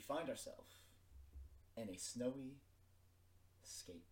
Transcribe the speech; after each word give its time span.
find 0.00 0.28
ourselves 0.28 0.82
in 1.76 1.88
a 1.88 1.98
snowy 1.98 2.56
scape 3.62 4.10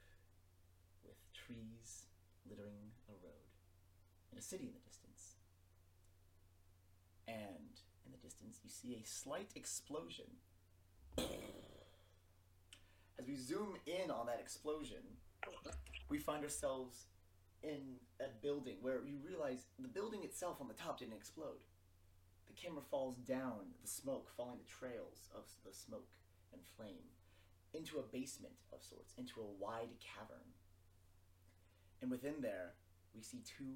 with 1.05 1.17
trees 1.33 2.07
littering 2.49 2.93
a 3.09 3.13
road 3.13 3.49
and 4.31 4.39
a 4.39 4.43
city 4.43 4.65
in 4.65 4.73
the 4.73 4.81
distance. 4.89 5.37
And 7.27 7.81
in 8.07 8.13
the 8.13 8.19
distance, 8.19 8.61
you 8.65 8.71
see 8.71 8.95
a 8.95 9.07
slight 9.07 9.51
explosion. 9.55 10.27
As 13.19 13.27
we 13.27 13.37
zoom 13.37 13.77
in 13.87 14.11
on 14.11 14.27
that 14.27 14.41
explosion, 14.41 15.03
we 16.09 16.19
find 16.19 16.43
ourselves 16.45 17.07
in 17.63 17.97
a 18.21 18.29
building 18.43 18.77
where 18.81 19.01
you 19.05 19.19
realize 19.27 19.67
the 19.79 19.89
building 19.89 20.23
itself 20.23 20.59
on 20.61 20.69
the 20.69 20.75
top 20.75 20.99
didn't 21.01 21.15
explode. 21.15 21.59
The 22.59 22.67
camera 22.67 22.83
falls 22.91 23.17
down, 23.19 23.71
the 23.83 23.89
smoke, 23.89 24.29
following 24.37 24.59
the 24.59 24.65
trails 24.65 25.29
of 25.35 25.45
the 25.65 25.73
smoke 25.73 26.09
and 26.53 26.61
flame, 26.77 27.07
into 27.73 27.99
a 27.99 28.03
basement 28.03 28.55
of 28.73 28.83
sorts, 28.83 29.15
into 29.17 29.41
a 29.41 29.63
wide 29.63 29.95
cavern. 30.01 30.45
And 32.03 32.11
within 32.11 32.41
there, 32.41 32.75
we 33.15 33.23
see 33.23 33.43
two 33.45 33.75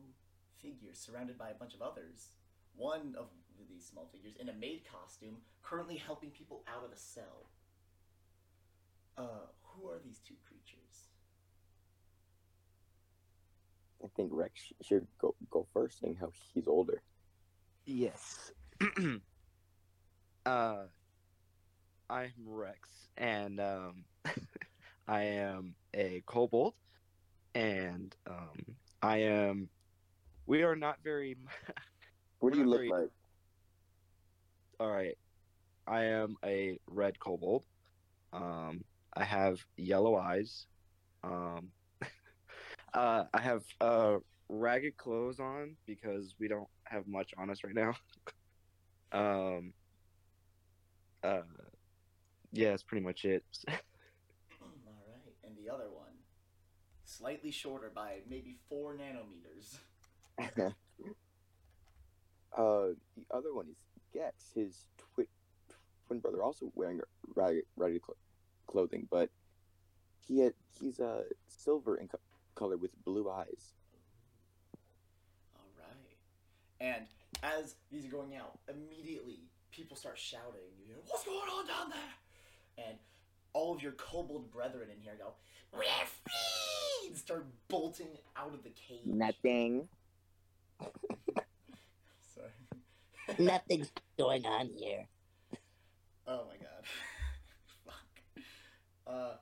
figures 0.61 0.99
surrounded 0.99 1.39
by 1.39 1.51
a 1.51 1.55
bunch 1.55 1.75
of 1.75 1.83
others. 1.83 2.29
One 2.77 3.15
of 3.19 3.27
these 3.69 3.87
small 3.87 4.09
figures 4.13 4.35
in 4.41 4.49
a 4.49 4.55
maid 4.55 4.83
costume, 4.91 5.37
currently 5.63 5.97
helping 5.97 6.31
people 6.31 6.65
out 6.67 6.85
of 6.85 6.93
a 6.93 6.97
cell. 6.97 7.51
Uh, 9.17 9.47
who 9.63 9.89
are 9.89 10.01
these 10.05 10.21
two 10.27 10.35
creatures? 10.47 11.09
I 14.03 14.09
think 14.17 14.31
Rex 14.33 14.73
should 14.83 15.07
go 15.21 15.35
go 15.51 15.67
first, 15.73 16.01
seeing 16.01 16.17
how 16.17 16.33
he's 16.53 16.67
older. 16.67 17.03
Yes. 17.85 18.53
uh, 20.47 20.83
I'm 22.11 22.33
Rex, 22.47 22.89
and 23.17 23.61
um, 23.61 24.05
I 25.09 25.23
am 25.23 25.75
a 25.95 26.23
kobold, 26.27 26.75
and 27.55 28.15
um, 28.29 28.65
I 29.03 29.19
am. 29.19 29.69
We 30.47 30.63
are 30.63 30.77
not 30.77 30.99
very. 31.05 31.37
What 32.41 32.55
do 32.55 32.59
you 32.59 32.67
look 32.67 32.81
very- 32.81 32.89
like? 32.91 33.11
All 34.81 34.91
right, 34.91 35.17
I 35.87 36.05
am 36.05 36.35
a 36.45 36.77
red 36.89 37.21
kobold. 37.21 37.63
Um, 38.33 38.83
I 39.15 39.23
have 39.23 39.61
yellow 39.77 40.17
eyes. 40.17 40.67
Um, 41.23 41.69
uh, 42.95 43.25
I 43.33 43.41
have 43.41 43.63
uh 43.81 44.17
ragged 44.49 44.97
clothes 44.97 45.39
on 45.39 45.77
because 45.87 46.35
we 46.41 46.49
don't 46.49 46.67
have 46.85 47.07
much 47.07 47.31
on 47.39 47.49
us 47.49 47.63
right 47.63 47.75
now. 47.75 47.95
Um. 49.13 49.73
Uh. 51.23 51.43
Yeah, 52.53 52.71
that's 52.71 52.83
pretty 52.83 53.05
much 53.05 53.25
it. 53.25 53.45
All 53.69 53.77
right, 55.09 55.35
and 55.45 55.57
the 55.57 55.73
other 55.73 55.89
one, 55.91 56.13
slightly 57.05 57.51
shorter 57.51 57.91
by 57.95 58.19
maybe 58.29 58.57
four 58.69 58.95
nanometers. 58.95 59.79
uh, 62.57 62.89
the 63.17 63.27
other 63.31 63.55
one 63.55 63.69
is 63.71 63.79
Gex, 64.13 64.51
his 64.55 64.85
twi- 65.15 65.27
twin 66.07 66.21
brother, 66.21 66.43
also 66.43 66.71
wearing 66.75 67.01
ragged, 67.35 67.65
ragged 67.77 68.03
cl- 68.07 68.17
clothing, 68.67 69.09
but 69.11 69.31
he 70.27 70.41
had 70.41 70.53
he's 70.79 71.01
uh 71.01 71.23
silver 71.49 71.97
in 71.97 72.09
co- 72.09 72.19
color 72.55 72.77
with 72.77 72.91
blue 73.05 73.31
eyes. 73.31 73.73
All 75.57 75.71
right, 75.79 76.17
and 76.81 77.07
as 77.43 77.75
these 77.91 78.07
are 78.07 78.11
going 78.11 78.37
out, 78.37 78.59
immediately 78.69 79.41
people 79.71 79.97
start 79.97 80.19
shouting. 80.19 80.61
You 80.79 80.87
hear, 80.87 80.97
"What's 81.07 81.25
going 81.25 81.49
on 81.49 81.67
down 81.67 81.91
there?" 81.91 82.87
And 82.87 82.99
all 83.53 83.75
of 83.75 83.83
your 83.83 83.93
kobold 83.93 84.51
brethren 84.51 84.89
in 84.91 85.01
here 85.01 85.17
go, 85.17 85.35
"We're 85.73 85.83
free!" 86.07 87.09
and 87.09 87.17
start 87.17 87.47
bolting 87.69 88.19
out 88.37 88.55
of 88.55 88.63
the 88.63 88.71
cage. 88.71 89.05
Nothing. 89.05 89.89
Sorry. 92.35 92.51
Nothing's 93.39 93.91
going 94.19 94.47
on 94.47 94.69
here. 94.69 95.07
Oh 96.27 96.45
my 96.49 96.57
god. 96.57 96.85
Fuck. 97.85 98.45
Uh, 99.07 99.33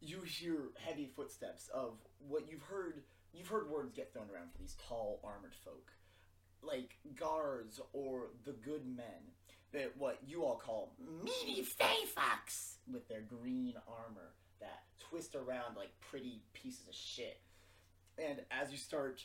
you 0.00 0.20
hear 0.22 0.70
heavy 0.78 1.10
footsteps 1.16 1.68
of 1.72 1.98
what 2.18 2.48
you've 2.50 2.62
heard. 2.62 3.02
You've 3.32 3.48
heard 3.48 3.70
words 3.70 3.92
get 3.92 4.12
thrown 4.12 4.26
around 4.32 4.52
for 4.52 4.58
these 4.58 4.76
tall 4.88 5.20
armored 5.24 5.54
folk, 5.64 5.90
like 6.66 6.96
guards 7.18 7.80
or 7.92 8.28
the 8.44 8.52
good 8.52 8.86
men. 8.86 9.32
That 9.72 9.92
what 9.98 10.20
you 10.24 10.44
all 10.44 10.56
call 10.56 10.92
meaty 11.24 11.62
fey 11.62 12.04
fox 12.14 12.76
with 12.92 13.08
their 13.08 13.22
green 13.22 13.74
armor 13.88 14.34
that 14.60 14.82
twist 15.10 15.34
around 15.34 15.76
like 15.76 15.90
pretty 16.00 16.42
pieces 16.52 16.86
of 16.88 16.94
shit. 16.94 17.40
And 18.16 18.40
as 18.52 18.70
you 18.70 18.78
start 18.78 19.24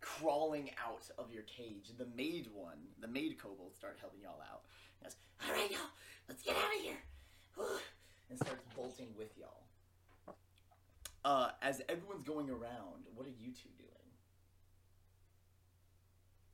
crawling 0.00 0.70
out 0.84 1.10
of 1.18 1.32
your 1.32 1.42
cage, 1.42 1.90
the 1.98 2.06
maid 2.16 2.48
one, 2.52 2.78
the 3.00 3.08
maid 3.08 3.36
kobold, 3.38 3.74
start 3.74 3.96
helping 4.00 4.20
y'all 4.20 4.40
out. 4.48 4.62
Goes, 5.02 5.16
"All 5.44 5.52
right, 5.52 5.70
y'all, 5.70 5.90
let's 6.28 6.42
get 6.42 6.56
out 6.56 6.74
of 6.76 6.80
here," 6.80 7.02
and 8.30 8.38
starts 8.38 8.62
bolting 8.76 9.08
with 9.16 9.36
y'all. 9.36 9.64
Uh, 11.24 11.50
as 11.62 11.80
everyone's 11.88 12.22
going 12.22 12.50
around, 12.50 13.08
what 13.14 13.26
are 13.26 13.30
you 13.40 13.50
two 13.50 13.70
doing? 13.78 14.03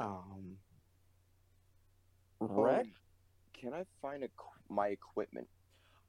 Um. 0.00 0.56
Um, 2.40 2.48
Red. 2.48 2.86
Can 3.52 3.74
I 3.74 3.84
find 4.00 4.24
a, 4.24 4.28
my 4.70 4.88
equipment? 4.88 5.46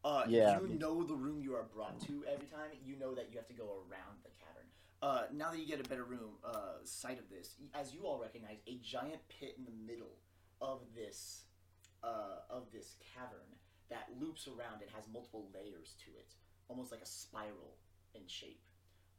Uh, 0.04 0.24
Yeah, 0.28 0.60
you 0.62 0.80
know 0.80 1.04
the 1.04 1.14
room 1.14 1.42
you 1.42 1.54
are 1.56 1.68
brought 1.76 2.00
to 2.08 2.24
every 2.32 2.48
time. 2.48 2.72
You 2.86 2.96
know 2.96 3.14
that 3.14 3.28
you 3.30 3.38
have 3.38 3.48
to 3.48 3.54
go 3.54 3.84
around 3.90 4.24
the 4.24 4.30
cavern. 4.40 4.68
Uh, 5.02 5.24
now 5.34 5.52
that 5.52 5.60
you 5.60 5.68
get 5.68 5.86
a 5.86 5.90
better 5.90 6.06
room, 6.06 6.38
uh, 6.46 6.80
sight 6.86 7.20
of 7.20 7.30
this, 7.30 7.58
as 7.74 7.94
you 7.94 8.06
all 8.06 8.20
recognize, 8.20 8.58
a 8.68 8.78
giant 8.82 9.20
pit 9.28 9.56
in 9.58 9.66
the 9.66 9.72
middle 9.86 10.16
of 10.62 10.80
this, 10.96 11.44
uh, 12.04 12.48
of 12.50 12.72
this 12.72 12.96
cavern 13.14 13.58
that 13.90 14.08
loops 14.22 14.48
around 14.48 14.82
and 14.82 14.90
has 14.96 15.06
multiple 15.12 15.50
layers 15.54 15.96
to 16.06 16.12
it, 16.18 16.36
almost 16.70 16.92
like 16.92 17.02
a 17.02 17.06
spiral 17.06 17.76
in 18.16 18.22
shape. 18.28 18.62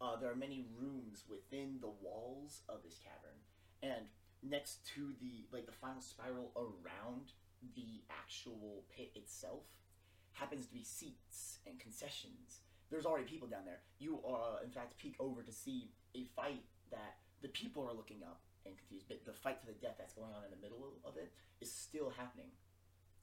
Uh, 0.01 0.17
there 0.17 0.31
are 0.31 0.37
many 0.37 0.65
rooms 0.81 1.25
within 1.29 1.79
the 1.81 1.91
walls 2.01 2.63
of 2.69 2.83
this 2.83 2.99
cavern, 2.99 3.37
and 3.83 4.07
next 4.43 4.87
to 4.95 5.13
the 5.21 5.47
like 5.53 5.67
the 5.67 5.73
final 5.73 6.01
spiral 6.01 6.51
around 6.57 7.33
the 7.77 8.03
actual 8.11 8.83
pit 8.95 9.11
itself 9.15 9.63
happens 10.33 10.67
to 10.67 10.73
be 10.73 10.83
seats 10.83 11.59
and 11.67 11.79
concessions. 11.79 12.61
There's 12.91 13.07
already 13.07 13.25
people 13.25 13.49
down 13.49 13.65
there. 13.65 13.81
You 13.99 14.21
are, 14.27 14.63
in 14.65 14.71
fact, 14.71 14.99
peek 14.99 15.15
over 15.21 15.43
to 15.43 15.53
see 15.53 15.91
a 16.15 16.25
fight 16.37 16.65
that 16.91 17.17
the 17.41 17.49
people 17.49 17.89
are 17.89 17.95
looking 17.95 18.23
up 18.23 18.41
and 18.67 18.77
confused. 18.77 19.07
But 19.09 19.25
the 19.25 19.33
fight 19.33 19.61
to 19.61 19.67
the 19.67 19.79
death 19.79 19.97
that's 19.99 20.15
going 20.15 20.31
on 20.37 20.45
in 20.45 20.51
the 20.51 20.61
middle 20.61 20.95
of 21.05 21.17
it 21.17 21.33
is 21.61 21.73
still 21.73 22.11
happening. 22.11 22.51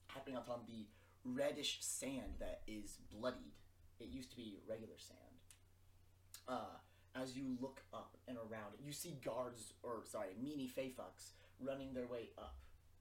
Happening 0.08 0.36
on 0.36 0.44
top 0.44 0.62
of 0.62 0.66
the 0.66 0.86
reddish 1.24 1.78
sand 1.80 2.40
that 2.40 2.62
is 2.66 2.98
bloodied. 3.12 3.54
It 4.00 4.08
used 4.08 4.30
to 4.30 4.36
be 4.36 4.58
regular 4.68 4.96
sand. 4.98 5.18
Uh, 6.48 6.80
as 7.14 7.36
you 7.36 7.44
look 7.60 7.82
up 7.92 8.16
and 8.28 8.36
around, 8.36 8.74
you 8.84 8.92
see 8.92 9.16
guards, 9.24 9.74
or 9.82 10.02
sorry, 10.04 10.28
meanie 10.42 10.70
feyfucks 10.70 11.32
running 11.60 11.92
their 11.92 12.06
way 12.06 12.30
up, 12.38 12.56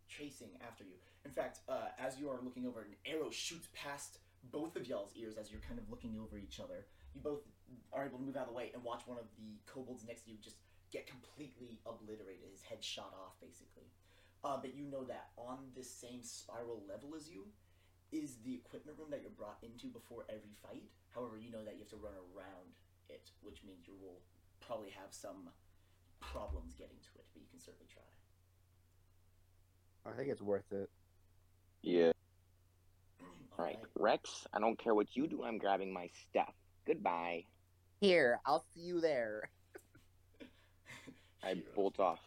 chasing 0.08 0.50
after 0.66 0.84
you. 0.84 0.96
In 1.26 1.32
fact, 1.32 1.60
uh, 1.68 1.90
as 2.00 2.20
you 2.20 2.30
are 2.30 2.40
looking 2.44 2.66
over, 2.66 2.82
an 2.82 2.96
arrow 3.06 3.30
shoots 3.30 3.68
past 3.74 4.20
both 4.52 4.76
of 4.76 4.88
y'all's 4.88 5.12
ears 5.16 5.36
as 5.38 5.52
you're 5.52 5.62
kind 5.62 5.80
of 5.80 5.90
looking 5.90 6.18
over 6.20 6.38
each 6.38 6.60
other. 6.60 6.88
You 7.14 7.22
both 7.22 7.42
are 7.94 8.06
able 8.06 8.18
to 8.18 8.24
move 8.24 8.38
out 8.38 8.48
of 8.48 8.50
the 8.50 8.56
way 8.56 8.72
and 8.74 8.84
watch 8.84 9.04
one 9.06 9.18
of 9.18 9.26
the 9.38 9.60
kobolds 9.66 10.06
next 10.08 10.24
to 10.24 10.32
you 10.32 10.38
just 10.42 10.58
get 10.92 11.06
completely 11.06 11.80
obliterated, 11.86 12.50
his 12.52 12.64
head 12.64 12.84
shot 12.84 13.14
off, 13.14 13.38
basically. 13.42 13.86
Uh, 14.44 14.58
but 14.58 14.74
you 14.74 14.86
know 14.86 15.04
that 15.04 15.30
on 15.38 15.70
this 15.76 15.92
same 15.92 16.24
spiral 16.24 16.82
level 16.88 17.14
as 17.16 17.30
you 17.30 17.46
is 18.12 18.42
the 18.42 18.56
equipment 18.56 18.98
room 18.98 19.12
that 19.12 19.22
you're 19.22 19.36
brought 19.36 19.60
into 19.62 19.88
before 19.88 20.26
every 20.30 20.56
fight. 20.64 20.90
However, 21.14 21.38
you 21.38 21.52
know 21.52 21.62
that 21.62 21.76
you 21.76 21.86
have 21.86 21.94
to 21.94 22.02
run 22.02 22.16
around 22.34 22.74
it, 23.10 23.32
which 23.42 23.64
means 23.66 23.88
you 23.88 23.94
will 24.02 24.20
probably 24.66 24.90
have 24.92 25.12
some 25.12 25.50
problems 26.20 26.74
getting 26.74 26.98
to 26.98 27.20
it, 27.20 27.26
but 27.34 27.42
you 27.42 27.48
can 27.50 27.60
certainly 27.60 27.88
try. 27.92 28.04
I 30.12 30.16
think 30.16 30.30
it's 30.30 30.42
worth 30.42 30.72
it. 30.72 30.90
Yeah. 31.82 32.12
All 33.58 33.66
Right. 33.66 33.78
Rex, 33.96 34.48
I 34.54 34.60
don't 34.60 34.78
care 34.80 34.96
what 34.96 35.08
you 35.16 35.28
do. 35.28 35.44
I'm 35.44 35.58
grabbing 35.58 35.92
my 35.94 36.10
stuff. 36.30 36.54
Goodbye. 36.88 37.44
Here, 38.02 38.40
I'll 38.46 38.64
see 38.74 38.82
you 38.82 39.02
there. 39.02 39.50
I 41.44 41.56
bolt 41.76 42.00
off 42.00 42.20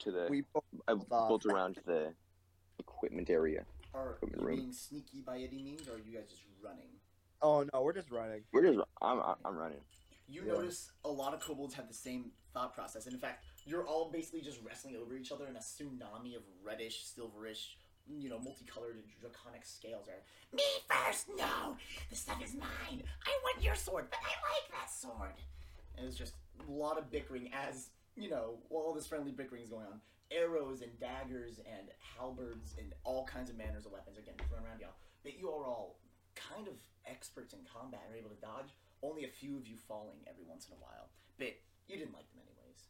to 0.00 0.10
the. 0.10 0.26
We 0.28 0.42
both 0.52 0.64
I 0.88 0.94
bolt 0.94 1.08
bolt 1.08 1.46
around 1.46 1.74
to 1.74 1.80
the 1.86 2.12
equipment 2.78 3.30
area. 3.30 3.64
Are 3.94 4.12
Equipment 4.14 4.40
you 4.42 4.46
room. 4.46 4.56
being 4.56 4.72
sneaky 4.72 5.20
by 5.24 5.36
any 5.38 5.62
means, 5.62 5.88
or 5.88 5.94
are 5.94 5.98
you 5.98 6.16
guys 6.16 6.28
just 6.28 6.42
running? 6.62 6.88
Oh 7.42 7.64
no, 7.72 7.82
we're 7.82 7.92
just 7.92 8.10
running. 8.10 8.42
We're 8.52 8.62
just. 8.64 8.78
I'm. 9.00 9.20
I'm 9.44 9.56
running. 9.56 9.80
You 10.28 10.42
Yeah. 10.44 10.52
notice 10.52 10.90
a 11.04 11.08
lot 11.08 11.34
of 11.34 11.40
kobolds 11.40 11.74
have 11.74 11.88
the 11.88 11.94
same 11.94 12.32
thought 12.52 12.74
process, 12.74 13.06
and 13.06 13.14
in 13.14 13.20
fact, 13.20 13.44
you're 13.64 13.86
all 13.86 14.10
basically 14.10 14.40
just 14.40 14.60
wrestling 14.62 14.96
over 14.96 15.16
each 15.16 15.32
other 15.32 15.46
in 15.46 15.56
a 15.56 15.60
tsunami 15.60 16.36
of 16.36 16.42
reddish, 16.62 17.04
silverish, 17.04 17.74
you 18.08 18.28
know, 18.28 18.38
multicolored 18.38 19.02
draconic 19.20 19.64
scales 19.64 20.08
are. 20.08 20.22
Me 20.52 20.62
first, 20.88 21.28
no, 21.36 21.76
the 22.10 22.16
stuff 22.16 22.42
is 22.42 22.54
mine. 22.54 23.02
I 23.26 23.40
want 23.42 23.62
your 23.62 23.74
sword, 23.74 24.08
but 24.10 24.20
I 24.20 24.28
like 24.52 24.70
that 24.72 24.90
sword. 24.90 25.34
And 25.96 26.06
it's 26.06 26.16
just 26.16 26.34
a 26.66 26.70
lot 26.70 26.98
of 26.98 27.10
bickering 27.10 27.52
as 27.52 27.90
you 28.16 28.30
know, 28.30 28.58
all 28.70 28.94
this 28.94 29.06
friendly 29.06 29.30
bickering 29.30 29.62
is 29.62 29.68
going 29.68 29.86
on. 29.86 30.00
Arrows 30.30 30.80
and 30.80 30.98
daggers 30.98 31.58
and 31.58 31.88
halberds 32.00 32.74
and 32.78 32.94
all 33.04 33.24
kinds 33.26 33.50
of 33.50 33.56
manners 33.56 33.86
of 33.86 33.92
weapons 33.92 34.18
are 34.18 34.22
getting 34.22 34.40
thrown 34.48 34.64
around 34.64 34.80
y'all. 34.80 34.96
But 35.22 35.38
you 35.38 35.50
are 35.50 35.66
all 35.66 35.98
kind 36.34 36.66
of 36.66 36.74
experts 37.06 37.52
in 37.52 37.60
combat 37.70 38.00
and 38.06 38.14
are 38.14 38.18
able 38.18 38.30
to 38.30 38.40
dodge. 38.40 38.74
Only 39.06 39.24
a 39.24 39.28
few 39.30 39.56
of 39.56 39.66
you 39.68 39.76
falling 39.76 40.18
every 40.26 40.42
once 40.42 40.66
in 40.66 40.74
a 40.74 40.80
while. 40.82 41.06
But 41.38 41.54
you 41.86 41.96
didn't 41.96 42.12
like 42.12 42.26
them 42.34 42.42
anyways. 42.42 42.80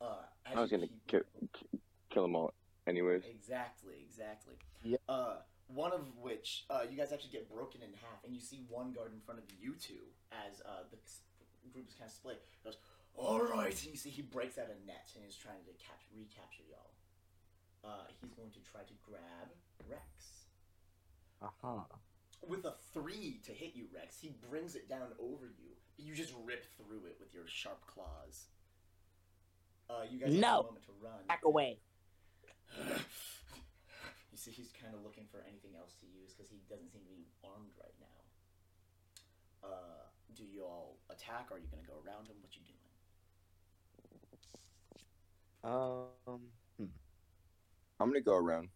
Uh, 0.00 0.24
I 0.56 0.60
was 0.60 0.70
gonna 0.70 0.86
keep 0.86 1.06
ki- 1.52 1.78
kill 2.08 2.22
them 2.22 2.34
all, 2.36 2.54
anyways. 2.86 3.24
Exactly, 3.28 3.96
exactly. 4.00 4.54
Yep. 4.82 5.00
Uh, 5.08 5.36
one 5.66 5.92
of 5.92 6.16
which 6.16 6.64
uh, 6.70 6.82
you 6.88 6.96
guys 6.96 7.12
actually 7.12 7.32
get 7.32 7.50
broken 7.52 7.82
in 7.82 7.90
half, 8.00 8.24
and 8.24 8.32
you 8.34 8.40
see 8.40 8.64
one 8.70 8.92
guard 8.92 9.12
in 9.12 9.20
front 9.20 9.40
of 9.40 9.44
you 9.60 9.74
two 9.74 10.08
as 10.32 10.62
uh, 10.64 10.88
the 10.90 10.96
group 11.72 11.86
is 11.88 11.94
kind 11.94 12.08
of 12.08 12.14
split. 12.14 12.40
Goes, 12.64 12.78
all 13.14 13.42
right, 13.42 13.76
and 13.84 13.90
you 13.92 13.98
see 13.98 14.08
he 14.08 14.22
breaks 14.22 14.56
out 14.56 14.66
a 14.72 14.86
net 14.86 15.12
and 15.16 15.24
is 15.28 15.36
trying 15.36 15.60
to 15.66 15.72
cap- 15.84 16.00
recapture 16.16 16.62
y'all. 16.70 16.94
Uh, 17.84 18.06
he's 18.22 18.32
going 18.32 18.50
to 18.50 18.60
try 18.72 18.80
to 18.82 18.94
grab 19.04 19.52
Rex 19.88 20.48
Uh 21.42 21.46
huh. 21.62 21.84
With 22.46 22.64
a 22.64 22.74
three 22.92 23.40
to 23.44 23.52
hit 23.52 23.72
you, 23.74 23.86
Rex. 23.94 24.18
He 24.20 24.34
brings 24.48 24.74
it 24.74 24.88
down 24.88 25.08
over 25.18 25.46
you, 25.46 25.74
but 25.96 26.04
you 26.04 26.14
just 26.14 26.34
rip 26.44 26.64
through 26.76 27.06
it 27.06 27.16
with 27.20 27.34
your 27.34 27.46
sharp 27.46 27.86
claws. 27.86 28.46
Uh, 29.90 30.04
you 30.10 30.20
guys 30.20 30.34
have 30.34 30.42
a 30.42 30.62
moment 30.62 30.84
to 30.84 30.92
run. 31.02 31.26
Back 31.26 31.42
away. 31.44 31.78
you 32.78 34.36
see, 34.36 34.50
he's 34.50 34.72
kind 34.82 34.94
of 34.94 35.02
looking 35.02 35.24
for 35.30 35.44
anything 35.48 35.72
else 35.78 35.94
to 36.00 36.06
use 36.06 36.32
because 36.32 36.50
he 36.50 36.60
doesn't 36.68 36.92
seem 36.92 37.02
to 37.02 37.08
be 37.08 37.26
armed 37.42 37.72
right 37.80 37.96
now. 38.00 39.68
Uh, 39.68 40.04
do 40.36 40.44
you 40.44 40.64
all 40.64 40.98
attack? 41.10 41.48
Or 41.50 41.56
are 41.56 41.58
you 41.58 41.66
gonna 41.70 41.82
go 41.86 42.00
around 42.06 42.28
him? 42.28 42.36
What 42.40 42.54
you 42.54 42.62
doing? 42.62 42.76
Um. 45.64 46.40
I'm 48.00 48.08
gonna 48.08 48.20
go 48.20 48.36
around. 48.36 48.68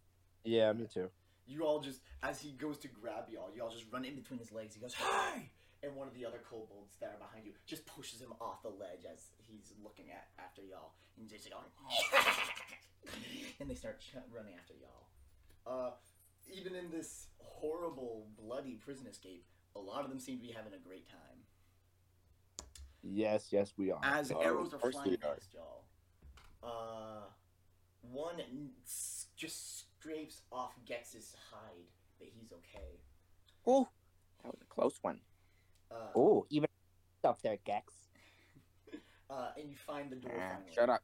Yeah, 0.43 0.73
me 0.73 0.87
too. 0.91 1.09
You 1.47 1.65
all 1.65 1.79
just, 1.79 1.99
as 2.21 2.39
he 2.41 2.51
goes 2.51 2.77
to 2.79 2.87
grab 2.87 3.25
y'all, 3.29 3.49
you 3.53 3.61
all 3.61 3.69
just 3.69 3.85
run 3.91 4.05
in 4.05 4.15
between 4.15 4.39
his 4.39 4.51
legs. 4.51 4.75
He 4.75 4.81
goes, 4.81 4.93
"Hey!" 4.93 5.49
And 5.83 5.95
one 5.95 6.07
of 6.07 6.13
the 6.13 6.25
other 6.25 6.39
kobolds 6.49 6.95
that 7.01 7.07
are 7.13 7.17
behind 7.19 7.45
you 7.45 7.51
just 7.65 7.85
pushes 7.85 8.21
him 8.21 8.33
off 8.39 8.61
the 8.63 8.69
ledge 8.69 9.03
as 9.11 9.25
he's 9.37 9.73
looking 9.83 10.05
at 10.09 10.27
after 10.39 10.61
y'all, 10.61 10.93
and 11.19 11.29
just 11.29 11.49
going, 11.49 11.63
and 13.59 13.69
they 13.69 13.75
start 13.75 13.99
ch- 13.99 14.15
running 14.33 14.53
after 14.57 14.73
y'all. 14.75 15.07
Uh, 15.67 15.91
even 16.53 16.75
in 16.75 16.89
this 16.89 17.27
horrible, 17.39 18.27
bloody 18.41 18.75
prison 18.75 19.07
escape, 19.07 19.45
a 19.75 19.79
lot 19.79 20.03
of 20.05 20.09
them 20.09 20.19
seem 20.19 20.37
to 20.37 20.43
be 20.43 20.51
having 20.53 20.73
a 20.73 20.77
great 20.77 21.07
time. 21.09 21.19
Yes, 23.01 23.47
yes, 23.51 23.73
we 23.77 23.91
are. 23.91 23.99
As 24.03 24.31
Oh, 24.31 24.39
arrows 24.39 24.73
are 24.73 24.79
flying 24.79 25.17
past 25.17 25.53
y'all, 25.53 25.83
uh, 26.63 27.25
one 28.01 28.39
n- 28.39 28.71
s- 28.85 29.27
just 29.35 29.85
scrapes 30.03 30.41
off 30.51 30.73
Gex's 30.85 31.35
hide, 31.51 31.87
but 32.19 32.27
he's 32.37 32.51
okay. 32.51 32.99
Oh, 33.65 33.87
that 34.43 34.51
was 34.51 34.61
a 34.61 34.65
close 34.65 34.99
one. 35.01 35.19
Uh, 35.91 36.09
Oh, 36.15 36.45
even 36.49 36.67
stuff 37.19 37.41
there, 37.41 37.57
Gex. 37.63 37.93
uh, 39.29 39.51
and 39.57 39.69
you 39.69 39.75
find 39.75 40.11
the 40.11 40.17
door. 40.17 40.33
Ah, 40.37 40.57
shut 40.73 40.89
up. 40.89 41.01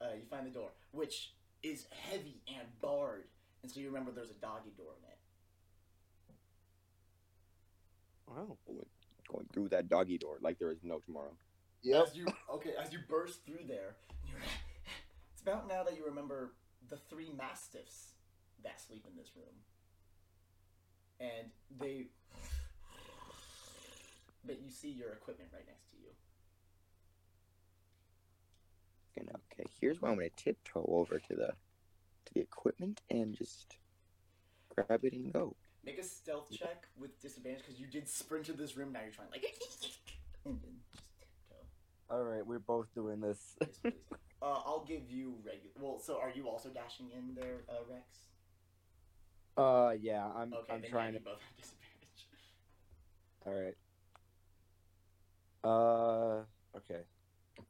Uh, 0.00 0.14
you 0.16 0.22
find 0.30 0.46
the 0.46 0.50
door, 0.50 0.70
which 0.92 1.34
is 1.62 1.86
heavy 1.90 2.40
and 2.48 2.66
barred, 2.80 3.24
and 3.62 3.70
so 3.70 3.78
you 3.80 3.86
remember 3.86 4.10
there's 4.10 4.30
a 4.30 4.40
doggy 4.40 4.70
door 4.76 4.94
in 4.98 5.04
it. 5.08 5.18
Oh. 8.30 8.56
Going 9.30 9.46
through 9.52 9.68
that 9.68 9.88
doggy 9.88 10.18
door 10.18 10.38
like 10.40 10.58
there 10.58 10.72
is 10.72 10.78
no 10.82 10.98
tomorrow. 10.98 11.32
Yep. 11.82 12.06
As 12.06 12.16
you 12.16 12.26
okay, 12.52 12.72
as 12.82 12.92
you 12.92 12.98
burst 13.08 13.44
through 13.46 13.66
there, 13.66 13.96
you're, 14.28 14.38
it's 15.32 15.42
about 15.42 15.68
now 15.68 15.84
that 15.84 15.96
you 15.96 16.04
remember 16.04 16.52
the 16.88 16.96
three 16.96 17.30
mastiffs 17.36 18.12
that 18.62 18.80
sleep 18.80 19.06
in 19.10 19.16
this 19.16 19.30
room, 19.36 19.54
and 21.20 21.50
they. 21.80 22.06
But 24.44 24.60
you 24.60 24.70
see 24.70 24.90
your 24.90 25.10
equipment 25.10 25.50
right 25.52 25.66
next 25.66 25.90
to 25.90 25.96
you. 25.96 26.08
Gonna 29.16 29.38
okay. 29.52 29.68
Here's 29.80 30.00
where 30.00 30.10
I'm 30.10 30.18
gonna 30.18 30.30
tiptoe 30.36 30.84
over 30.88 31.18
to 31.18 31.34
the 31.34 31.52
to 32.24 32.34
the 32.34 32.40
equipment 32.40 33.00
and 33.10 33.36
just 33.36 33.76
grab 34.74 35.04
it 35.04 35.12
and 35.12 35.32
go. 35.32 35.54
Make 35.84 35.98
a 35.98 36.04
stealth 36.04 36.50
check 36.52 36.86
with 36.96 37.20
disadvantage 37.20 37.62
because 37.66 37.80
you 37.80 37.86
did 37.86 38.08
sprint 38.08 38.46
to 38.46 38.52
this 38.52 38.76
room. 38.76 38.92
Now 38.92 39.00
you're 39.02 39.10
trying 39.10 39.30
like 39.30 39.44
and 40.44 40.60
then 40.62 40.76
just 40.94 41.04
tiptoe. 41.18 41.64
All 42.12 42.24
right, 42.24 42.46
we're 42.46 42.58
both 42.58 42.92
doing 42.94 43.20
this. 43.20 43.56
Yes, 43.60 43.70
please. 43.82 43.92
uh, 44.42 44.60
I'll 44.66 44.84
give 44.86 45.08
you 45.08 45.36
regular. 45.46 45.72
Well, 45.80 45.98
so 45.98 46.18
are 46.20 46.30
you 46.34 46.46
also 46.48 46.68
dashing 46.68 47.10
in 47.10 47.34
there, 47.34 47.60
uh, 47.70 47.84
Rex? 47.90 48.04
Uh, 49.56 49.94
yeah, 49.98 50.26
I'm. 50.36 50.52
Okay, 50.52 50.72
I'm 50.74 50.82
then 50.82 50.90
trying 50.90 51.14
yeah, 51.14 51.20
to. 51.20 51.24
you 51.24 51.30
both 51.30 51.40
have 51.40 51.56
disadvantage. 51.56 52.26
All 53.46 53.54
right. 53.54 53.76
Uh, 55.64 56.76
okay. 56.78 57.02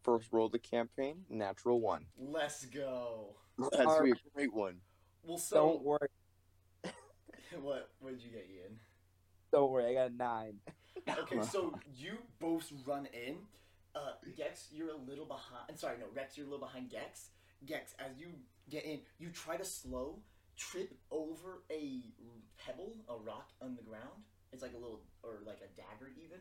First 0.02 0.28
roll 0.32 0.46
of 0.46 0.52
the 0.52 0.58
campaign, 0.58 1.24
natural 1.30 1.80
one. 1.80 2.06
Let's 2.18 2.64
go. 2.66 3.36
That's 3.58 3.76
Our- 3.86 4.06
a 4.06 4.12
great 4.34 4.52
one. 4.52 4.76
Well, 5.22 5.38
so 5.38 5.56
Don't 5.56 5.82
worry. 5.84 6.08
what? 7.60 7.90
What 8.00 8.14
did 8.14 8.22
you 8.22 8.30
get, 8.30 8.48
Ian? 8.52 8.80
Don't 9.52 9.70
worry. 9.70 9.86
I 9.86 9.94
got 9.94 10.10
a 10.10 10.14
nine. 10.14 10.54
Okay, 11.08 11.42
so 11.42 11.78
you 11.94 12.18
both 12.40 12.72
run 12.86 13.06
in. 13.12 13.36
Uh, 13.94 14.12
Gex, 14.36 14.68
you're 14.72 14.90
a 14.90 14.96
little 14.96 15.26
behind. 15.26 15.64
I'm 15.68 15.76
Sorry, 15.76 15.98
no, 15.98 16.06
Rex, 16.14 16.36
you're 16.36 16.46
a 16.46 16.50
little 16.50 16.64
behind 16.66 16.90
Gex. 16.90 17.28
Gex, 17.66 17.94
as 17.98 18.18
you 18.18 18.28
get 18.70 18.84
in, 18.84 19.00
you 19.18 19.28
try 19.30 19.56
to 19.56 19.64
slow, 19.64 20.18
trip 20.56 20.94
over 21.10 21.62
a 21.70 22.00
pebble, 22.58 22.94
a 23.08 23.16
rock 23.16 23.50
on 23.60 23.76
the 23.76 23.82
ground. 23.82 24.24
It's 24.52 24.62
like 24.62 24.72
a 24.74 24.78
little, 24.78 25.00
or 25.22 25.40
like 25.46 25.58
a 25.58 25.76
dagger 25.76 26.10
even. 26.16 26.38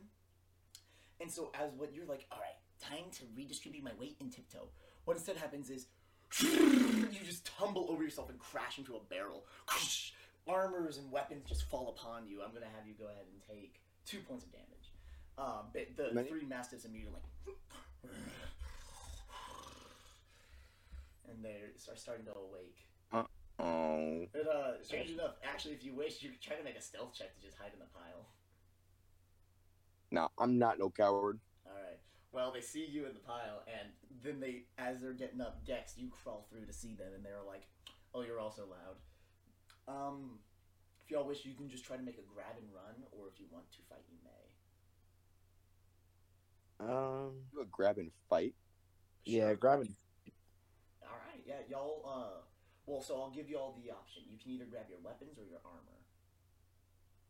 And 1.19 1.30
so, 1.30 1.51
as 1.53 1.71
what 1.77 1.94
you're 1.94 2.06
like, 2.06 2.25
all 2.31 2.39
right, 2.39 2.57
time 2.81 3.12
to 3.12 3.24
redistribute 3.36 3.83
my 3.83 3.92
weight 4.00 4.15
and 4.19 4.31
tiptoe. 4.31 4.69
What 5.06 5.18
instead 5.18 5.38
happens 5.38 5.69
is 5.69 5.88
you 6.42 7.25
just 7.25 7.45
tumble 7.57 7.88
over 7.89 8.03
yourself 8.03 8.30
and 8.30 8.39
crash 8.39 8.77
into 8.77 8.95
a 8.95 9.00
barrel. 9.09 9.45
Armors 10.48 10.98
and 10.98 11.12
weapons 11.12 11.44
just 11.48 11.69
fall 11.69 11.89
upon 11.95 12.27
you. 12.27 12.41
I'm 12.41 12.53
gonna 12.53 12.65
have 12.65 12.88
you 12.88 12.93
go 12.98 13.05
ahead 13.05 13.25
and 13.31 13.41
take 13.48 13.81
two 14.05 14.20
points 14.20 14.46
of 14.46 14.51
damage. 14.51 14.80
But 15.38 15.73
the 15.97 16.13
Many? 16.13 16.29
three 16.29 16.45
mastiffs 16.45 16.85
immediately, 16.85 17.21
and 21.29 21.43
they 21.43 21.61
are 21.89 21.95
starting 21.95 22.25
to 22.25 22.31
awake. 22.33 22.77
Oh, 23.59 24.27
But 24.33 24.47
uh, 24.47 24.81
strange 24.83 25.11
enough, 25.11 25.35
actually, 25.43 25.73
if 25.73 25.83
you 25.83 25.93
wish, 25.93 26.21
you 26.23 26.29
could 26.29 26.41
try 26.41 26.55
to 26.55 26.63
make 26.63 26.75
a 26.77 26.81
stealth 26.81 27.13
check 27.13 27.35
to 27.35 27.41
just 27.41 27.57
hide 27.57 27.71
in 27.73 27.79
the 27.79 27.85
pile. 27.85 28.25
no, 30.11 30.29
I'm 30.38 30.57
not 30.57 30.79
no 30.79 30.89
coward. 30.89 31.39
All 31.65 31.73
right. 31.73 32.00
Well, 32.31 32.51
they 32.51 32.61
see 32.61 32.85
you 32.85 33.05
in 33.05 33.13
the 33.13 33.19
pile, 33.19 33.61
and 33.67 33.89
then 34.23 34.39
they, 34.39 34.63
as 34.77 35.01
they're 35.01 35.13
getting 35.13 35.41
up, 35.41 35.65
Dex, 35.65 35.93
you 35.97 36.09
crawl 36.09 36.47
through 36.50 36.65
to 36.65 36.73
see 36.73 36.95
them, 36.95 37.13
and 37.13 37.23
they're 37.25 37.43
like, 37.45 37.63
"Oh, 38.13 38.21
you're 38.21 38.39
also 38.39 38.63
loud." 38.65 38.97
Um, 39.88 40.39
if 41.03 41.11
y'all 41.11 41.27
wish, 41.27 41.45
you 41.45 41.53
can 41.53 41.69
just 41.69 41.83
try 41.85 41.97
to 41.97 42.03
make 42.03 42.17
a 42.17 42.23
grab 42.33 42.55
and 42.57 42.67
run, 42.73 43.03
or 43.11 43.27
if 43.27 43.39
you 43.39 43.47
want 43.51 43.69
to 43.73 43.77
fight, 43.89 44.05
you 44.09 44.17
may. 44.23 44.30
Um. 46.81 47.45
Do 47.53 47.61
a 47.61 47.65
grab 47.65 47.97
and 47.97 48.11
fight. 48.29 48.55
Yeah, 49.25 49.50
Sure. 49.50 49.55
grabbing. 49.55 49.95
All 51.03 51.09
right. 51.27 51.43
Yeah, 51.45 51.59
y'all. 51.69 52.01
Uh, 52.05 52.41
well, 52.85 53.01
so 53.01 53.21
I'll 53.21 53.29
give 53.29 53.50
y'all 53.50 53.73
the 53.83 53.91
option. 53.91 54.23
You 54.29 54.38
can 54.39 54.51
either 54.51 54.65
grab 54.65 54.85
your 54.89 55.00
weapons 55.03 55.38
or 55.38 55.45
your 55.45 55.59
armor. 55.63 56.00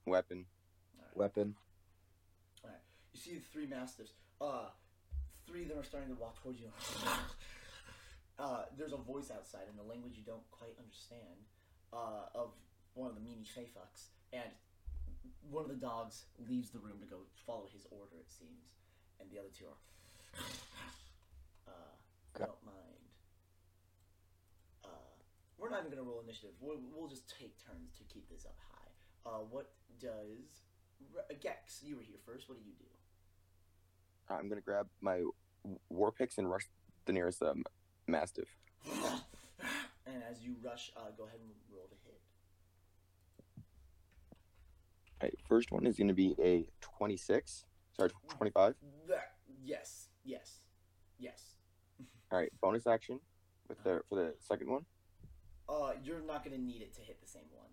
Weapon. 0.05 0.45
All 0.97 1.05
right. 1.05 1.17
Weapon. 1.17 1.55
All 2.63 2.69
right. 2.69 2.79
You 3.13 3.19
see 3.19 3.35
the 3.35 3.41
three 3.51 3.67
mastiffs. 3.67 4.13
Uh, 4.39 4.69
three 5.47 5.63
of 5.63 5.69
them 5.69 5.79
are 5.79 5.83
starting 5.83 6.09
to 6.15 6.19
walk 6.21 6.41
towards 6.41 6.59
you. 6.59 6.67
Uh, 8.39 8.65
there's 8.75 8.93
a 8.93 8.97
voice 8.97 9.29
outside 9.29 9.69
in 9.71 9.77
a 9.77 9.83
language 9.87 10.13
you 10.17 10.23
don't 10.25 10.49
quite 10.49 10.73
understand. 10.81 11.45
Uh, 11.93 12.25
of 12.33 12.49
one 12.95 13.07
of 13.09 13.13
the 13.13 13.21
meanie 13.21 13.45
fucks, 13.45 14.09
and 14.33 14.49
one 15.47 15.61
of 15.63 15.69
the 15.69 15.75
dogs 15.77 16.25
leaves 16.49 16.71
the 16.71 16.79
room 16.79 16.97
to 16.99 17.05
go 17.05 17.17
follow 17.45 17.67
his 17.71 17.85
order. 17.91 18.17
It 18.17 18.31
seems, 18.31 18.80
and 19.21 19.31
the 19.31 19.39
other 19.39 19.49
two 19.57 19.65
are. 19.65 19.79
Uh, 21.67 22.37
don't 22.37 22.65
mind. 22.65 23.03
Uh, 24.83 24.87
we're 25.57 25.69
not 25.69 25.79
even 25.79 25.91
gonna 25.91 26.03
roll 26.03 26.19
initiative. 26.21 26.51
We'll, 26.59 26.79
we'll 26.93 27.07
just 27.07 27.29
take 27.29 27.55
turns 27.63 27.95
to 27.97 28.03
keep 28.03 28.27
this 28.29 28.45
up 28.45 28.55
high. 28.59 29.29
Uh, 29.29 29.39
what 29.49 29.69
does 29.99 30.65
Re- 31.13 31.37
Gex? 31.39 31.81
You 31.83 31.95
were 31.97 32.01
here 32.01 32.17
first. 32.25 32.49
What 32.49 32.57
do 32.57 32.63
you 32.65 32.73
do? 32.77 32.85
I'm 34.33 34.49
gonna 34.49 34.59
grab 34.61 34.87
my 34.99 35.23
war 35.89 36.11
picks 36.11 36.37
and 36.37 36.49
rush 36.49 36.67
the 37.05 37.13
nearest 37.13 37.41
um, 37.41 37.63
mastiff. 38.07 38.49
And 40.07 40.23
as 40.29 40.41
you 40.41 40.55
rush, 40.63 40.91
uh, 40.97 41.11
go 41.15 41.25
ahead 41.25 41.39
and 41.39 41.51
roll 41.71 41.87
to 41.87 41.95
hit. 42.03 42.19
All 45.21 45.27
right, 45.27 45.33
first 45.47 45.71
one 45.71 45.85
is 45.85 45.97
going 45.97 46.07
to 46.07 46.13
be 46.13 46.35
a 46.39 46.65
26. 46.81 47.65
Sorry, 47.97 48.09
25. 48.37 48.75
That, 49.09 49.31
yes, 49.63 50.07
yes, 50.23 50.59
yes. 51.19 51.55
All 52.31 52.39
right, 52.39 52.51
bonus 52.61 52.87
action 52.87 53.19
with 53.67 53.83
the 53.83 54.01
for 54.09 54.15
the 54.15 54.33
second 54.39 54.69
one. 54.69 54.85
Uh, 55.67 55.93
you're 56.03 56.21
not 56.21 56.43
gonna 56.43 56.57
need 56.57 56.81
it 56.81 56.93
to 56.95 57.01
hit 57.01 57.19
the 57.21 57.27
same 57.27 57.43
one. 57.53 57.69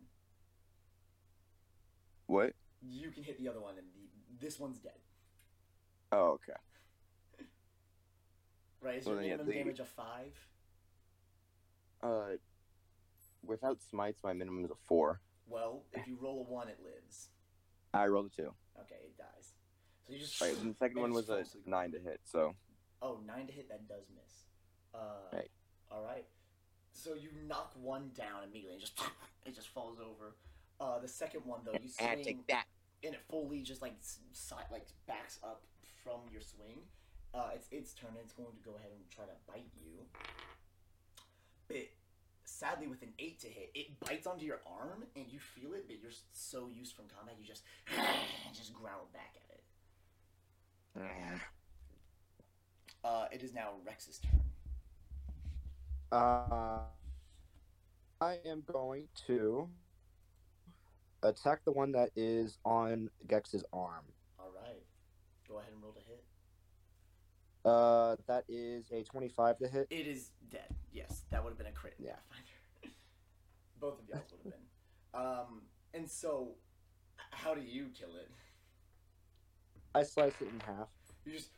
What? 2.27 2.53
You 2.83 3.11
can 3.11 3.23
hit 3.23 3.39
the 3.39 3.49
other 3.49 3.61
one, 3.61 3.75
and 3.79 3.87
the, 3.95 4.45
this 4.45 4.59
one's 4.59 4.79
dead. 4.79 4.99
Oh, 6.13 6.33
okay. 6.39 6.53
Right? 8.81 8.97
Is 8.99 9.07
Well, 9.07 9.15
your 9.15 9.23
then, 9.23 9.31
yeah, 9.31 9.37
minimum 9.37 9.47
the- 9.47 9.59
damage 9.59 9.81
a 9.81 9.85
five? 9.85 10.49
Uh, 12.03 12.37
without 13.45 13.83
smites, 13.83 14.23
my 14.23 14.33
minimum 14.33 14.65
is 14.65 14.71
a 14.71 14.77
four. 14.87 15.21
Well, 15.49 15.83
if 15.93 16.07
you 16.07 16.17
roll 16.21 16.47
a 16.49 16.53
one, 16.53 16.69
it 16.69 16.79
lives. 16.85 17.31
I 17.95 18.07
rolled 18.07 18.27
a 18.27 18.31
two. 18.31 18.53
Okay, 18.81 19.01
it 19.07 19.17
dies. 19.17 19.38
So 20.09 20.15
you 20.15 20.19
just. 20.21 20.41
Right, 20.41 20.57
and 20.57 20.75
the 20.75 20.79
second 20.79 21.01
one 21.01 21.13
was 21.13 21.29
a 21.29 21.35
falls 21.37 21.51
to 21.53 21.59
the 21.65 21.71
nine 21.71 21.93
to 21.93 21.99
hit. 21.99 22.21
So 22.25 22.55
Oh, 23.03 23.21
nine 23.27 23.47
to 23.47 23.53
hit. 23.53 23.69
That 23.69 23.87
does 23.89 24.05
miss. 24.15 24.33
Uh, 24.95 24.99
Right. 25.33 25.51
All 25.91 26.03
right. 26.03 26.25
So 26.93 27.15
you 27.15 27.29
knock 27.47 27.73
one 27.81 28.11
down 28.17 28.43
immediately, 28.45 28.73
and 28.75 28.81
just 28.81 28.99
it 29.47 29.55
just 29.55 29.69
falls 29.69 29.99
over. 30.01 30.35
Uh, 30.81 30.99
the 30.99 31.09
second 31.09 31.43
one 31.45 31.61
though, 31.65 31.73
you 31.73 31.89
swing. 31.89 32.45
that. 32.49 32.65
and 33.05 33.15
it 33.15 33.21
fully 33.31 33.63
just 33.63 33.83
like 33.83 33.95
s- 34.01 34.19
si- 34.33 34.55
like 34.73 34.87
backs 35.07 35.39
up 35.45 35.63
from 36.05 36.21
your 36.33 36.41
swing. 36.41 36.81
Uh, 37.35 37.51
it's 37.55 37.69
its 37.71 37.93
turn. 37.93 38.11
and 38.11 38.19
It's 38.25 38.33
going 38.33 38.49
to 38.49 38.65
go 38.65 38.77
ahead 38.77 38.91
and 38.95 39.03
try 39.11 39.25
to 39.27 39.37
bite 39.47 39.69
you. 39.77 40.07
But 41.69 41.89
sadly, 42.45 42.87
with 42.87 43.03
an 43.03 43.13
eight 43.19 43.39
to 43.41 43.47
hit, 43.49 43.71
it 43.75 44.01
bites 44.01 44.27
onto 44.27 44.45
your 44.47 44.61
arm, 44.67 45.05
and 45.15 45.27
you 45.29 45.39
feel 45.39 45.75
it. 45.75 45.85
But 45.87 45.99
you're 46.01 46.13
so 46.33 46.69
used 46.73 46.97
from 46.97 47.05
combat, 47.15 47.35
you 47.39 47.47
just 47.47 47.63
just 48.55 48.73
growl 48.73 49.09
back 49.13 49.35
at 49.37 49.43
it. 49.43 49.48
Uh, 53.05 53.27
it 53.33 53.43
is 53.43 53.55
now 53.55 53.71
Rex's 53.87 54.19
turn. 54.19 54.41
Uh, 56.11 56.81
I 58.21 58.39
am 58.45 58.63
going 58.71 59.09
to 59.27 59.69
attack 61.23 61.65
the 61.65 61.73
one 61.73 61.93
that 61.93 62.11
is 62.17 62.59
on 62.65 63.11
Gex's 63.29 63.65
arm. 63.73 64.05
All 64.39 64.51
right, 64.55 64.83
go 65.49 65.59
ahead 65.59 65.73
and 65.73 65.83
roll 65.83 65.93
to 65.93 66.01
hit. 66.01 66.25
Uh, 67.65 68.17
that 68.27 68.45
is 68.49 68.91
a 68.93 69.03
25 69.05 69.59
to 69.59 69.69
hit. 69.69 69.87
It 69.91 70.07
is 70.07 70.31
dead. 70.51 70.75
Yes, 70.93 71.23
that 71.31 71.43
would 71.43 71.51
have 71.51 71.59
been 71.59 71.67
a 71.67 71.73
crit. 71.73 71.95
Yeah. 71.99 72.13
Both 73.81 74.01
of 74.01 74.09
y'all 74.09 74.23
would 74.31 74.53
have 74.53 74.53
been. 74.53 75.21
Um, 75.21 75.63
and 75.95 76.09
so, 76.11 76.53
how 77.31 77.55
do 77.55 77.61
you 77.61 77.87
kill 77.99 78.17
it? 78.17 78.31
I 79.99 80.07
slice 80.07 80.39
it 80.39 80.47
in 80.47 80.63
half. 80.63 80.87
You 81.27 81.35
just 81.35 81.51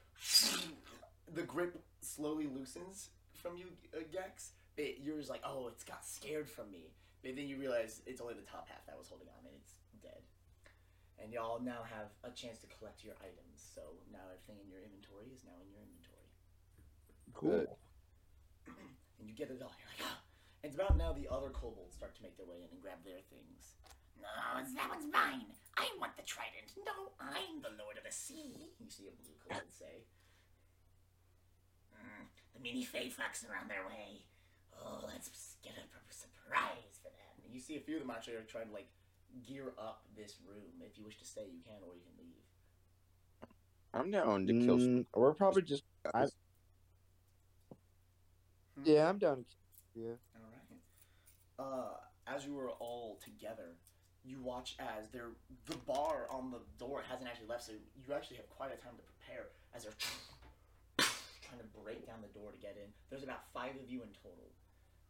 the 1.29 1.45
grip 1.45 1.77
slowly 2.01 2.49
loosens 2.49 3.11
from 3.37 3.61
you, 3.61 3.69
uh, 3.93 4.01
Gex. 4.09 4.57
But 4.77 5.05
you're 5.05 5.21
just 5.21 5.29
like, 5.29 5.45
oh, 5.45 5.69
it's 5.69 5.85
got 5.85 6.07
scared 6.09 6.49
from 6.49 6.73
me. 6.73 6.89
But 7.21 7.37
then 7.37 7.45
you 7.45 7.61
realize 7.61 8.01
it's 8.09 8.25
only 8.25 8.33
the 8.33 8.49
top 8.49 8.65
half 8.73 8.81
that 8.89 8.97
was 8.97 9.13
holding 9.13 9.29
on, 9.29 9.45
and 9.45 9.53
it's 9.61 9.77
dead. 10.01 10.25
And 11.21 11.29
y'all 11.37 11.61
now 11.61 11.85
have 11.85 12.09
a 12.25 12.33
chance 12.33 12.65
to 12.65 12.67
collect 12.81 13.05
your 13.05 13.13
items. 13.21 13.61
So 13.61 13.85
now 14.09 14.25
everything 14.33 14.57
in 14.65 14.73
your 14.73 14.81
inventory 14.81 15.29
is 15.37 15.45
now 15.45 15.61
in 15.61 15.69
your 15.69 15.85
inventory. 15.85 16.29
Cool. 17.37 17.69
and 19.21 19.29
you 19.29 19.37
get 19.37 19.53
it 19.53 19.61
all. 19.61 19.77
You're 19.77 19.93
like, 19.93 20.09
ah. 20.09 20.17
And 20.65 20.73
it's 20.73 20.81
about 20.81 20.97
now 20.97 21.13
the 21.13 21.29
other 21.29 21.53
kobolds 21.53 21.93
start 21.93 22.17
to 22.17 22.23
make 22.25 22.41
their 22.41 22.49
way 22.49 22.65
in 22.65 22.73
and 22.73 22.81
grab 22.81 23.05
their 23.05 23.21
things. 23.29 23.77
No, 24.17 24.33
it's, 24.65 24.73
that 24.73 24.89
one's 24.89 25.13
mine. 25.13 25.53
I 25.81 25.89
want 25.99 26.13
the 26.17 26.23
trident. 26.29 26.77
No, 26.85 27.17
I'm 27.17 27.65
the 27.65 27.73
lord 27.81 27.97
of 27.97 28.05
the 28.05 28.13
sea. 28.13 28.69
You 28.79 28.91
see 28.93 29.09
a 29.09 29.17
blue 29.17 29.33
kobold 29.41 29.73
say. 29.73 30.05
Mm, 31.97 32.29
the 32.53 32.61
mini 32.61 32.85
fey 32.85 33.09
fox 33.09 33.45
are 33.49 33.57
on 33.57 33.69
their 33.69 33.89
way. 33.89 34.29
Oh, 34.77 35.05
let's 35.09 35.57
get 35.65 35.73
a 35.73 35.85
surprise 36.13 37.01
for 37.01 37.09
them. 37.09 37.35
And 37.45 37.55
you 37.55 37.61
see 37.61 37.77
a 37.77 37.81
few 37.81 37.97
of 37.97 38.03
them 38.03 38.11
actually 38.11 38.37
are 38.37 38.45
trying 38.45 38.69
to 38.69 38.75
like 38.75 38.89
gear 39.47 39.73
up 39.79 40.05
this 40.17 40.37
room. 40.47 40.85
If 40.85 40.99
you 40.99 41.05
wish 41.05 41.17
to 41.19 41.25
stay, 41.25 41.49
you 41.49 41.61
can, 41.65 41.81
or 41.81 41.97
you 41.97 42.05
can 42.05 42.17
leave. 42.21 42.45
I'm 43.93 44.11
down 44.11 44.47
to 44.47 44.53
kill. 44.53 44.77
Mm, 44.77 45.07
we're 45.15 45.35
probably 45.35 45.63
just. 45.63 45.83
I- 46.15 46.21
guys. 46.21 46.33
Yeah, 48.85 49.09
I'm 49.09 49.19
down. 49.19 49.45
Yeah. 49.95 50.17
All 50.37 50.49
right. 50.53 50.69
Uh, 51.59 51.97
as 52.35 52.47
you 52.47 52.55
were 52.55 52.71
all 52.71 53.19
together, 53.23 53.77
you 54.25 54.41
watch 54.43 54.77
as 54.79 55.09
they're 55.09 55.33
the 55.67 55.77
bar 55.87 56.27
on 56.31 56.51
the 56.51 56.61
door 56.79 57.03
hasn't 57.09 57.29
actually 57.29 57.49
left, 57.49 57.65
so 57.65 57.73
you 57.73 58.15
actually 58.15 58.37
have 58.37 58.49
quite 58.51 58.73
a 58.73 58.77
time 58.77 58.93
to 58.97 59.03
prepare 59.03 59.49
as 59.75 59.85
they're 59.85 59.97
trying 61.43 61.61
to 61.61 61.69
break 61.83 62.07
down 62.07 62.19
the 62.23 62.33
door 62.39 62.51
to 62.53 62.59
get 62.59 62.77
in. 62.77 62.91
There's 63.09 63.23
about 63.25 63.45
five 63.53 63.75
of 63.77 63.89
you 63.89 64.03
in 64.03 64.09
total. 64.23 64.51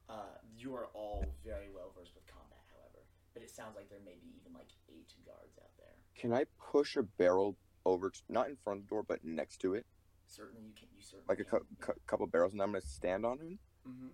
Uh, 0.09 0.39
you 0.57 0.75
are 0.75 0.87
all 0.95 1.25
very 1.45 1.69
well 1.75 1.93
versed 1.97 2.15
with 2.15 2.27
combat, 2.27 2.59
however, 2.75 3.05
but 3.35 3.43
it 3.43 3.51
sounds 3.51 3.77
like 3.77 3.89
there 3.89 4.03
may 4.05 4.17
be 4.21 4.35
even 4.41 4.53
like 4.53 4.69
eight 4.89 5.13
guards 5.25 5.59
out 5.61 5.71
there. 5.79 5.95
Can 6.17 6.33
I 6.33 6.45
push 6.61 6.97
a 6.97 7.03
barrel 7.03 7.57
over, 7.87 8.11
to, 8.11 8.21
not 8.29 8.49
in 8.49 8.57
front 8.57 8.81
of 8.81 8.85
the 8.87 8.89
door, 8.91 9.03
but 9.07 9.25
next 9.25 9.59
to 9.63 9.75
it, 9.75 9.87
Certainly, 10.27 10.63
you 10.63 10.73
can. 10.79 10.87
You 10.97 11.03
certainly 11.03 11.27
like 11.29 11.41
a 11.41 11.45
cou- 11.45 11.67
cou- 11.81 12.01
couple 12.07 12.27
barrels, 12.29 12.53
and 12.53 12.63
I'm 12.63 12.69
gonna 12.69 12.81
stand 12.83 13.27
on 13.27 13.39
him. 13.41 13.59
Mhm. 13.87 14.11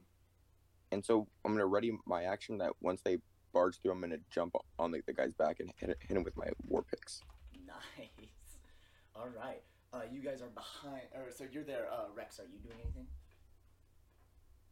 And 0.93 1.05
so 1.05 1.29
I'm 1.45 1.53
gonna 1.53 1.67
ready 1.67 1.93
my 2.07 2.25
action 2.25 2.57
that 2.59 2.73
once 2.81 3.03
they 3.03 3.19
barge 3.53 3.81
through, 3.81 3.93
I'm 3.93 4.01
gonna 4.01 4.19
jump 4.31 4.55
on 4.79 4.91
the, 4.91 5.01
the 5.07 5.13
guy's 5.13 5.33
back 5.35 5.61
and 5.61 5.71
hit, 5.77 5.97
hit 6.01 6.17
him 6.17 6.23
with 6.23 6.37
my 6.37 6.49
war 6.67 6.83
picks. 6.83 7.23
Nice. 7.67 8.09
All 9.17 9.29
right. 9.37 9.63
Uh, 9.93 10.01
you 10.13 10.21
guys 10.21 10.43
are 10.43 10.49
behind. 10.49 11.03
Or 11.15 11.31
so 11.35 11.45
you're 11.51 11.65
there. 11.65 11.87
Uh, 11.91 12.07
Rex, 12.15 12.39
are 12.39 12.45
you 12.45 12.59
doing 12.59 12.79
anything? 12.83 13.07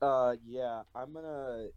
Uh, 0.02 0.34
yeah, 0.46 0.82
I'm 0.94 1.12
gonna 1.14 1.68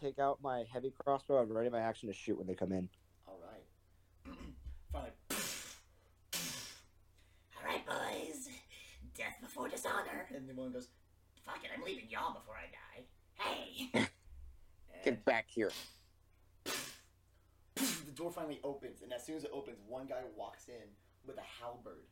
take 0.00 0.18
out 0.18 0.38
my 0.42 0.64
heavy 0.72 0.92
crossbow 1.04 1.42
and 1.42 1.52
ready 1.52 1.68
my 1.68 1.80
action 1.80 2.08
to 2.08 2.14
shoot 2.14 2.38
when 2.38 2.46
they 2.46 2.54
come 2.54 2.72
in. 2.72 2.88
All 3.26 3.40
right. 3.42 4.36
Finally. 4.92 5.10
All 7.56 7.64
right, 7.64 7.84
boys. 7.86 8.48
Death 9.16 9.36
before 9.40 9.68
dishonor. 9.68 10.28
And 10.34 10.48
the 10.48 10.54
one 10.54 10.72
goes, 10.72 10.88
"Fuck 11.44 11.64
it, 11.64 11.70
I'm 11.76 11.82
leaving 11.82 12.08
y'all 12.08 12.34
before 12.34 12.54
I 12.54 12.70
die." 12.70 13.04
Hey. 13.34 14.06
Get 15.04 15.24
back 15.24 15.46
here. 15.48 15.70
the 16.64 18.12
door 18.14 18.30
finally 18.30 18.60
opens, 18.62 19.02
and 19.02 19.12
as 19.12 19.24
soon 19.24 19.36
as 19.36 19.44
it 19.44 19.50
opens, 19.52 19.78
one 19.86 20.06
guy 20.06 20.20
walks 20.36 20.68
in 20.68 20.88
with 21.26 21.38
a 21.38 21.62
halberd, 21.62 22.04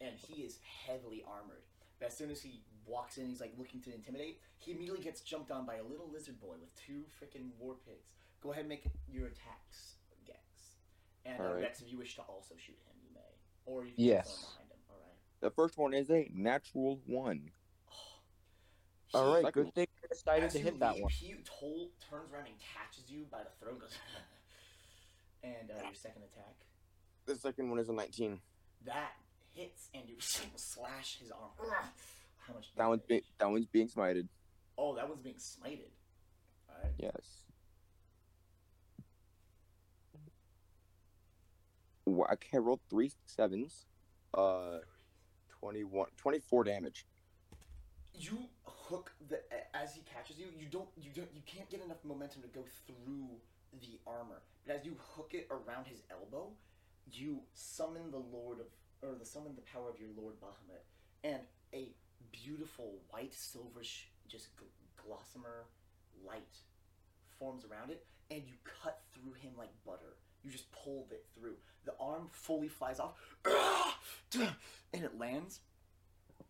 and 0.00 0.14
he 0.16 0.42
is 0.42 0.58
heavily 0.86 1.24
armored. 1.26 1.62
But 1.98 2.08
as 2.08 2.16
soon 2.16 2.30
as 2.30 2.40
he 2.40 2.62
walks 2.84 3.16
in, 3.18 3.28
he's 3.28 3.40
like 3.40 3.54
looking 3.58 3.80
to 3.82 3.94
intimidate. 3.94 4.40
He 4.58 4.72
immediately 4.72 5.02
gets 5.02 5.20
jumped 5.22 5.50
on 5.50 5.66
by 5.66 5.76
a 5.76 5.82
little 5.82 6.10
lizard 6.12 6.40
boy 6.40 6.54
with 6.60 6.74
two 6.76 7.04
freaking 7.18 7.50
war 7.58 7.74
picks. 7.86 8.12
Go 8.42 8.52
ahead 8.52 8.60
and 8.60 8.68
make 8.68 8.84
your 9.08 9.26
attacks, 9.26 9.96
Gex. 10.26 10.38
And 11.24 11.40
uh. 11.40 11.54
Rex, 11.60 11.80
if 11.80 11.90
you 11.90 11.98
wish 11.98 12.14
to 12.16 12.22
also 12.22 12.54
shoot 12.58 12.76
him, 12.86 12.96
you 13.02 13.10
may, 13.14 13.20
or 13.64 13.84
you 13.84 13.92
can 13.94 14.04
Yes. 14.04 14.54
behind 14.56 14.70
him. 14.70 14.78
All 14.90 14.96
right. 14.96 15.40
The 15.40 15.50
first 15.50 15.78
one 15.78 15.94
is 15.94 16.10
a 16.10 16.30
natural 16.34 17.00
one. 17.06 17.50
Oh. 19.14 19.42
All 19.42 19.50
good 19.50 19.74
thing 19.74 19.86
you're 20.08 20.16
excited 20.16 20.50
to 20.50 20.58
you 20.58 20.64
hit 20.64 20.80
that 20.80 20.98
one. 21.00 21.10
He 21.10 21.34
tol- 21.44 21.90
turns 22.10 22.32
around 22.32 22.46
and 22.46 22.54
catches 22.58 23.10
you 23.10 23.26
by 23.30 23.38
the 23.38 23.50
throat 23.60 23.72
and 23.72 23.80
goes. 23.80 23.90
and 25.42 25.70
uh, 25.70 25.84
your 25.84 25.94
second 25.94 26.22
attack. 26.22 26.54
The 27.26 27.34
second 27.36 27.70
one 27.70 27.78
is 27.78 27.88
a 27.88 27.92
19. 27.92 28.38
That 28.84 29.12
hits 29.52 29.88
and 29.94 30.08
you 30.08 30.16
slash 30.20 31.18
his 31.20 31.30
arm. 31.30 31.50
How 32.38 32.54
much? 32.54 32.68
That 32.76 32.88
one's 32.88 33.02
damage? 33.02 33.08
being 33.08 33.22
that 33.38 33.50
one's 33.50 33.66
being 33.66 33.88
smited. 33.88 34.28
Oh, 34.78 34.94
that 34.96 35.08
one's 35.08 35.22
being 35.22 35.36
smited. 35.36 35.90
Alright. 36.70 36.92
Yes. 36.98 37.40
Wha- 42.04 42.28
Okay, 42.32 42.48
I 42.54 42.58
rolled 42.58 42.80
three 42.88 43.10
sevens. 43.24 43.86
Uh, 44.34 44.78
21, 45.60 46.08
24 46.16 46.64
damage. 46.64 47.06
You 48.14 48.38
hook 48.88 49.12
the 49.28 49.40
as 49.74 49.94
he 49.94 50.02
catches 50.02 50.38
you. 50.38 50.46
You 50.58 50.66
don't. 50.70 50.88
You 50.96 51.10
don't. 51.14 51.28
You 51.34 51.42
can't 51.46 51.68
get 51.70 51.82
enough 51.84 51.98
momentum 52.04 52.42
to 52.42 52.48
go 52.48 52.64
through 52.86 53.28
the 53.80 53.98
armor. 54.06 54.42
But 54.66 54.76
as 54.76 54.84
you 54.84 54.96
hook 55.14 55.32
it 55.32 55.48
around 55.50 55.86
his 55.86 56.02
elbow, 56.10 56.50
you 57.10 57.40
summon 57.54 58.10
the 58.10 58.22
Lord 58.32 58.60
of, 58.60 58.66
or 59.02 59.14
the 59.14 59.24
summon 59.24 59.54
the 59.54 59.62
power 59.62 59.88
of 59.88 60.00
your 60.00 60.10
Lord 60.16 60.34
Bahamut, 60.40 60.82
and 61.24 61.42
a 61.74 61.88
beautiful 62.32 62.98
white 63.10 63.32
silverish, 63.32 64.04
just 64.28 64.56
gl- 64.56 65.04
glossamer 65.04 65.66
light 66.26 66.56
forms 67.38 67.64
around 67.64 67.90
it, 67.90 68.04
and 68.30 68.42
you 68.46 68.54
cut 68.82 69.00
through 69.12 69.32
him 69.34 69.52
like 69.58 69.70
butter. 69.84 70.16
You 70.42 70.50
just 70.50 70.70
pulled 70.72 71.10
it 71.10 71.24
through. 71.38 71.56
The 71.84 71.94
arm 72.00 72.28
fully 72.30 72.68
flies 72.68 73.00
off, 73.00 73.14
and 74.34 75.04
it 75.04 75.18
lands. 75.18 75.60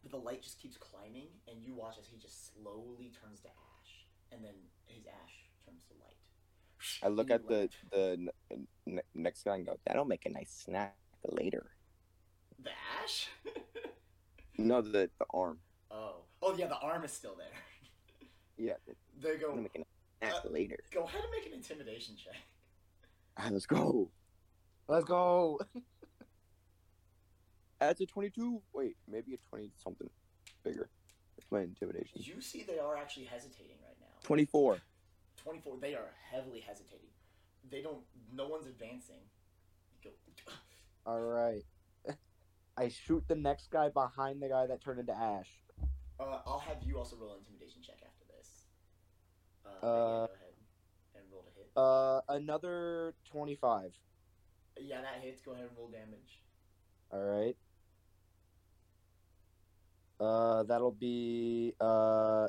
But 0.07 0.21
the 0.21 0.25
light 0.25 0.41
just 0.43 0.61
keeps 0.63 0.77
climbing, 0.77 1.27
and 1.49 1.57
you 1.65 1.75
watch 1.75 1.97
as 1.99 2.07
he 2.07 2.17
just 2.17 2.55
slowly 2.55 3.11
turns 3.21 3.41
to 3.41 3.49
ash, 3.49 4.07
and 4.31 4.39
and 4.39 4.45
then 4.45 4.55
his 4.87 5.05
ash 5.07 5.35
turns 5.65 5.83
to 5.89 5.95
light. 5.95 6.23
I 7.03 7.09
look 7.09 7.33
at 7.33 7.49
the 7.49 7.69
the 7.91 8.31
n- 8.53 8.69
n- 8.87 9.01
next 9.15 9.43
guy 9.43 9.57
and 9.57 9.67
go, 9.67 9.81
"That'll 9.85 10.05
make 10.05 10.25
a 10.27 10.31
nice 10.31 10.53
snack 10.65 10.95
later." 11.27 11.73
the 12.63 12.71
ash. 13.03 13.29
No, 14.59 14.81
the 14.81 15.11
the 15.19 15.27
arm. 15.35 15.59
oh, 15.91 16.23
oh 16.41 16.55
yeah, 16.57 16.67
the 16.69 16.79
arm 16.79 17.05
is 17.05 17.13
still 17.13 17.35
there. 17.37 17.53
Yeah, 18.59 18.75
They 19.21 19.37
go. 19.37 19.55
make 19.55 19.75
a 19.75 19.79
nice 19.79 19.87
snack 20.21 20.45
Uh, 20.47 20.49
later. 20.51 20.79
Go 20.95 21.03
ahead 21.03 21.21
and 21.23 21.31
make 21.33 21.47
an 21.47 21.53
intimidation 21.53 22.17
check. 22.17 22.37
Ah, 23.37 23.49
let's 23.51 23.67
go. 23.67 24.11
Let's 24.89 25.05
go. 25.05 25.61
That's 27.81 28.01
a 28.01 28.07
twenty-two. 28.07 28.63
Wait, 28.73 28.97
maybe 29.09 29.35
a 29.35 29.39
twenty 29.49 29.71
something 29.77 30.09
bigger. 30.65 30.89
It's 31.39 31.47
my 31.51 31.61
intimidation. 31.61 32.21
You 32.23 32.41
see, 32.41 32.63
they 32.63 32.79
are 32.79 32.97
actually 32.97 33.27
hesitating 33.27 33.77
right 33.85 33.97
now. 34.01 34.07
Twenty-four. 34.23 34.79
24 35.43 35.77
they 35.81 35.95
are 35.95 36.11
heavily 36.33 36.59
hesitating 36.59 37.07
they 37.71 37.81
don't 37.83 38.03
no 38.33 38.49
one's 38.49 38.67
advancing 38.67 39.21
go 40.03 40.11
All 41.07 41.21
right. 41.21 41.63
I 42.77 42.89
shoot 42.89 43.23
the 43.29 43.37
next 43.37 43.71
guy 43.71 43.91
behind 43.91 44.43
the 44.43 44.49
guy 44.49 44.67
that 44.67 44.83
turned 44.83 44.99
into 44.99 45.13
ash. 45.13 45.51
uh, 46.19 46.41
i'll 46.47 46.59
have 46.59 46.79
you 46.83 46.99
also 46.99 47.15
roll 47.17 47.33
an 47.35 47.39
intimidation 47.41 47.81
check 47.81 47.97
after 48.05 48.25
this 48.37 48.65
uh, 49.65 49.87
Uh, 49.87 49.87
yeah, 49.87 50.27
go 50.27 50.33
ahead 50.33 50.55
and 51.15 51.25
roll 51.31 51.43
to 51.43 51.51
hit 51.55 51.71
Uh, 51.77 52.21
another 52.31 53.15
twenty-five. 53.31 53.93
yeah 54.81 55.01
that 55.03 55.23
hits 55.23 55.43
go 55.43 55.53
ahead 55.53 55.67
and 55.69 55.77
roll 55.79 55.89
damage 55.91 56.41
All 57.13 57.23
right. 57.23 57.57
Uh, 60.19 60.63
that'll 60.65 60.93
be 60.99 61.75
uh 61.81 62.47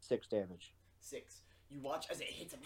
six 0.00 0.26
damage. 0.28 0.74
six 1.00 1.42
you 1.70 1.80
watch 1.80 2.06
as 2.10 2.20
it 2.20 2.26
hits 2.28 2.52
him 2.54 2.60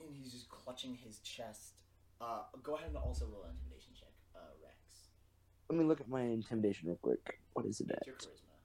and 0.00 0.14
he's 0.14 0.32
just 0.32 0.48
clutching 0.48 0.94
his 0.94 1.18
chest 1.20 1.82
uh, 2.20 2.40
go 2.62 2.74
ahead 2.74 2.88
and 2.88 2.96
also 2.96 3.26
roll 3.26 3.42
an 3.44 3.50
intimidation 3.50 3.92
check 3.98 4.12
uh, 4.34 4.38
rex 4.62 4.74
Let 5.70 5.78
me 5.78 5.84
look 5.84 6.00
at 6.00 6.08
my 6.08 6.22
intimidation 6.22 6.88
real 6.88 6.98
quick. 7.02 7.40
What 7.54 7.66
is 7.66 7.80
it 7.80 7.88
it's 7.90 8.00
at? 8.00 8.06
your 8.06 8.16
charisma 8.16 8.56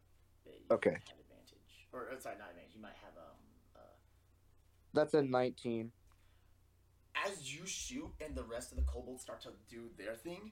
you 0.45 0.51
Okay. 0.75 0.91
have 0.91 1.19
advantage 1.19 1.88
or 1.93 2.09
uh, 2.11 2.19
sorry 2.19 2.38
not 2.39 2.50
advantage 2.50 2.73
you 2.75 2.81
might 2.81 2.97
have 3.03 3.13
um 3.17 3.38
uh, 3.75 3.79
That's 4.93 5.13
a 5.13 5.21
nineteen. 5.21 5.91
as 7.27 7.53
you 7.53 7.65
shoot 7.65 8.11
and 8.23 8.35
the 8.35 8.43
rest 8.43 8.71
of 8.71 8.77
the 8.77 8.83
kobolds 8.83 9.21
start 9.23 9.41
to 9.41 9.50
do 9.69 9.89
their 9.97 10.15
thing, 10.15 10.51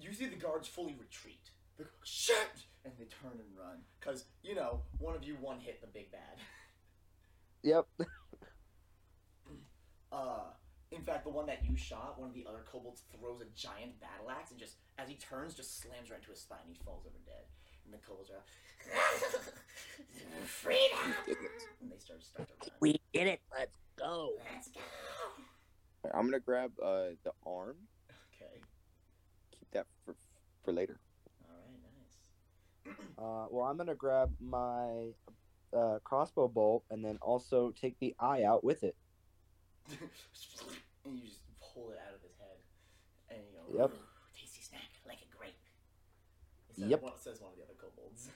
you 0.00 0.12
see 0.12 0.26
the 0.26 0.36
guards 0.36 0.68
fully 0.68 0.94
retreat. 0.98 1.50
They 1.78 1.84
go, 1.84 1.90
shit! 2.04 2.66
And 2.84 2.92
they 2.98 3.04
turn 3.04 3.32
and 3.32 3.56
run. 3.56 3.78
Because, 4.00 4.24
you 4.42 4.54
know, 4.54 4.80
one 4.98 5.14
of 5.14 5.24
you 5.24 5.36
one 5.40 5.60
hit 5.60 5.80
the 5.80 5.86
big 5.86 6.10
bad. 6.10 6.38
Yep. 7.62 7.86
Uh, 10.10 10.40
in 10.90 11.02
fact, 11.02 11.24
the 11.24 11.30
one 11.30 11.44
that 11.44 11.62
you 11.68 11.76
shot, 11.76 12.18
one 12.18 12.30
of 12.30 12.34
the 12.34 12.46
other 12.48 12.64
kobolds 12.72 13.02
throws 13.12 13.42
a 13.42 13.44
giant 13.54 14.00
battle 14.00 14.30
axe 14.30 14.50
and 14.50 14.58
just, 14.58 14.76
as 14.96 15.06
he 15.06 15.16
turns, 15.16 15.52
just 15.54 15.82
slams 15.82 16.10
right 16.10 16.18
into 16.18 16.30
his 16.30 16.40
spine. 16.40 16.60
and 16.66 16.74
He 16.74 16.82
falls 16.82 17.04
over 17.04 17.18
dead. 17.26 17.44
And 17.84 17.92
the 17.92 17.98
kobolds 17.98 18.30
are 18.30 18.42
freedom! 20.46 21.14
And 21.82 21.92
they 21.92 21.98
start, 21.98 22.24
start 22.24 22.48
to 22.48 22.54
run. 22.70 22.78
We 22.80 23.00
did 23.12 23.26
it. 23.26 23.40
Let's 23.56 23.70
go. 23.98 24.32
Let's 24.54 24.68
go! 24.68 24.80
I'm 26.14 26.24
gonna 26.24 26.40
grab 26.40 26.72
uh 26.82 27.10
the 27.22 27.32
arm. 27.46 27.76
Okay. 28.34 28.60
Keep 29.50 29.70
that 29.72 29.86
for 30.04 30.14
for 30.64 30.72
later. 30.72 30.98
Alright, 32.98 33.16
nice. 33.16 33.18
Uh, 33.18 33.46
well, 33.50 33.64
I'm 33.64 33.76
gonna 33.76 33.94
grab 33.94 34.30
my 34.40 35.10
uh, 35.76 35.98
crossbow 36.04 36.48
bolt 36.48 36.84
and 36.90 37.04
then 37.04 37.18
also 37.20 37.72
take 37.80 37.98
the 38.00 38.14
eye 38.18 38.42
out 38.44 38.64
with 38.64 38.82
it. 38.84 38.96
and 39.90 40.00
you 41.16 41.22
just 41.26 41.40
pull 41.60 41.90
it 41.90 41.98
out 42.06 42.14
of 42.14 42.20
his 42.22 42.32
head, 42.38 42.58
and 43.30 43.38
you 43.38 43.76
go, 43.76 43.82
Yep. 43.82 43.90
"Ooh, 43.92 44.38
tasty 44.38 44.62
snack, 44.62 44.90
like 45.06 45.18
a 45.22 45.36
grape. 45.36 45.54
It 46.70 46.76
says, 46.76 46.88
Yep. 46.88 47.02
One, 47.02 47.12
says 47.18 47.40
one 47.40 47.52
of 47.52 47.56
the 47.58 47.64
other 47.64 47.74
kobolds. 47.80 48.30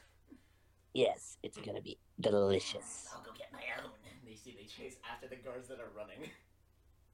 Yes, 0.95 1.39
it's 1.43 1.57
gonna 1.59 1.81
be 1.81 1.99
delicious. 2.21 3.09
I'll 3.15 3.23
go 3.23 3.31
get 3.37 3.51
my 3.53 3.63
own. 3.83 3.91
And 4.05 4.21
they 4.31 4.35
see 4.37 4.55
they 4.59 4.67
chase 4.67 4.97
after 5.11 5.27
the 5.27 5.37
guards 5.37 5.69
that 5.69 5.79
are 5.81 5.91
running, 5.97 6.31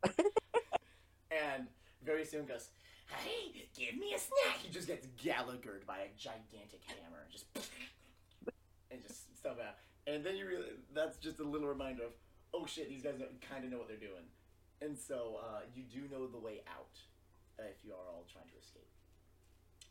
and 1.30 1.68
very 2.02 2.24
soon 2.24 2.44
goes, 2.46 2.70
"Hey, 3.10 3.68
give 3.76 3.96
me 3.98 4.14
a 4.14 4.18
snack." 4.18 4.58
He 4.62 4.68
just 4.70 4.86
gets 4.86 5.06
gallaghered 5.22 5.86
by 5.86 5.98
a 5.98 6.08
gigantic 6.18 6.80
hammer, 6.86 7.26
just 7.30 7.46
and 8.90 9.02
just 9.06 9.36
stuff 9.38 9.56
out. 9.60 9.76
And 10.06 10.24
then 10.24 10.36
you 10.36 10.46
realize 10.46 10.70
that's 10.94 11.18
just 11.18 11.38
a 11.40 11.44
little 11.44 11.68
reminder 11.68 12.04
of, 12.04 12.12
oh 12.54 12.64
shit, 12.66 12.88
these 12.88 13.02
guys 13.02 13.14
kind 13.48 13.64
of 13.64 13.70
know 13.70 13.78
what 13.78 13.88
they're 13.88 13.96
doing. 13.96 14.24
And 14.80 14.96
so 14.96 15.40
uh, 15.42 15.60
you 15.74 15.82
do 15.82 16.08
know 16.10 16.26
the 16.26 16.38
way 16.38 16.62
out 16.68 16.96
uh, 17.58 17.64
if 17.68 17.84
you 17.84 17.92
are 17.92 18.08
all 18.10 18.24
trying 18.32 18.48
to 18.48 18.56
escape. 18.58 18.88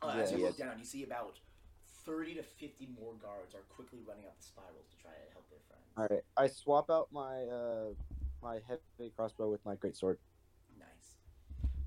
Uh, 0.02 0.20
as 0.24 0.32
you 0.32 0.40
Yeah. 0.40 0.46
look 0.48 0.58
down, 0.58 0.80
you 0.80 0.86
see 0.86 1.04
about 1.04 1.40
30 2.06 2.36
to 2.36 2.44
50 2.44 2.88
more 3.00 3.14
guards 3.22 3.54
are 3.54 3.62
quickly 3.70 4.00
running 4.08 4.26
up 4.26 4.38
the 4.40 4.44
spirals 4.46 4.88
to 4.90 4.98
try 4.98 5.12
to 5.12 5.32
help 5.34 5.48
their 5.50 5.60
friends. 5.68 5.86
All 5.98 6.08
right. 6.10 6.24
I 6.38 6.48
swap 6.48 6.90
out 6.90 7.10
my 7.12 7.44
uh, 7.44 7.94
my 8.42 8.60
heavy 8.68 9.12
crossbow 9.16 9.50
with 9.52 9.64
my 9.66 9.76
great 9.76 9.96
sword. 9.98 10.18
Nice. 10.80 11.18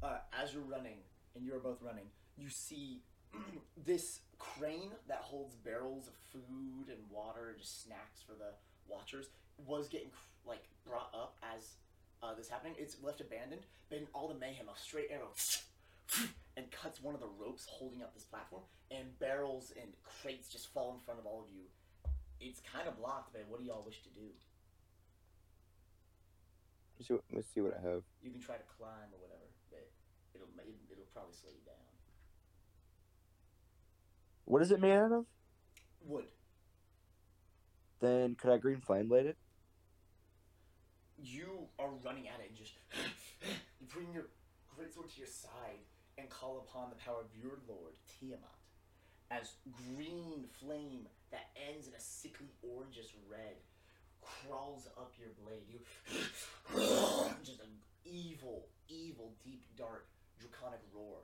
Uh, 0.03 0.19
as 0.33 0.53
you're 0.53 0.63
running, 0.63 0.99
and 1.35 1.45
you're 1.45 1.59
both 1.59 1.81
running, 1.83 2.07
you 2.37 2.49
see 2.49 3.03
this 3.85 4.21
crane 4.39 4.91
that 5.09 5.19
holds 5.19 5.55
barrels 5.57 6.09
of 6.09 6.15
food 6.33 6.89
and 6.89 6.99
water, 7.11 7.55
just 7.59 7.85
snacks 7.85 8.21
for 8.27 8.33
the 8.33 8.53
watchers, 8.89 9.29
was 9.67 9.89
getting 9.89 10.11
like 10.47 10.65
brought 10.87 11.13
up 11.15 11.37
as 11.55 11.77
uh, 12.23 12.35
this 12.35 12.49
happening. 12.49 12.75
It's 12.79 12.97
left 13.03 13.21
abandoned, 13.21 13.63
but 13.89 13.99
in 13.99 14.07
all 14.13 14.29
the 14.29 14.35
mayhem, 14.35 14.67
a 14.69 14.79
straight 14.79 15.09
arrow 15.11 15.33
and 16.57 16.71
cuts 16.71 17.03
one 17.03 17.15
of 17.15 17.21
the 17.21 17.31
ropes 17.39 17.67
holding 17.69 18.03
up 18.03 18.15
this 18.15 18.25
platform, 18.25 18.63
and 18.91 19.19
barrels 19.19 19.73
and 19.81 19.93
crates 20.03 20.49
just 20.49 20.73
fall 20.73 20.93
in 20.95 21.01
front 21.01 21.21
of 21.21 21.27
all 21.27 21.43
of 21.43 21.49
you. 21.55 21.63
It's 22.41 22.61
kind 22.61 22.89
of 22.89 22.99
blocked, 22.99 23.33
but 23.33 23.45
what 23.49 23.61
do 23.61 23.67
y'all 23.67 23.85
wish 23.85 24.03
to 24.03 24.09
do? 24.11 24.27
Let's 26.99 27.09
see 27.09 27.15
what, 27.15 27.25
let's 27.33 27.49
see 27.55 27.61
what 27.61 27.79
I 27.79 27.81
have. 27.81 28.03
You 28.23 28.31
can 28.31 28.41
try 28.41 28.57
to 28.57 28.69
climb 28.77 29.09
or 29.13 29.21
whatever, 29.21 29.30
it'll 30.41 30.73
it'll 30.91 31.05
probably 31.13 31.35
slow 31.35 31.51
you 31.51 31.65
down. 31.65 31.77
What 34.45 34.63
is 34.63 34.71
it 34.71 34.81
made 34.81 34.97
out 34.97 35.13
of? 35.13 35.27
Wood. 36.05 36.25
Then 38.01 38.35
could 38.35 38.51
I 38.51 38.59
green 38.59 38.81
flame 38.81 39.09
blade 39.09 39.27
it? 39.27 39.37
you 41.23 41.69
are 41.79 41.91
running 42.03 42.29
at 42.29 42.41
it 42.41 42.49
and 42.49 42.57
just 42.57 42.73
you 43.81 43.87
bring 43.93 44.13
your 44.13 44.29
greatsword 44.73 45.13
to 45.13 45.19
your 45.19 45.29
side 45.29 45.85
and 46.17 46.29
call 46.31 46.65
upon 46.67 46.89
the 46.89 46.97
power 46.97 47.21
of 47.21 47.29
your 47.37 47.59
lord 47.69 47.93
Tiamat 48.09 48.57
as 49.31 49.53
green 49.71 50.47
flame 50.59 51.07
that 51.31 51.51
ends 51.69 51.87
in 51.87 51.95
a 51.95 52.01
sickly 52.01 52.49
orangish 52.65 53.13
red 53.31 53.61
crawls 54.21 54.87
up 54.99 55.13
your 55.19 55.31
blade. 55.45 55.65
You 55.69 55.81
just 57.45 57.61
an 57.61 57.71
evil, 58.05 58.67
evil, 58.89 59.33
deep, 59.45 59.63
dark, 59.77 60.09
draconic 60.41 60.81
roar, 60.95 61.19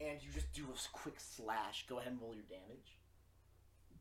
and 0.00 0.22
you 0.22 0.30
just 0.32 0.52
do 0.52 0.64
a 0.64 0.96
quick 0.96 1.16
slash. 1.18 1.86
Go 1.88 1.98
ahead 1.98 2.12
and 2.12 2.20
roll 2.20 2.34
your 2.34 2.44
damage. 2.48 2.98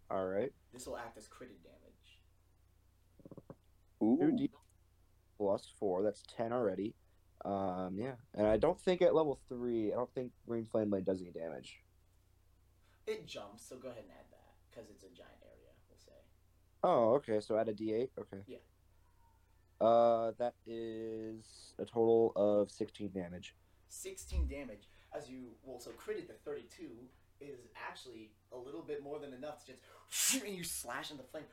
All 0.09 0.25
right. 0.25 0.51
This 0.73 0.87
will 0.87 0.97
act 0.97 1.17
as 1.17 1.25
critted 1.25 1.61
damage. 1.63 2.21
Ooh. 4.01 4.17
Two 4.19 4.37
D 4.37 4.49
plus 5.37 5.67
four. 5.79 6.03
That's 6.03 6.23
ten 6.35 6.53
already. 6.53 6.93
Um, 7.45 7.95
yeah, 7.97 8.15
and 8.35 8.47
I 8.47 8.57
don't 8.57 8.79
think 8.79 9.01
at 9.01 9.15
level 9.15 9.39
three, 9.47 9.93
I 9.93 9.95
don't 9.95 10.13
think 10.13 10.31
green 10.45 10.65
flame 10.65 10.89
blade 10.89 11.05
does 11.05 11.21
any 11.21 11.31
damage. 11.31 11.77
It 13.07 13.25
jumps, 13.25 13.67
so 13.67 13.77
go 13.77 13.87
ahead 13.87 14.03
and 14.03 14.11
add 14.11 14.25
that 14.31 14.53
because 14.69 14.89
it's 14.89 15.03
a 15.03 15.07
giant 15.07 15.39
area. 15.41 15.71
We'll 15.89 15.97
say. 15.97 16.11
Oh, 16.83 17.13
okay. 17.15 17.39
So 17.39 17.57
add 17.57 17.69
a 17.69 17.73
D8. 17.73 18.09
Okay. 18.19 18.43
Yeah. 18.45 18.57
Uh, 19.79 20.33
that 20.37 20.55
is 20.67 21.73
a 21.79 21.85
total 21.85 22.33
of 22.35 22.69
sixteen 22.69 23.11
damage. 23.11 23.55
16 23.89 24.47
damage 24.47 24.87
as 25.15 25.29
you 25.29 25.49
well 25.63 25.79
so 25.79 25.91
critted 25.91 26.27
the 26.27 26.33
32 26.45 26.85
is 27.41 27.59
actually 27.87 28.31
a 28.53 28.57
little 28.57 28.81
bit 28.81 29.01
more 29.03 29.19
than 29.19 29.33
enough 29.33 29.65
to 29.65 29.71
just 29.71 29.81
and 30.45 30.55
you 30.55 30.63
slash 30.63 31.11
in 31.11 31.17
the 31.17 31.23
flame 31.23 31.43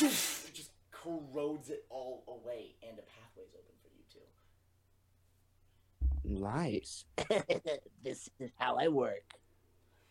it 0.00 0.54
just 0.54 0.70
corrodes 0.90 1.70
it 1.70 1.84
all 1.90 2.24
away 2.28 2.74
and 2.82 2.98
a 2.98 3.02
pathway's 3.02 3.54
open 3.54 3.74
for 3.82 3.88
you 3.96 4.02
too 4.12 4.20
Nice. 6.24 7.04
this 8.04 8.28
is 8.38 8.50
how 8.58 8.76
I 8.76 8.88
work. 8.88 9.22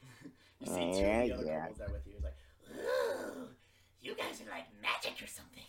you 0.59 0.65
see 0.67 0.73
two 0.73 0.77
of 0.89 0.95
Yeah, 0.97 1.25
the 1.27 1.33
other 1.33 1.45
yeah. 1.45 1.59
kobolds 1.67 1.77
there 1.79 1.89
with 1.91 2.07
you 2.07 2.13
he's 2.13 2.23
like 2.23 2.35
Ooh, 2.71 3.49
you 4.01 4.15
guys 4.15 4.41
are 4.41 4.49
like 4.49 4.65
magic 4.81 5.21
or 5.21 5.27
something 5.27 5.63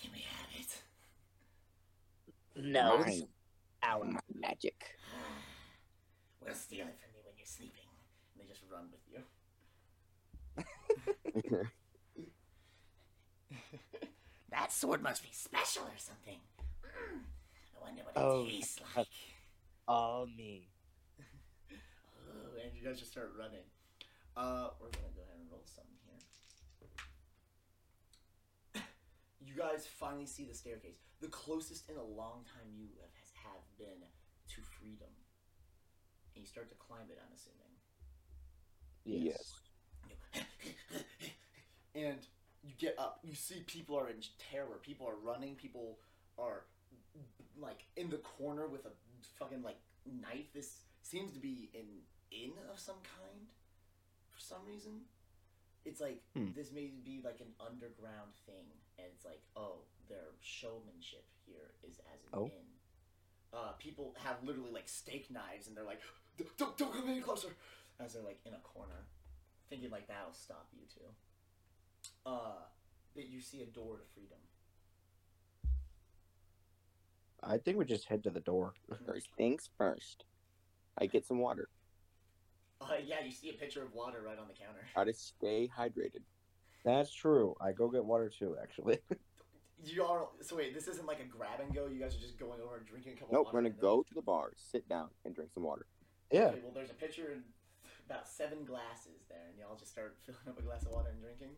can 0.00 0.10
we 0.12 0.20
have 0.20 0.48
it 0.58 0.82
No, 2.56 3.02
this 3.04 3.22
our 3.82 4.06
magic. 4.34 4.96
We'll 6.44 6.54
steal 6.54 6.86
it 6.86 6.98
from 7.00 7.10
you 7.14 7.20
when 7.24 7.34
you're 7.36 7.46
sleeping 7.46 7.88
and 8.32 8.40
they 8.42 8.46
just 8.48 8.62
run 8.70 8.90
with 8.90 9.00
you 9.10 9.22
That 14.50 14.72
sword 14.72 15.02
must 15.02 15.22
be 15.22 15.30
special 15.32 15.82
or 15.82 15.98
something. 15.98 16.38
Mm, 16.84 17.24
I 17.74 17.78
wonder 17.84 18.02
what 18.04 18.16
it 18.16 18.20
Oh, 18.20 18.44
tastes 18.46 18.78
like. 18.96 19.08
All 19.88 20.26
me. 20.26 20.68
Oh, 21.72 22.56
and 22.62 22.72
you 22.76 22.84
guys 22.86 22.98
just 23.00 23.10
start 23.10 23.32
running. 23.36 23.64
Uh, 24.36 24.68
we're 24.80 24.90
gonna 24.90 25.12
go 25.14 25.22
ahead 25.22 25.40
and 25.40 25.50
roll 25.50 25.64
something 25.66 25.98
here. 26.06 26.20
you 29.44 29.54
guys 29.58 29.86
finally 29.86 30.26
see 30.26 30.44
the 30.44 30.54
staircase, 30.54 30.98
the 31.20 31.28
closest 31.28 31.88
in 31.90 31.96
a 31.96 32.02
long 32.04 32.44
time 32.46 32.70
you 32.76 32.86
have, 33.00 33.10
have 33.42 33.64
been 33.76 34.06
to 34.54 34.60
freedom. 34.78 35.10
And 36.34 36.42
you 36.42 36.46
start 36.48 36.68
to 36.70 36.76
climb 36.76 37.06
it. 37.10 37.18
I'm 37.20 37.32
assuming. 37.34 37.74
Yes. 39.04 39.54
and 41.94 42.18
you 42.62 42.72
get 42.78 42.98
up. 42.98 43.20
You 43.22 43.34
see 43.34 43.62
people 43.66 43.96
are 43.98 44.08
in 44.08 44.16
terror. 44.50 44.78
People 44.82 45.06
are 45.06 45.16
running. 45.16 45.54
People 45.54 45.98
are 46.38 46.64
like 47.58 47.84
in 47.96 48.10
the 48.10 48.16
corner 48.18 48.66
with 48.66 48.84
a 48.86 48.90
fucking 49.38 49.62
like 49.62 49.78
knife. 50.06 50.52
This 50.52 50.78
seems 51.02 51.32
to 51.32 51.38
be 51.38 51.70
an 51.74 51.86
inn 52.30 52.52
of 52.72 52.78
some 52.78 52.96
kind 53.04 53.46
for 54.32 54.40
some 54.40 54.64
reason. 54.66 55.02
It's 55.84 56.00
like 56.00 56.22
Hmm. 56.34 56.52
this 56.56 56.72
may 56.72 56.86
be 57.04 57.20
like 57.22 57.40
an 57.40 57.52
underground 57.60 58.32
thing, 58.46 58.64
and 58.98 59.06
it's 59.14 59.24
like, 59.26 59.42
oh, 59.54 59.82
their 60.08 60.32
showmanship 60.40 61.26
here 61.46 61.74
is 61.82 61.98
as 62.12 62.22
an 62.24 62.30
Oh. 62.32 62.46
inn. 62.46 62.73
Uh, 63.54 63.72
people 63.78 64.14
have 64.24 64.36
literally 64.42 64.72
like 64.72 64.88
steak 64.88 65.30
knives, 65.30 65.68
and 65.68 65.76
they're 65.76 65.84
like, 65.84 66.00
"Don't, 66.58 66.76
don't 66.76 66.92
come 66.92 67.08
any 67.08 67.20
closer," 67.20 67.48
as 68.00 68.14
they're 68.14 68.22
like 68.22 68.40
in 68.44 68.52
a 68.52 68.58
corner, 68.58 69.06
thinking 69.70 69.90
like 69.90 70.08
that'll 70.08 70.32
stop 70.32 70.68
you 70.72 70.82
too. 70.92 71.06
Uh, 72.26 72.62
that 73.14 73.26
you 73.26 73.40
see 73.40 73.62
a 73.62 73.66
door 73.66 73.96
to 73.96 74.02
freedom. 74.14 74.38
I 77.42 77.58
think 77.58 77.76
we 77.76 77.84
just 77.84 78.08
head 78.08 78.24
to 78.24 78.30
the 78.30 78.40
door. 78.40 78.74
First 79.06 79.28
things 79.36 79.68
first. 79.78 80.24
I 80.98 81.06
get 81.06 81.26
some 81.26 81.38
water. 81.38 81.68
Uh, 82.80 82.94
yeah, 83.04 83.16
you 83.24 83.30
see 83.30 83.50
a 83.50 83.52
pitcher 83.52 83.82
of 83.82 83.92
water 83.94 84.22
right 84.24 84.38
on 84.38 84.48
the 84.48 84.54
counter. 84.54 84.80
How 84.94 85.04
to 85.04 85.12
stay 85.12 85.68
hydrated. 85.76 86.22
That's 86.84 87.12
true. 87.12 87.54
I 87.60 87.72
go 87.72 87.88
get 87.88 88.04
water 88.04 88.30
too, 88.36 88.56
actually. 88.62 88.98
You 89.84 90.04
are 90.04 90.28
so 90.40 90.56
wait. 90.56 90.74
This 90.74 90.88
isn't 90.88 91.06
like 91.06 91.20
a 91.20 91.24
grab 91.24 91.60
and 91.60 91.74
go. 91.74 91.86
You 91.86 92.00
guys 92.00 92.16
are 92.16 92.20
just 92.20 92.38
going 92.38 92.60
over 92.60 92.76
and 92.76 92.86
drinking 92.86 93.12
a 93.12 93.16
couple. 93.16 93.34
Nope, 93.34 93.46
water 93.46 93.56
we're 93.56 93.62
gonna 93.62 93.74
go 93.80 94.02
to 94.02 94.14
the 94.14 94.22
bar, 94.22 94.52
sit 94.56 94.88
down, 94.88 95.08
and 95.24 95.34
drink 95.34 95.50
some 95.52 95.62
water. 95.64 95.86
yeah. 96.30 96.46
Okay, 96.46 96.60
well, 96.62 96.72
there's 96.74 96.90
a 96.90 96.94
pitcher 96.94 97.30
and 97.32 97.42
about 98.08 98.28
seven 98.28 98.64
glasses 98.64 99.24
there, 99.28 99.44
and 99.48 99.58
y'all 99.58 99.76
just 99.76 99.92
start 99.92 100.16
filling 100.26 100.40
up 100.48 100.58
a 100.58 100.62
glass 100.62 100.82
of 100.84 100.92
water 100.92 101.10
and 101.10 101.20
drinking. 101.20 101.56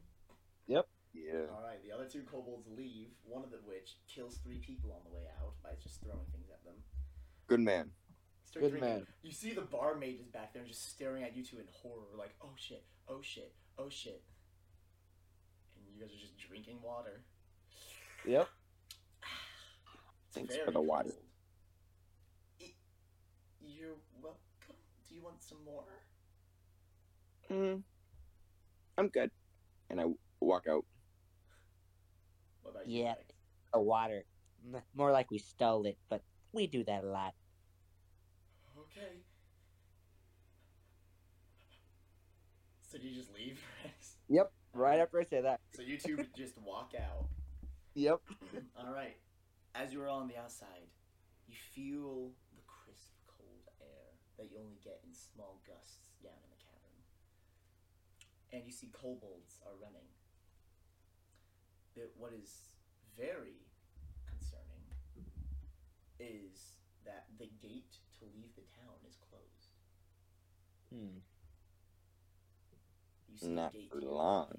Yep. 0.67 0.87
Yeah. 1.15 1.49
All 1.55 1.63
right, 1.63 1.83
the 1.83 1.93
other 1.95 2.05
two 2.05 2.23
kobolds 2.23 2.67
leave. 2.69 3.09
One 3.25 3.43
of 3.45 3.51
the 3.51 3.59
which 3.65 3.97
kills 4.13 4.39
three 4.45 4.59
people 4.59 4.93
on 4.93 5.01
the 5.09 5.15
way 5.15 5.23
out 5.41 5.55
by 5.63 5.71
just 5.83 6.03
throwing 6.03 6.27
things 6.33 6.51
at 6.51 6.63
them. 6.65 6.75
Good 7.47 7.61
man. 7.61 7.91
Start 8.45 8.65
Good 8.65 8.71
drinking. 8.79 8.91
man. 8.91 9.07
You 9.23 9.33
see 9.33 9.53
the 9.53 9.63
barmaid 9.63 10.21
is 10.21 10.27
back 10.29 10.53
there 10.53 10.63
and 10.63 10.71
just 10.71 10.91
staring 10.91 11.23
at 11.23 11.37
you 11.37 11.45
two 11.45 11.59
in 11.59 11.65
horror, 11.83 12.13
like, 12.19 12.35
oh 12.43 12.53
shit, 12.57 12.85
oh 13.09 13.21
shit, 13.23 13.55
oh 13.79 13.89
shit. 13.89 14.23
And 15.77 15.87
you 15.95 16.01
guys 16.01 16.11
are 16.15 16.21
just 16.21 16.37
drinking 16.37 16.79
water. 16.83 17.23
Yep. 18.27 18.49
Thanks 20.33 20.55
very 20.55 20.67
for 20.67 20.73
the 20.73 20.81
water. 20.81 21.11
cold. 21.11 22.71
You're 23.61 23.97
welcome. 24.21 24.41
Do 25.09 25.15
you 25.15 25.23
want 25.23 25.43
some 25.43 25.59
more? 25.65 25.85
Mm, 27.51 27.83
I'm 28.99 29.09
good. 29.09 29.31
And 29.89 30.01
I 30.01 30.05
walk 30.41 30.65
out. 30.69 30.85
What 32.63 32.73
about 32.73 32.89
you? 32.89 33.05
Yeah. 33.05 33.15
Greg? 33.15 33.27
The 33.73 33.81
water. 33.81 34.25
More 34.95 35.13
like 35.13 35.31
we 35.31 35.39
stole 35.39 35.87
it, 35.87 35.97
but 36.09 36.23
we 36.53 36.67
do 36.67 36.83
that 36.85 37.05
a 37.05 37.07
lot. 37.07 37.35
Okay. 38.77 39.21
So 42.91 42.99
do 42.99 43.07
you 43.07 43.15
just 43.15 43.33
leave? 43.33 43.61
Yep. 44.29 44.51
Right 44.73 44.99
after 44.99 45.21
I 45.21 45.23
say 45.23 45.41
that. 45.41 45.61
so 45.73 45.83
you 45.83 45.99
two 45.99 46.19
just 46.37 46.59
walk 46.59 46.95
out. 46.99 47.29
Yep. 47.97 48.21
All 48.77 48.93
right. 48.93 49.17
As 49.75 49.91
you 49.91 50.03
are 50.05 50.09
on 50.09 50.29
the 50.29 50.37
outside, 50.37 50.93
you 51.49 51.57
feel 51.57 52.29
the 52.53 52.61
crisp, 52.69 53.17
cold 53.25 53.65
air 53.81 54.13
that 54.37 54.53
you 54.53 54.61
only 54.61 54.77
get 54.85 55.01
in 55.01 55.17
small 55.17 55.65
gusts 55.65 56.13
down 56.23 56.37
in 56.45 56.51
the 56.53 56.61
cavern. 56.61 57.01
And 58.53 58.69
you 58.69 58.73
see 58.73 58.93
kobolds 58.93 59.65
are 59.65 59.73
running. 59.81 60.13
But 61.97 62.13
what 62.21 62.37
is 62.37 62.77
very 63.17 63.65
concerning 64.29 64.85
is 66.21 66.77
that 67.09 67.33
the 67.41 67.49
gate 67.65 67.97
to 68.21 68.29
leave 68.37 68.53
the 68.61 68.69
town 68.77 69.01
is 69.09 69.17
closed. 69.25 69.73
Hmm. 70.93 71.25
You 73.33 73.39
see 73.41 73.49
Not 73.49 73.73
the 73.73 73.79
gate 73.79 73.89
for 73.91 74.05
long. 74.05 74.53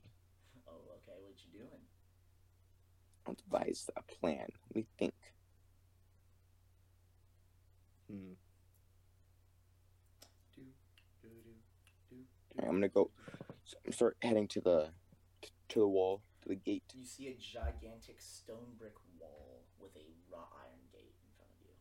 Oh, 0.65 0.82
okay. 1.06 1.21
What 1.21 1.38
you 1.45 1.54
doing? 1.54 1.86
I'll 3.27 3.35
devise 3.35 3.89
a 3.97 4.01
plan. 4.03 4.47
Let 4.69 4.75
me 4.75 4.85
think. 4.97 5.13
Hmm. 8.09 8.33
Do, 10.55 10.61
do, 11.21 11.27
do, 11.29 11.29
do, 12.09 12.15
Alright, 12.57 12.69
I'm 12.69 12.75
gonna 12.75 12.87
go- 12.87 13.11
So 13.65 13.77
I'm 13.85 13.91
start 13.91 14.15
heading 14.21 14.47
to 14.49 14.61
the 14.61 14.89
to 15.69 15.79
the 15.81 15.87
wall, 15.87 16.21
to 16.43 16.49
the 16.49 16.55
gate. 16.55 16.83
You 16.95 17.05
see 17.05 17.27
a 17.27 17.35
gigantic 17.35 18.21
stone 18.21 18.75
brick 18.79 18.93
wall 19.19 19.65
with 19.77 19.91
a 19.97 20.05
wrought 20.31 20.47
iron 20.63 20.79
gate 20.93 21.13
in 21.21 21.29
front 21.35 21.51
of 21.51 21.59
you. 21.67 21.73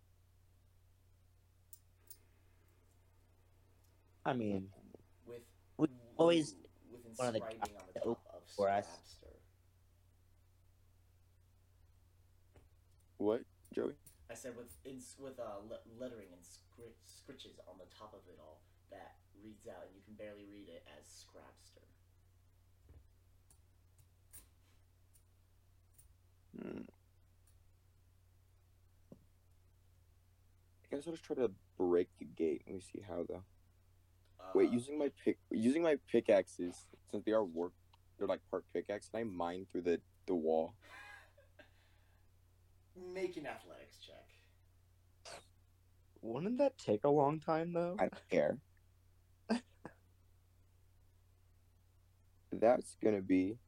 I 4.25 4.33
mean, 4.33 4.69
With 5.25 5.43
We 5.79 5.87
always 6.17 6.57
with 6.91 7.03
one 7.17 7.29
of 7.29 7.35
the 7.35 7.39
inscribing 7.41 7.77
on 7.77 7.87
the 7.95 8.01
top 8.01 8.19
of 8.35 8.43
for 8.57 8.69
us. 8.69 8.87
Scrabster. 8.87 9.37
What, 13.19 13.43
Joey? 13.75 13.93
I 14.31 14.35
said 14.35 14.57
with 14.57 14.77
ins, 14.85 15.15
with 15.19 15.39
uh, 15.39 15.63
le- 15.69 15.81
lettering 15.99 16.29
and 16.33 16.43
scri- 16.43 16.99
scritches 17.07 17.57
on 17.69 17.79
the 17.79 17.87
top 17.97 18.13
of 18.13 18.21
it 18.29 18.39
all 18.41 18.61
that 18.91 19.15
reads 19.43 19.67
out, 19.69 19.87
and 19.87 19.95
you 19.95 20.03
can 20.05 20.15
barely 20.15 20.45
read 20.53 20.69
it 20.69 20.87
as 20.99 21.07
Scrabster. 21.07 21.87
Hmm. 26.61 26.83
I 30.85 30.97
guess 30.97 31.07
I'll 31.07 31.13
just 31.13 31.25
try 31.25 31.37
to 31.37 31.51
break 31.79 32.09
the 32.19 32.25
gate. 32.25 32.63
Let 32.67 32.75
me 32.77 32.81
see 32.81 33.03
how 33.07 33.25
though. 33.29 33.43
Uh, 34.41 34.45
Wait, 34.55 34.71
using 34.71 34.99
my 34.99 35.11
pick, 35.25 35.39
using 35.51 35.83
my 35.83 35.97
pickaxes, 36.11 36.87
since 37.11 37.25
they 37.25 37.33
are 37.33 37.45
work, 37.45 37.73
they're 38.19 38.29
like 38.29 38.41
part 38.51 38.65
pickaxe. 38.73 39.09
Can 39.09 39.21
I 39.21 39.25
mine 39.25 39.67
through 39.71 39.83
the 39.83 40.01
the 40.27 40.35
wall? 40.35 40.75
Make 43.13 43.37
an 43.37 43.47
athletics 43.47 43.99
check. 43.99 44.25
Wouldn't 46.23 46.59
that 46.59 46.77
take 46.79 47.05
a 47.05 47.11
long 47.11 47.41
time 47.41 47.73
though? 47.73 47.97
I 47.99 48.09
don't 48.09 48.29
care. 48.31 48.59
That's 52.53 52.97
gonna 53.03 53.21
be. 53.23 53.59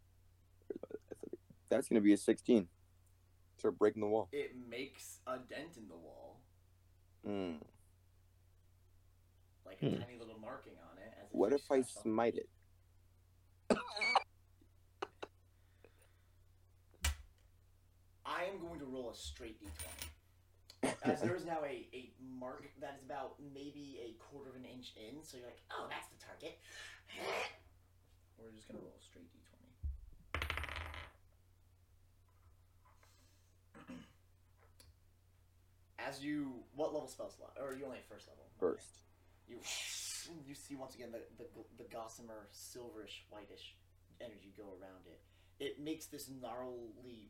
That's 1.69 1.89
gonna 1.89 2.01
be 2.01 2.13
a 2.15 2.17
sixteen. 2.17 2.69
Start 3.59 3.79
breaking 3.79 4.01
the 4.03 4.09
wall. 4.09 4.29
It 4.33 4.57
makes 4.69 5.19
a 5.27 5.37
dent 5.39 5.77
in 5.77 5.89
the 5.89 5.97
wall, 5.97 6.41
Hmm. 7.25 7.57
like 9.67 9.83
a 9.83 9.87
Hmm. 9.91 10.01
tiny 10.01 10.17
little 10.19 10.39
marking 10.41 10.75
on 10.91 10.99
it. 10.99 11.13
As 11.21 11.29
What 11.33 11.53
if 11.53 11.63
I 11.71 11.83
scratched 11.83 11.95
something. 11.95 12.13
smite 12.13 12.35
it? 12.37 12.49
I 18.39 18.45
am 18.45 18.61
going 18.61 18.79
to 18.79 18.87
roll 18.87 19.11
a 19.11 19.15
straight 19.17 19.59
d20. 19.61 19.67
Uh, 20.85 20.93
As 21.11 21.21
there 21.27 21.35
is 21.35 21.45
now 21.45 21.59
a, 21.65 21.89
a 21.93 22.13
mark 22.39 22.71
that 22.81 22.95
is 22.97 23.03
about 23.05 23.35
maybe 23.53 23.99
a 23.99 24.15
quarter 24.23 24.51
of 24.51 24.57
an 24.57 24.65
inch 24.65 24.93
in, 24.95 25.25
so 25.25 25.37
you're 25.37 25.47
like, 25.47 25.59
oh, 25.73 25.89
that's 25.91 26.07
the 26.07 26.19
target. 26.23 26.59
We're 28.39 28.55
just 28.55 28.69
going 28.69 28.79
to 28.79 28.85
roll 28.85 28.95
a 28.95 29.03
straight 29.03 29.27
d20. 29.35 29.43
As 35.99 36.23
you, 36.23 36.63
what 36.77 36.95
level 36.95 37.09
spell 37.09 37.31
slot? 37.31 37.57
Or 37.61 37.71
are 37.71 37.75
you 37.75 37.87
only 37.87 37.99
at 37.99 38.09
first 38.09 38.29
level? 38.29 38.45
First. 38.61 39.03
You, 39.49 39.59
you 40.47 40.55
see 40.55 40.77
once 40.77 40.95
again 40.95 41.11
the, 41.11 41.23
the, 41.39 41.49
the 41.77 41.89
gossamer 41.91 42.47
silverish 42.55 43.27
whitish 43.31 43.75
energy 44.21 44.53
go 44.57 44.77
around 44.81 45.07
it. 45.07 45.19
It 45.59 45.81
makes 45.83 46.07
this 46.07 46.31
gnarly 46.31 47.27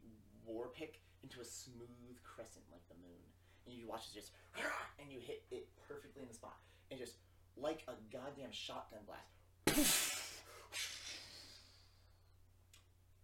war 0.49 0.69
pick 0.75 1.01
into 1.23 1.41
a 1.41 1.45
smooth 1.45 2.17
crescent 2.25 2.65
like 2.73 2.87
the 2.89 2.95
moon. 2.95 3.23
And 3.67 3.77
you 3.77 3.87
watch 3.87 4.09
it 4.11 4.15
just, 4.15 4.33
and 4.99 5.13
you 5.13 5.21
hit 5.21 5.45
it 5.51 5.69
perfectly 5.87 6.23
in 6.23 6.29
the 6.29 6.35
spot. 6.35 6.57
And 6.91 6.99
just 6.99 7.17
like 7.57 7.85
a 7.89 7.93
goddamn 8.13 8.53
shotgun 8.53 9.01
blast. 9.07 10.15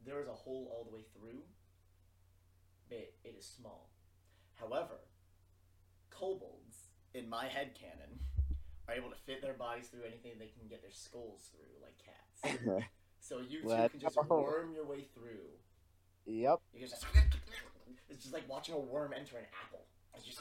There 0.04 0.20
is 0.20 0.28
a 0.28 0.32
hole 0.32 0.70
all 0.70 0.84
the 0.84 0.94
way 0.94 1.04
through, 1.16 1.40
but 2.90 3.10
it 3.24 3.34
is 3.38 3.46
small. 3.46 3.88
However, 4.54 5.00
kobolds, 6.10 6.90
in 7.14 7.28
my 7.28 7.46
head 7.46 7.70
canon, 7.74 8.20
are 8.86 8.94
able 8.94 9.08
to 9.08 9.16
fit 9.24 9.40
their 9.40 9.54
bodies 9.54 9.88
through 9.88 10.02
anything 10.06 10.32
they 10.38 10.52
can 10.58 10.68
get 10.68 10.82
their 10.82 10.92
skulls 10.92 11.48
through, 11.52 11.80
like 11.80 11.96
cats. 11.96 12.60
So 13.24 13.38
you 13.40 13.62
two 13.62 13.88
can 13.88 14.00
just 14.00 14.18
worm 14.28 14.74
your 14.74 14.84
way 14.84 15.06
through. 15.14 15.48
Yep. 16.26 16.60
You 16.72 16.80
guys 16.80 16.90
just 16.90 17.04
it's 18.08 18.22
just 18.22 18.34
like 18.34 18.48
watching 18.48 18.74
a 18.74 18.78
worm 18.78 19.12
enter 19.16 19.38
an 19.38 19.44
apple. 19.66 19.84
It's 20.16 20.24
just 20.24 20.40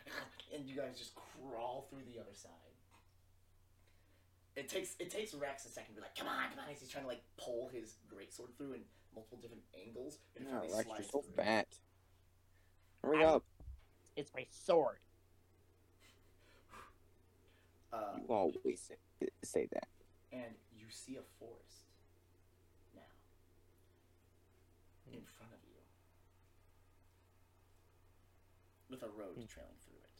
and 0.54 0.66
you 0.68 0.76
guys 0.76 0.96
just 0.98 1.12
crawl 1.14 1.86
through 1.90 2.02
the 2.12 2.20
other 2.20 2.34
side. 2.34 2.50
It 4.56 4.68
takes 4.68 4.94
it 5.00 5.10
takes 5.10 5.34
Rex 5.34 5.64
a 5.64 5.68
second 5.68 5.94
to 5.94 6.00
be 6.00 6.02
like, 6.02 6.14
come 6.14 6.28
on, 6.28 6.50
come 6.50 6.60
on, 6.64 6.70
as 6.72 6.80
he's 6.80 6.88
trying 6.90 7.04
to 7.04 7.08
like 7.08 7.22
pull 7.36 7.68
his 7.72 7.96
greatsword 8.12 8.54
through 8.56 8.74
in 8.74 8.80
multiple 9.14 9.38
different 9.40 9.62
angles. 9.86 10.18
But 10.34 10.42
it 10.42 10.48
No, 10.48 10.60
finally 10.60 10.76
Rex, 10.76 10.88
you're 10.98 11.08
so 11.10 11.20
through. 11.22 11.44
fat. 11.44 11.66
Hurry 13.02 13.24
I'm- 13.24 13.34
up. 13.36 13.44
It's 14.16 14.30
my 14.34 14.46
sword. 14.50 14.98
Uh, 17.92 18.16
You 18.18 18.26
always 18.34 18.80
say, 18.80 18.96
say 19.44 19.68
that. 19.72 19.86
and 20.32 20.54
you 20.76 20.86
see 20.90 21.14
a 21.14 21.22
forest 21.38 21.84
now 22.92 23.02
in 25.12 25.22
front 25.24 25.52
of 25.52 25.58
you 25.64 25.74
with 28.90 29.02
a 29.02 29.08
road 29.08 29.34
Hmm. 29.36 29.44
trailing 29.46 29.76
through 29.84 29.98
it. 29.98 30.10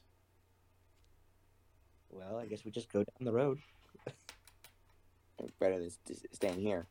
Well, 2.11 2.39
I 2.39 2.47
guess 2.47 2.65
we 2.65 2.71
just 2.71 2.93
go 2.93 3.01
down 3.05 3.25
the 3.25 3.33
road. 3.33 3.59
Better 5.59 5.79
than 5.81 5.91
staying 6.33 6.61
here. 6.61 6.87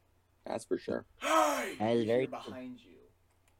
That's 0.45 0.65
for 0.65 0.77
sure. 0.77 1.05
Hey! 1.21 1.75
That 1.79 1.95
is 1.95 2.05
very 2.05 2.25
behind 2.27 2.79
you. 2.83 2.97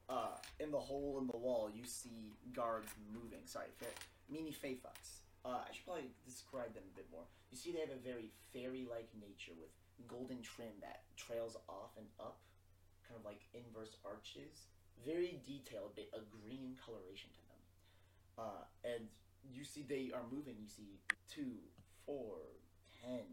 Uh, 0.09 0.35
in 0.59 0.71
the 0.71 0.79
hole 0.79 1.17
in 1.21 1.27
the 1.27 1.37
wall, 1.37 1.69
you 1.73 1.85
see 1.85 2.35
guards 2.51 2.91
moving. 3.13 3.39
Sorry, 3.45 3.69
fa- 3.79 3.85
mini 4.29 4.51
Feyfucks. 4.51 5.21
Uh, 5.45 5.63
I 5.67 5.71
should 5.73 5.85
probably 5.85 6.11
describe 6.25 6.73
them 6.73 6.83
a 6.91 6.95
bit 6.97 7.07
more. 7.11 7.23
You 7.51 7.57
see, 7.57 7.71
they 7.71 7.79
have 7.79 7.89
a 7.95 8.03
very 8.03 8.29
fairy-like 8.51 9.07
nature 9.15 9.53
with 9.57 9.71
golden 10.07 10.41
trim 10.41 10.73
that 10.81 11.03
trails 11.15 11.55
off 11.69 11.95
and 11.97 12.05
up, 12.19 12.39
kind 13.07 13.19
of 13.19 13.25
like 13.25 13.41
inverse 13.53 13.97
arches. 14.05 14.67
Very 15.05 15.41
detailed, 15.45 15.95
bit 15.95 16.09
a 16.13 16.19
green 16.31 16.77
coloration 16.79 17.29
to 17.33 17.41
them. 17.49 17.61
Uh, 18.39 18.63
and 18.85 19.09
you 19.51 19.63
see 19.63 19.83
they 19.83 20.11
are 20.15 20.23
moving. 20.31 20.55
You 20.61 20.67
see 20.69 20.99
two, 21.27 21.57
four, 22.05 22.37
ten, 23.03 23.25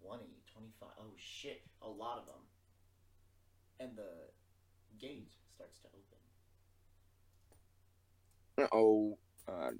twenty, 0.00 0.40
twenty-five. 0.52 0.94
Oh 0.98 1.12
shit, 1.16 1.62
a 1.82 1.88
lot 1.88 2.18
of 2.18 2.26
them 2.26 2.44
and 3.80 3.96
the 3.96 4.28
gate 4.98 5.32
starts 5.54 5.78
to 5.80 5.88
open. 5.88 6.18
Oh, 8.72 9.18
uh, 9.48 9.70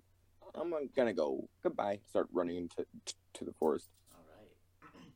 I'm 0.54 0.72
gonna 0.96 1.12
go. 1.12 1.46
Goodbye. 1.62 2.00
Start 2.08 2.28
running 2.32 2.56
into 2.56 2.86
t- 3.04 3.12
to 3.34 3.44
the 3.44 3.52
forest. 3.52 3.90
All 4.12 4.24
right. 4.36 4.48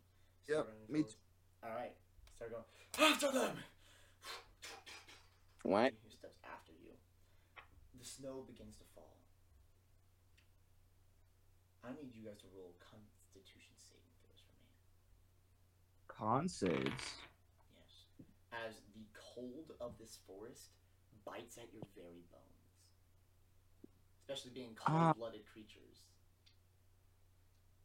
Yep, 0.46 0.68
me 0.90 1.00
forward. 1.00 1.14
All 1.64 1.70
right. 1.70 1.94
Start 2.36 2.52
going 2.52 2.64
after 3.10 3.32
them. 3.32 3.56
What? 5.64 5.92
Who 6.04 6.10
steps 6.12 6.38
after 6.44 6.72
you. 6.72 6.92
The 7.98 8.04
snow 8.04 8.44
begins 8.46 8.76
to 8.76 8.84
fall. 8.94 9.16
I 11.82 11.92
need 11.96 12.12
you 12.14 12.24
guys 12.28 12.38
to 12.40 12.48
roll 12.56 12.72
Constitution 12.80 13.72
saving 13.76 14.12
throws 14.20 14.40
for 14.44 14.56
me. 14.60 14.68
Con 16.08 16.48
saves. 16.48 17.04
Yes. 17.72 17.92
As 18.52 18.74
the 18.94 19.04
cold 19.34 19.72
of 19.80 19.96
this 19.98 20.18
forest 20.26 20.68
bites 21.24 21.56
at 21.58 21.72
your 21.72 21.84
very 21.96 22.22
bones, 22.30 22.60
especially 24.20 24.52
being 24.52 24.76
Ah. 24.86 25.12
cold-blooded 25.12 25.44
creatures. 25.52 26.04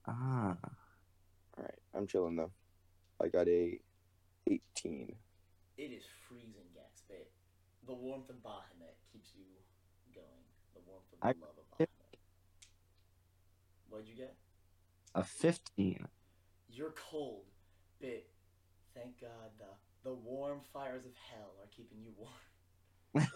Ah. 0.05 0.57
All 1.57 1.63
right, 1.63 1.79
I'm 1.93 2.07
chilling 2.07 2.35
though. 2.35 2.51
I 3.21 3.27
got 3.27 3.47
a 3.47 3.79
18. 4.47 5.15
It 5.77 5.91
is 5.91 6.03
freezing, 6.27 6.53
Gex, 6.53 6.67
but 6.68 6.68
the 7.89 7.95
warmth 7.95 8.29
of 8.29 8.35
Bahamut 8.43 8.93
keeps 9.11 9.31
you 9.35 9.43
going. 10.13 10.45
The 10.75 10.81
warmth 10.85 11.11
of 11.11 11.19
the 11.19 11.25
I- 11.25 11.33
love 11.41 11.57
of 11.57 11.65
Bahamut. 11.73 11.87
What'd 13.89 14.07
you 14.07 14.15
get? 14.15 14.35
A 15.15 15.23
15. 15.23 16.07
You're 16.69 16.93
cold, 16.93 17.45
but 17.99 18.27
thank 18.93 19.19
God 19.19 19.49
the 19.57 19.65
the 20.03 20.13
warm 20.13 20.61
fires 20.71 21.05
of 21.05 21.11
hell 21.15 21.51
are 21.59 21.67
keeping 21.75 21.97
you 21.99 22.13
warm. 22.15 23.27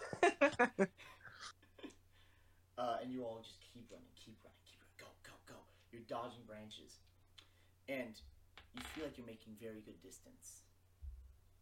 Uh, 2.76 2.96
and 3.00 3.12
you 3.12 3.22
all 3.22 3.38
just 3.38 3.60
keep 3.72 3.86
running, 3.88 4.10
keep 4.18 4.34
running, 4.42 4.58
keep 4.66 4.80
running. 4.82 4.98
Go, 4.98 5.06
go, 5.22 5.30
go. 5.46 5.60
You're 5.92 6.02
dodging 6.10 6.42
branches. 6.44 6.98
And 7.88 8.18
you 8.74 8.82
feel 8.94 9.04
like 9.04 9.16
you're 9.16 9.24
making 9.30 9.54
very 9.62 9.78
good 9.86 10.02
distance 10.02 10.66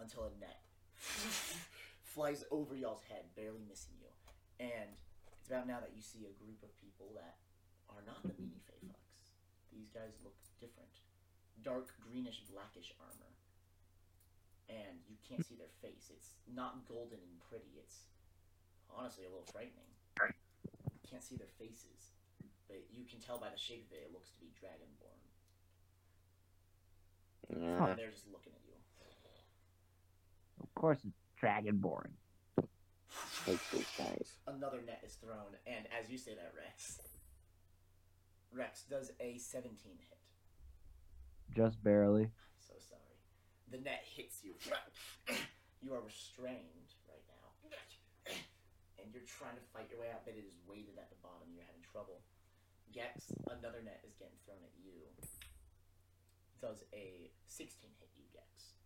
until 0.00 0.24
a 0.24 0.30
net 0.40 0.64
flies 2.12 2.44
over 2.52 2.76
y'all's 2.76 3.02
head, 3.08 3.24
barely 3.32 3.64
missing 3.64 3.96
you. 3.96 4.12
And 4.60 4.92
it's 5.40 5.48
about 5.48 5.64
now 5.64 5.80
that 5.80 5.96
you 5.96 6.04
see 6.04 6.28
a 6.28 6.34
group 6.36 6.60
of 6.60 6.68
people 6.76 7.16
that 7.16 7.40
are 7.88 8.04
not 8.04 8.20
the 8.22 8.36
Meanie 8.36 8.60
Feyfucks. 8.68 9.32
These 9.72 9.88
guys 9.88 10.20
look 10.20 10.36
different. 10.60 10.92
Dark 11.64 11.96
greenish 12.04 12.44
blackish 12.52 12.92
armor. 13.00 13.32
And 14.68 15.00
you 15.08 15.16
can't 15.24 15.44
see 15.44 15.56
their 15.56 15.72
face. 15.80 16.12
It's 16.12 16.36
not 16.44 16.84
golden 16.84 17.18
and 17.18 17.40
pretty. 17.48 17.80
It's 17.80 18.12
honestly 18.92 19.24
a 19.24 19.32
little 19.32 19.48
frightening. 19.48 19.90
You 20.20 21.08
can't 21.08 21.24
see 21.24 21.36
their 21.36 21.50
faces, 21.60 22.12
but 22.68 22.80
you 22.92 23.04
can 23.04 23.20
tell 23.20 23.36
by 23.36 23.52
the 23.52 23.60
shape 23.60 23.88
of 23.88 23.96
it, 23.96 24.08
it 24.08 24.12
looks 24.12 24.32
to 24.32 24.40
be 24.40 24.48
dragonborn. 24.56 25.20
Yeah. 27.52 27.84
And 27.92 27.98
they're 27.98 28.12
just 28.12 28.28
looking 28.32 28.52
at 28.56 28.64
you. 28.64 28.72
Of 30.62 30.72
course, 30.74 31.04
it's 31.04 31.21
Dragonborn. 31.42 32.10
Like 33.46 33.58
those 33.72 33.90
guys. 33.98 34.38
Another 34.46 34.80
net 34.86 35.02
is 35.04 35.14
thrown, 35.14 35.58
and 35.66 35.84
as 35.90 36.08
you 36.08 36.16
say 36.16 36.32
that, 36.34 36.54
Rex, 36.56 37.00
Rex 38.54 38.84
does 38.88 39.10
a 39.20 39.36
17 39.38 39.74
hit. 39.98 40.18
Just 41.54 41.82
barely. 41.82 42.30
So 42.60 42.72
sorry. 42.78 43.18
The 43.70 43.78
net 43.78 44.04
hits 44.14 44.40
you. 44.44 44.54
You 45.82 45.90
are 45.98 46.06
restrained 46.06 46.94
right 47.10 47.26
now. 47.26 47.50
And 49.02 49.10
you're 49.10 49.26
trying 49.26 49.58
to 49.58 49.66
fight 49.74 49.90
your 49.90 49.98
way 49.98 50.14
out, 50.14 50.22
but 50.22 50.38
it 50.38 50.46
is 50.46 50.54
weighted 50.62 50.94
at 50.94 51.10
the 51.10 51.18
bottom. 51.26 51.50
You're 51.50 51.66
having 51.66 51.82
trouble. 51.82 52.22
Gex, 52.94 53.34
another 53.50 53.82
net 53.82 53.98
is 54.06 54.14
getting 54.14 54.38
thrown 54.46 54.62
at 54.62 54.70
you. 54.78 54.94
Does 56.62 56.86
a 56.94 57.34
16 57.50 57.90
hit 57.98 58.14
you, 58.14 58.22
Gex? 58.30 58.78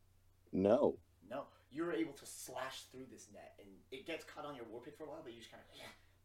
No. 0.57 0.97
No. 1.29 1.53
You're 1.77 1.93
able 1.93 2.15
to 2.15 2.25
slash 2.25 2.85
through 2.91 3.05
this 3.13 3.29
net, 3.35 3.53
and 3.59 3.69
it 3.93 4.07
gets 4.07 4.25
caught 4.25 4.47
on 4.47 4.57
your 4.57 4.65
war 4.65 4.81
pick 4.83 4.97
for 4.97 5.05
a 5.05 5.09
while, 5.09 5.21
but 5.23 5.35
you 5.35 5.41
just 5.41 5.51
kind 5.51 5.63
of 5.63 5.79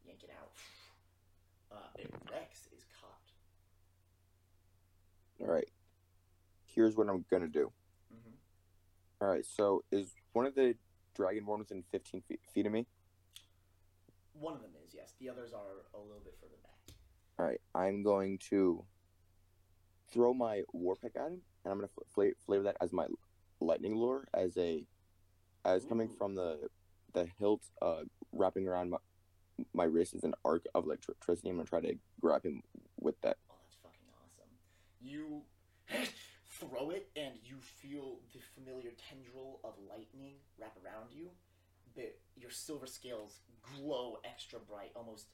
yank 0.05 0.23
it 0.23 0.31
out. 0.39 0.51
Uh, 1.73 1.77
and 1.99 2.09
Rex 2.29 2.67
is 2.75 2.83
caught. 2.99 3.31
All 5.39 5.47
right. 5.47 5.69
Here's 6.65 6.97
what 6.97 7.07
I'm 7.07 7.23
gonna 7.31 7.47
do. 7.47 7.71
Mm-hmm. 8.13 9.23
All 9.23 9.29
right. 9.29 9.45
So 9.45 9.85
is 9.89 10.13
one 10.33 10.45
of 10.45 10.53
the 10.53 10.75
dragonborn 11.17 11.59
within 11.59 11.81
15 11.89 12.23
feet, 12.27 12.41
feet 12.53 12.65
of 12.65 12.73
me? 12.73 12.87
One 14.33 14.53
of 14.53 14.61
them 14.61 14.71
is, 14.85 14.93
yes. 14.93 15.13
The 15.17 15.29
others 15.29 15.53
are 15.53 15.85
a 15.97 16.01
little 16.03 16.21
bit 16.21 16.35
further 16.41 16.57
back. 16.61 16.93
All 17.39 17.45
right. 17.45 17.61
I'm 17.73 18.03
going 18.03 18.37
to 18.49 18.83
throw 20.11 20.33
my 20.33 20.63
war 20.73 20.97
pick 21.01 21.15
at 21.15 21.27
him, 21.27 21.41
and 21.63 21.71
I'm 21.71 21.77
gonna 21.77 21.87
fl- 22.13 22.23
flavor 22.45 22.63
that 22.63 22.75
as 22.81 22.91
my 22.91 23.07
lightning 23.61 23.95
lure, 23.95 24.27
as 24.33 24.57
a 24.57 24.83
as 25.65 25.85
coming 25.85 26.09
Ooh. 26.09 26.17
from 26.17 26.35
the 26.35 26.69
the 27.13 27.27
hilt, 27.39 27.61
uh, 27.81 28.03
wrapping 28.31 28.67
around 28.67 28.89
my 28.89 28.97
my 29.73 29.83
wrist 29.83 30.15
is 30.15 30.23
an 30.23 30.33
arc 30.43 30.65
of 30.73 30.85
electricity. 30.85 31.49
I'm 31.49 31.57
gonna 31.57 31.67
try 31.67 31.81
to 31.81 31.95
grab 32.19 32.43
him 32.43 32.61
with 32.99 33.19
that. 33.21 33.37
Oh, 33.49 33.55
that's 33.61 33.75
fucking 33.83 34.07
awesome. 34.23 34.49
You 34.99 35.41
throw 36.59 36.89
it, 36.89 37.09
and 37.15 37.35
you 37.43 37.57
feel 37.59 38.19
the 38.33 38.39
familiar 38.55 38.91
tendril 39.09 39.59
of 39.63 39.73
lightning 39.89 40.35
wrap 40.59 40.75
around 40.83 41.11
you, 41.11 41.29
but 41.95 42.17
your 42.35 42.51
silver 42.51 42.87
scales 42.87 43.39
glow 43.75 44.17
extra 44.23 44.59
bright, 44.59 44.91
almost, 44.95 45.27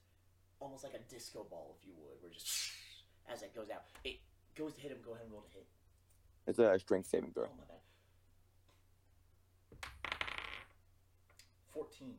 almost 0.60 0.84
like 0.84 0.94
a 0.94 1.13
disco 1.13 1.46
ball, 1.50 1.78
if 1.80 1.88
you 1.88 1.94
would. 1.98 2.22
Where 2.22 2.32
just 2.32 2.72
as 3.32 3.42
it 3.44 3.56
goes 3.56 3.70
out, 3.70 3.84
it 4.04 4.20
goes 4.56 4.74
to 4.76 4.82
hit 4.82 4.92
him. 4.92 4.98
Go 5.06 5.12
ahead 5.12 5.26
and 5.26 5.34
roll 5.34 5.44
to 5.44 5.54
hit. 5.54 5.68
It's 6.48 6.60
a 6.60 6.80
strength 6.80 7.10
saving 7.10 7.32
throw. 7.34 7.44
Oh 7.44 7.58
my 7.58 7.66
bad. 7.68 7.78
Fourteen. 11.78 12.18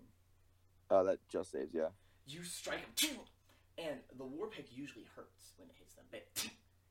Uh, 0.89 1.03
that 1.03 1.19
just 1.29 1.51
saves. 1.51 1.75
Yeah. 1.75 1.91
You 2.29 2.45
strike 2.45 2.87
him, 2.95 3.19
and 3.77 3.99
the 4.17 4.25
war 4.25 4.47
pick 4.47 4.71
usually 4.71 5.05
hurts 5.17 5.51
when 5.59 5.69
it 5.69 5.75
hits 5.77 5.95
them, 5.99 6.05
but 6.13 6.23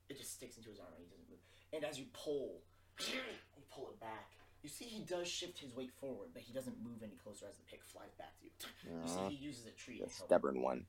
it 0.10 0.18
just 0.18 0.34
sticks 0.36 0.58
into 0.58 0.68
his 0.70 0.80
armor. 0.80 0.92
And 1.00 1.08
he 1.08 1.10
doesn't 1.10 1.30
move. 1.32 1.40
And 1.72 1.86
as 1.88 1.98
you 1.98 2.06
pull, 2.12 2.60
you 3.00 3.64
pull 3.72 3.88
it 3.88 4.00
back. 4.02 4.36
You 4.64 4.70
see, 4.70 4.84
he 4.84 5.04
does 5.08 5.30
shift 5.30 5.60
his 5.60 5.74
weight 5.76 5.94
forward, 6.02 6.30
but 6.34 6.42
he 6.44 6.52
doesn't 6.52 6.76
move 6.84 7.00
any 7.04 7.16
closer 7.24 7.46
as 7.48 7.56
the 7.56 7.64
pick 7.72 7.86
flies 7.86 8.12
back 8.20 8.36
to 8.40 8.44
you. 8.44 8.52
You 8.92 9.00
Uh, 9.06 9.30
see, 9.30 9.36
he 9.36 9.46
uses 9.46 9.66
a 9.66 9.72
tree 9.72 10.02
the 10.04 10.10
stubborn 10.10 10.62
one. 10.62 10.86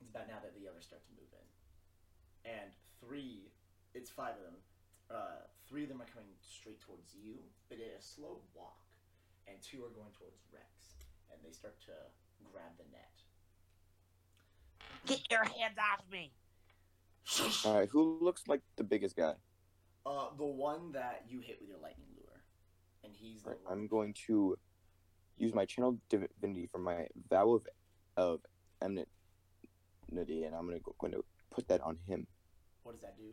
It's 0.00 0.10
about 0.10 0.26
now 0.26 0.40
that 0.42 0.58
the 0.58 0.66
others 0.66 0.84
start 0.90 1.04
to 1.06 1.12
move 1.14 1.30
in. 1.30 2.50
And 2.50 2.72
three, 2.98 3.52
it's 3.94 4.10
five 4.10 4.34
of 4.34 4.42
them. 4.42 4.58
Uh, 5.08 5.46
three 5.68 5.84
of 5.84 5.88
them 5.90 6.02
are 6.02 6.10
coming 6.10 6.34
straight 6.42 6.80
towards 6.80 7.14
you, 7.14 7.38
but 7.68 7.78
at 7.78 8.00
a 8.00 8.02
slow 8.02 8.40
walk. 8.54 8.80
And 9.46 9.56
two 9.62 9.84
are 9.84 9.90
going 9.90 10.12
towards 10.18 10.38
Rex. 10.52 10.66
And 11.30 11.40
they 11.44 11.52
start 11.52 11.80
to 11.86 11.92
grab 12.52 12.72
the 12.78 12.84
net. 12.92 13.12
Get 15.06 15.30
your 15.30 15.44
hands 15.44 15.78
off 15.78 16.04
me! 16.10 16.32
All 17.64 17.78
right, 17.78 17.88
who 17.88 18.18
looks 18.20 18.42
like 18.46 18.60
the 18.76 18.84
biggest 18.84 19.16
guy? 19.16 19.34
Uh, 20.04 20.26
the 20.36 20.44
one 20.44 20.92
that 20.92 21.24
you 21.28 21.40
hit 21.40 21.58
with 21.60 21.68
your 21.68 21.78
lightning 21.78 22.06
lure. 22.16 22.42
And 23.04 23.12
he's 23.14 23.42
the 23.42 23.50
All 23.50 23.56
right. 23.64 23.72
I'm 23.72 23.86
going 23.86 24.14
to 24.26 24.56
use 25.38 25.54
my 25.54 25.64
channel 25.64 25.98
divinity 26.08 26.68
for 26.70 26.78
my 26.78 27.06
vow 27.30 27.52
of 27.52 27.66
of 28.16 28.40
enmity, 28.82 29.06
and 30.44 30.54
I'm 30.54 30.66
gonna 30.66 30.80
go, 30.80 30.94
going 30.98 31.12
to 31.12 31.24
put 31.50 31.68
that 31.68 31.80
on 31.80 31.98
him. 32.06 32.26
What 32.82 32.92
does 32.92 33.02
that 33.02 33.16
do? 33.16 33.30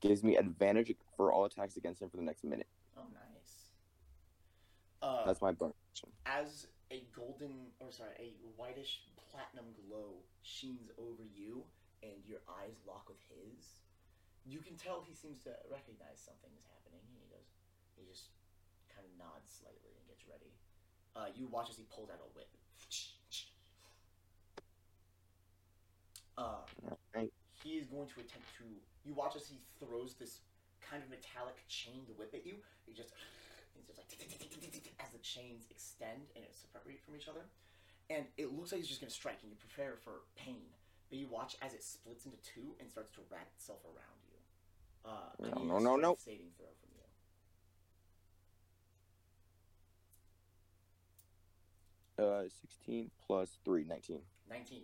Gives 0.00 0.22
me 0.22 0.36
advantage 0.36 0.92
for 1.16 1.32
all 1.32 1.44
attacks 1.44 1.76
against 1.76 2.02
him 2.02 2.10
for 2.10 2.16
the 2.16 2.24
next 2.24 2.44
minute. 2.44 2.66
Uh, 5.02 5.26
That's 5.26 5.42
my 5.42 5.52
bonus. 5.52 5.74
as 6.26 6.66
a 6.92 7.02
golden 7.14 7.72
or 7.80 7.90
sorry 7.90 8.12
a 8.18 8.30
whitish 8.56 9.02
platinum 9.30 9.66
glow 9.88 10.22
sheens 10.42 10.90
over 10.98 11.24
you 11.34 11.64
and 12.02 12.12
your 12.26 12.38
eyes 12.46 12.78
lock 12.86 13.08
with 13.08 13.18
his 13.28 13.82
you 14.44 14.58
can 14.58 14.74
tell 14.74 15.02
he 15.06 15.14
seems 15.14 15.38
to 15.46 15.54
recognize 15.70 16.18
something 16.18 16.50
is 16.58 16.66
happening. 16.66 17.02
And 17.06 17.18
he 17.22 17.30
goes 17.30 17.46
he 17.94 18.02
just 18.06 18.34
kind 18.90 19.06
of 19.06 19.12
nods 19.14 19.46
slightly 19.46 19.94
and 19.94 20.02
gets 20.10 20.26
ready. 20.26 20.50
Uh, 21.14 21.30
you 21.34 21.46
watch 21.46 21.70
as 21.70 21.78
he 21.78 21.86
pulls 21.94 22.10
out 22.10 22.18
a 22.18 22.30
whip. 22.34 22.50
Uh, 26.32 26.64
he 27.62 27.76
is 27.78 27.86
going 27.86 28.08
to 28.08 28.18
attempt 28.18 28.48
to 28.58 28.64
you 29.04 29.14
watch 29.14 29.36
as 29.36 29.46
he 29.46 29.60
throws 29.78 30.14
this 30.14 30.40
kind 30.80 31.02
of 31.02 31.10
metallic 31.10 31.62
chained 31.68 32.08
whip 32.16 32.32
at 32.34 32.46
you. 32.46 32.56
He 32.86 32.94
just 32.94 33.12
it's 33.78 33.86
just 33.86 33.98
like 33.98 34.08
as 35.00 35.10
the 35.12 35.18
chains 35.18 35.66
extend 35.70 36.30
and 36.36 36.44
separate 36.50 37.00
from 37.04 37.16
each 37.16 37.28
other. 37.28 37.46
And 38.10 38.26
it 38.36 38.52
looks 38.52 38.72
like 38.72 38.80
he's 38.80 38.88
just 38.88 39.00
going 39.00 39.10
to 39.10 39.14
strike 39.14 39.38
and 39.42 39.50
you 39.50 39.56
prepare 39.56 39.96
for 40.02 40.22
pain 40.36 40.68
but 41.08 41.18
you 41.18 41.28
watch 41.28 41.56
as 41.60 41.74
it 41.74 41.84
splits 41.84 42.24
into 42.24 42.38
two 42.40 42.72
and 42.80 42.90
starts 42.90 43.12
to 43.12 43.20
wrap 43.30 43.46
itself 43.54 43.80
around 43.84 44.16
you. 44.24 44.38
Uh, 45.04 45.28
No, 45.54 45.62
no, 45.62 45.78
no, 45.78 45.96
no. 45.96 46.16
saving 46.18 46.48
throw 46.56 46.72
from 46.80 46.88
you. 52.16 52.24
Uh, 52.24 52.48
16 52.48 53.10
plus 53.26 53.58
3, 53.64 53.84
19. 53.84 54.20
19 54.48 54.82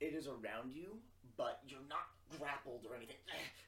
it 0.00 0.14
is 0.14 0.26
around 0.26 0.72
you 0.74 0.98
but 1.36 1.60
you're 1.66 1.86
not 1.88 2.10
grappled 2.38 2.84
or 2.88 2.96
anything. 2.96 3.16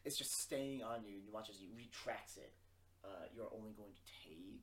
It's 0.05 0.17
just 0.17 0.37
staying 0.41 0.83
on 0.83 1.05
you 1.05 1.17
and 1.17 1.25
you 1.25 1.33
watch 1.33 1.49
as 1.49 1.57
he 1.57 1.69
retracts 1.77 2.37
it. 2.37 2.53
Uh, 3.05 3.25
you're 3.35 3.49
only 3.57 3.73
going 3.73 3.93
to 3.93 4.05
take 4.25 4.63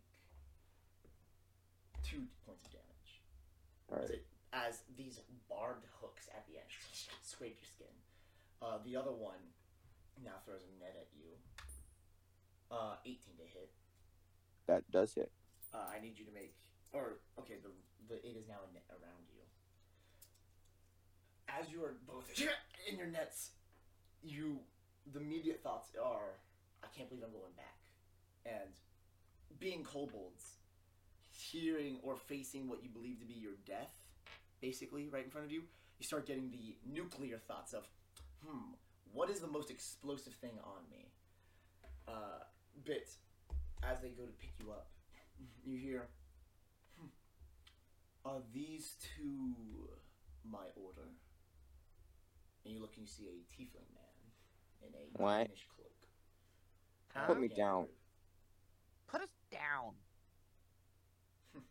two 2.04 2.26
points 2.46 2.66
of 2.66 2.72
damage 2.72 3.12
All 3.92 4.04
as, 4.04 4.10
it, 4.10 4.26
as 4.54 4.74
these 4.98 5.20
barbed 5.50 5.86
hooks 6.02 6.28
at 6.36 6.46
the 6.48 6.58
end 6.58 6.68
scrape 7.22 7.58
your 7.62 7.70
skin. 7.70 7.96
Uh, 8.62 8.78
the 8.86 8.96
other 8.96 9.12
one 9.12 9.40
now 10.24 10.38
throws 10.46 10.62
a 10.62 10.72
net 10.80 10.96
at 11.00 11.08
you. 11.18 11.34
Uh, 12.72 12.96
18 13.06 13.18
to 13.38 13.44
hit. 13.44 13.72
That 14.68 14.90
does 14.92 15.14
hit. 15.14 15.32
Uh, 15.74 15.88
I 15.92 16.02
need 16.02 16.20
you 16.20 16.26
to 16.26 16.32
make, 16.32 16.56
or 16.94 17.20
okay, 17.40 17.56
the 17.64 17.72
the 18.08 18.16
it 18.24 18.36
is 18.36 18.48
now 18.48 18.60
a 18.64 18.70
net 18.74 18.86
around 18.92 19.24
you. 19.32 19.44
As 21.48 21.72
you 21.72 21.84
are 21.84 21.96
both 22.08 22.28
in 22.90 22.98
your 22.98 23.08
nets, 23.08 23.52
you 24.24 24.60
the 25.12 25.20
immediate 25.20 25.64
thoughts 25.64 25.90
are, 26.02 26.40
I 26.84 26.88
can't 26.96 27.10
believe 27.10 27.24
I'm 27.26 27.32
going 27.34 27.56
back, 27.58 27.80
and 28.46 28.72
being 29.60 29.84
kobolds, 29.84 30.58
hearing 31.30 32.00
or 32.04 32.16
facing 32.16 32.68
what 32.68 32.84
you 32.84 32.90
believe 32.90 33.20
to 33.20 33.26
be 33.26 33.34
your 33.34 33.54
death, 33.66 33.94
basically 34.62 35.08
right 35.10 35.24
in 35.24 35.30
front 35.30 35.46
of 35.46 35.52
you, 35.52 35.64
you 36.00 36.06
start 36.06 36.26
getting 36.26 36.52
the 36.52 36.76
nuclear 36.86 37.38
thoughts 37.38 37.74
of, 37.74 37.88
hmm, 38.46 38.74
what 39.14 39.30
is 39.30 39.40
the 39.40 39.48
most 39.48 39.70
explosive 39.70 40.34
thing 40.34 40.58
on 40.64 40.90
me? 40.90 41.12
Uh, 42.08 42.44
but 42.86 43.08
as 43.84 44.02
they 44.02 44.10
go 44.10 44.24
to 44.26 44.32
pick 44.34 44.54
you 44.64 44.72
up, 44.72 44.88
you 45.64 45.76
hear, 45.78 46.08
hmm, 47.00 47.08
are 48.26 48.42
these 48.54 48.96
two 49.16 49.56
my 50.50 50.66
order? 50.76 51.10
And 52.64 52.74
you 52.74 52.80
look 52.80 52.94
and 52.96 53.08
you 53.08 53.08
see 53.08 53.24
a 53.26 53.38
tiefling 53.52 53.90
man 53.94 54.88
in 54.88 54.94
a 54.94 55.22
What? 55.22 55.50
cloak. 55.76 57.28
Put 57.28 57.40
me 57.40 57.48
down. 57.48 57.84
Us 57.84 57.90
down. 59.52 59.94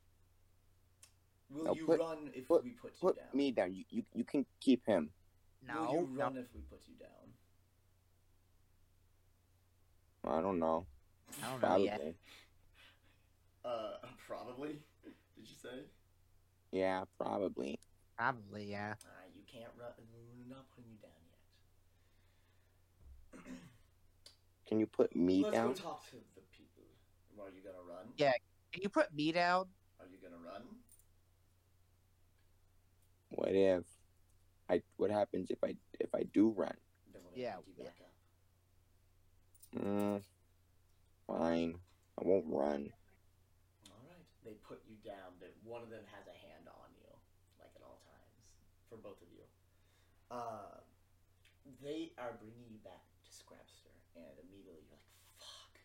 Will 1.50 1.64
No, 1.64 1.74
you 1.74 1.86
put- 1.86 2.00
run 2.00 2.30
if 2.34 2.46
put- 2.48 2.64
we 2.64 2.70
put 2.70 2.92
you 2.92 2.98
Put 3.08 3.16
down? 3.16 3.26
me 3.34 3.50
down. 3.52 3.72
You, 3.74 3.84
you, 3.90 4.04
you 4.14 4.24
can 4.24 4.46
keep 4.60 4.86
him. 4.86 5.10
No, 5.66 5.82
Will 5.84 5.92
you 6.02 6.08
no. 6.16 6.24
run 6.24 6.36
if 6.36 6.46
we 6.54 6.60
put 6.62 6.80
you 6.86 6.94
down? 6.94 7.08
I 10.24 10.40
don't 10.40 10.58
know. 10.58 10.86
I 11.42 11.50
don't 11.50 11.60
know 11.60 11.66
Probably. 11.68 11.84
yet. 11.86 12.14
Uh, 13.62 13.98
probably. 14.26 14.80
Did 15.04 15.46
you 15.46 15.54
say? 15.62 15.84
Yeah, 16.72 17.04
probably. 17.18 17.78
Probably, 18.16 18.64
yeah. 18.70 18.94
Uh, 19.04 19.08
you 19.36 19.42
can't 19.46 19.70
run. 19.78 19.90
We're 20.14 20.48
not 20.48 20.64
putting 20.74 20.90
you 20.92 20.96
down 21.02 21.12
yet. 23.44 23.44
Can 24.66 24.80
you 24.80 24.86
put 24.86 25.14
me 25.14 25.42
Let's 25.42 25.54
down? 25.56 25.66
go 25.68 25.74
talk 25.74 26.06
to 26.08 26.16
the 26.34 26.39
people. 27.30 27.44
Are 27.44 27.50
you 27.50 27.62
gonna 27.62 27.82
run? 27.86 28.06
Yeah. 28.16 28.32
Can 28.72 28.82
you 28.82 28.88
put 28.88 29.12
me 29.14 29.32
down? 29.32 29.66
Are 29.98 30.06
you 30.06 30.18
gonna 30.22 30.42
run? 30.42 30.62
What 33.30 33.54
if 33.54 33.84
I? 34.68 34.82
What 34.96 35.10
happens 35.10 35.50
if 35.50 35.62
I 35.64 35.76
if 35.98 36.14
I 36.14 36.22
do 36.22 36.50
run? 36.50 36.74
Then 37.12 37.22
we're 37.24 37.30
gonna 37.30 37.42
Yeah, 37.42 37.56
pick 37.76 37.94
yeah. 39.74 39.80
Mm, 39.80 40.22
fine. 41.26 41.78
I 42.18 42.22
won't 42.26 42.46
run. 42.48 42.92
All 43.86 44.02
right. 44.02 44.26
They 44.44 44.54
put 44.66 44.82
you 44.88 44.96
down, 45.04 45.38
but 45.38 45.54
one 45.62 45.82
of 45.82 45.90
them 45.90 46.02
has 46.10 46.26
a 46.26 46.36
hand 46.46 46.66
on 46.66 46.90
you, 46.98 47.06
like 47.60 47.70
at 47.76 47.82
all 47.82 48.02
times, 48.02 48.58
for 48.88 48.96
both 48.96 49.22
of 49.22 49.28
you. 49.30 49.46
Uh, 50.30 50.80
they 51.82 52.10
are 52.18 52.34
bringing 52.40 52.66
you 52.70 52.78
back 52.82 53.06
to 53.22 53.30
Scrapster, 53.30 53.94
and 54.16 54.38
immediately 54.42 54.82
you're 54.82 54.96
like, 54.98 55.06
"Fuck, 55.38 55.78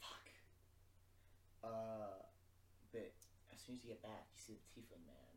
fuck." 0.00 0.26
Uh, 1.62 2.26
but 2.90 3.14
as 3.54 3.58
soon 3.62 3.78
as 3.78 3.86
you 3.86 3.94
get 3.94 4.02
back, 4.02 4.26
you 4.34 4.38
see 4.38 4.54
the 4.58 4.66
Tiefling 4.70 5.06
man 5.06 5.32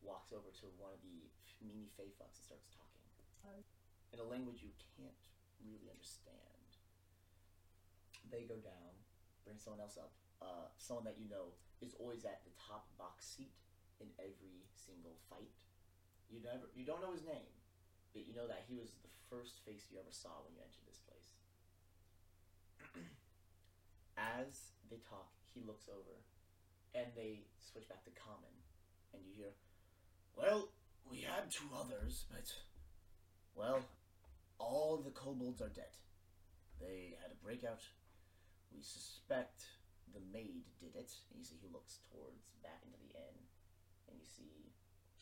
walks 0.00 0.30
over 0.30 0.48
to 0.62 0.66
one 0.78 0.94
of 0.94 1.02
the 1.02 1.26
meanie 1.64 1.90
Fey 1.98 2.14
fucks 2.16 2.38
and 2.38 2.46
starts 2.46 2.68
talking 2.70 2.94
in 4.14 4.22
a 4.22 4.28
language 4.30 4.62
you 4.62 4.70
can't 4.94 5.26
really 5.66 5.90
understand. 5.90 6.70
They 8.30 8.46
go 8.46 8.62
down, 8.62 8.94
bring 9.42 9.58
someone 9.58 9.82
else 9.82 9.98
up. 9.98 10.14
Uh, 10.38 10.70
someone 10.78 11.02
that 11.02 11.18
you 11.18 11.26
know 11.26 11.50
is 11.82 11.98
always 11.98 12.22
at 12.22 12.46
the 12.46 12.54
top 12.54 12.86
box 12.94 13.26
seat 13.26 13.54
in 13.98 14.06
every 14.22 14.70
single 14.78 15.18
fight. 15.26 15.58
You 16.30 16.38
never, 16.42 16.70
you 16.74 16.86
don't 16.86 17.02
know 17.02 17.12
his 17.12 17.26
name, 17.26 17.50
but 18.14 18.22
you 18.26 18.34
know 18.34 18.46
that 18.46 18.64
he 18.70 18.78
was 18.78 18.94
the 19.02 19.10
first 19.26 19.66
face 19.66 19.90
you 19.90 19.98
ever 19.98 20.14
saw 20.14 20.46
when 20.46 20.54
you 20.54 20.62
entered 20.62 20.86
this 20.86 21.02
place. 21.02 21.28
As 24.18 24.74
they 24.90 25.02
talk, 25.02 25.34
he 25.54 25.62
looks 25.62 25.86
over, 25.88 26.18
and 26.94 27.06
they 27.14 27.46
switch 27.58 27.88
back 27.88 28.04
to 28.04 28.10
common, 28.18 28.52
and 29.14 29.22
you 29.24 29.32
hear, 29.32 29.54
"Well, 30.36 30.68
we 31.08 31.22
had 31.22 31.50
two 31.50 31.70
others, 31.74 32.26
but 32.30 32.52
well, 33.54 33.86
all 34.58 34.98
the 34.98 35.10
kobolds 35.10 35.62
are 35.62 35.68
dead. 35.68 35.96
They 36.80 37.16
had 37.22 37.30
a 37.30 37.38
breakout. 37.42 37.82
We 38.74 38.82
suspect 38.82 39.64
the 40.12 40.22
maid 40.32 40.66
did 40.82 40.94
it. 40.98 41.10
And 41.30 41.38
you 41.38 41.44
see 41.44 41.58
he 41.62 41.70
looks 41.70 42.02
towards 42.10 42.50
back 42.62 42.82
into 42.82 42.98
the 42.98 43.14
inn, 43.14 43.38
and 44.10 44.18
you 44.18 44.26
see 44.26 44.74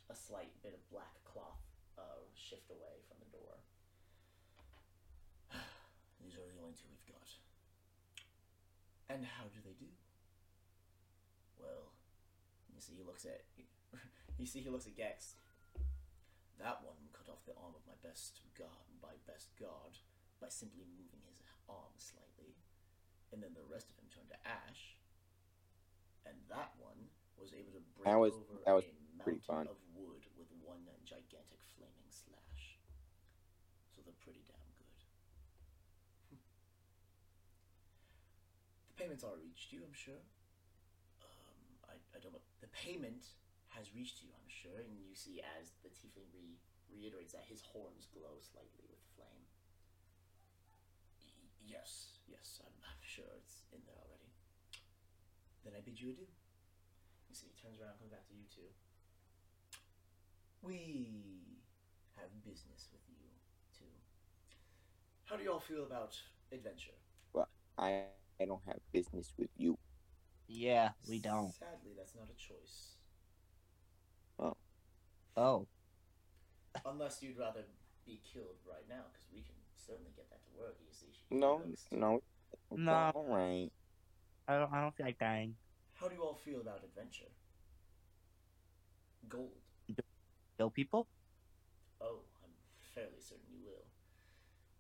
a 0.09 0.17
slight 0.17 0.53
bit 0.65 0.73
of 0.73 0.83
black 0.89 1.13
cloth 1.25 1.61
uh, 1.97 2.25
shift 2.37 2.73
away 2.73 3.05
from 3.09 3.21
the 3.21 3.31
door. 3.33 3.57
These 6.21 6.37
are 6.37 6.45
the 6.45 6.61
only 6.61 6.77
two 6.77 6.89
we've 6.89 7.09
got. 7.09 7.29
And 9.13 9.29
how 9.29 9.45
do 9.53 9.61
they 9.61 9.77
do? 9.77 9.93
Well, 11.63 11.95
you 12.75 12.81
see 12.83 12.99
he 12.99 13.05
looks 13.07 13.25
at 13.25 13.47
you 14.39 14.47
see 14.47 14.61
he 14.61 14.69
looks 14.71 14.87
at 14.91 14.97
Gex. 14.99 15.37
That 16.59 16.83
one 16.83 16.99
cut 17.15 17.31
off 17.31 17.43
the 17.47 17.55
arm 17.59 17.75
of 17.79 17.83
my 17.87 17.95
best 18.03 18.43
guard, 18.59 18.91
by 19.01 19.15
best 19.27 19.51
god 19.59 19.99
by 20.43 20.51
simply 20.51 20.83
moving 20.99 21.23
his 21.31 21.39
arm 21.71 21.95
slightly. 22.03 22.59
and 23.31 23.39
then 23.43 23.55
the 23.55 23.63
rest 23.71 23.87
of 23.89 23.97
him 23.97 24.11
turned 24.11 24.29
to 24.35 24.39
ash, 24.43 24.99
and 26.27 26.35
that 26.51 26.75
one 26.83 27.09
was 27.39 27.55
able 27.55 27.71
to 27.73 27.83
break 27.95 28.11
That 28.11 28.19
was- 28.19 28.35
over 28.35 28.59
that 28.67 28.75
was 28.75 28.85
a 28.91 28.95
mountain 29.17 29.39
fun. 29.47 29.67
of 29.71 29.79
wood 29.95 30.27
with 30.37 30.51
one 30.67 30.83
gigantic 31.07 31.63
flaming 31.79 32.11
slash. 32.11 32.77
So 33.95 34.03
they're 34.03 34.19
pretty 34.23 34.43
damn 34.47 34.71
good. 34.79 34.99
the 38.91 38.95
payments 38.99 39.23
are 39.25 39.35
reached 39.39 39.73
you, 39.73 39.83
I'm 39.87 39.95
sure. 39.95 40.21
Um, 41.23 41.59
I, 41.89 41.95
I 41.95 41.97
don't 41.97 42.02
know. 42.02 42.02
The 42.63 42.71
payment 42.71 43.27
has 43.75 43.91
reached 43.91 44.23
you, 44.23 44.31
I'm 44.31 44.47
sure, 44.47 44.79
and 44.79 44.95
you 44.95 45.17
see 45.19 45.43
as 45.59 45.75
the 45.83 45.91
tiefling 45.91 46.31
re- 46.31 46.61
reiterates 46.93 47.33
that 47.33 47.43
his 47.49 47.63
horns 47.63 48.07
glow 48.13 48.39
slightly 48.39 48.87
with 48.87 49.03
flame. 49.17 49.45
Y- 51.19 51.75
yes, 51.75 52.23
yes, 52.29 52.61
I'm, 52.63 52.73
I'm 52.87 53.03
sure 53.03 53.27
it's 53.37 53.65
in 53.73 53.81
there 53.83 53.99
already. 53.99 54.31
Then 55.65 55.75
I 55.75 55.81
bid 55.81 55.99
you 55.99 56.11
adieu. 56.15 56.31
You 57.29 57.35
see, 57.35 57.51
he 57.51 57.57
turns 57.59 57.81
around, 57.81 57.99
comes 57.99 58.13
back 58.15 58.29
to 58.29 58.35
you 58.35 58.47
two. 58.47 58.71
We 60.63 61.59
have 62.15 62.31
business 62.45 62.87
with 62.93 63.03
you 63.09 63.27
two. 63.75 63.91
How 65.25 65.35
do 65.37 65.43
y'all 65.43 65.59
feel 65.59 65.83
about 65.83 66.15
adventure? 66.53 66.95
Well, 67.33 67.49
I 67.79 68.07
I 68.41 68.45
don't 68.45 68.63
have 68.67 68.79
business 68.93 69.33
with 69.39 69.51
you. 69.57 69.79
Yeah, 70.53 70.91
we 71.09 71.19
don't. 71.19 71.51
Sadly, 71.55 71.93
that's 71.97 72.15
not 72.15 72.29
a 72.29 72.37
choice. 72.37 72.97
Oh, 74.39 74.55
Oh. 75.35 75.67
Unless 76.85 77.23
you'd 77.23 77.39
rather 77.39 77.65
be 78.05 78.21
killed 78.21 78.61
right 78.69 78.85
now, 78.89 79.05
because 79.13 79.27
we 79.33 79.41
can 79.41 79.55
certainly 79.77 80.13
get 80.15 80.29
that 80.29 80.45
to 80.45 80.51
work. 80.59 80.77
You 80.81 80.93
see, 80.93 81.07
No, 81.31 81.63
no. 81.91 82.23
No. 82.71 83.11
All 83.15 83.27
right. 83.29 83.71
I 84.47 84.59
don't. 84.59 84.73
I 84.73 84.83
don't 84.83 84.95
feel 84.95 85.07
like 85.07 85.19
dying. 85.19 85.55
How 85.95 86.09
do 86.09 86.15
you 86.15 86.23
all 86.23 86.35
feel 86.35 86.61
about 86.61 86.85
adventure? 86.85 87.31
Gold. 89.29 89.57
Kill 90.59 90.71
people? 90.71 91.07
Oh, 92.01 92.21
I'm 92.45 92.53
fairly 92.95 93.21
certain 93.21 93.49
you 93.51 93.65
will. 93.65 93.87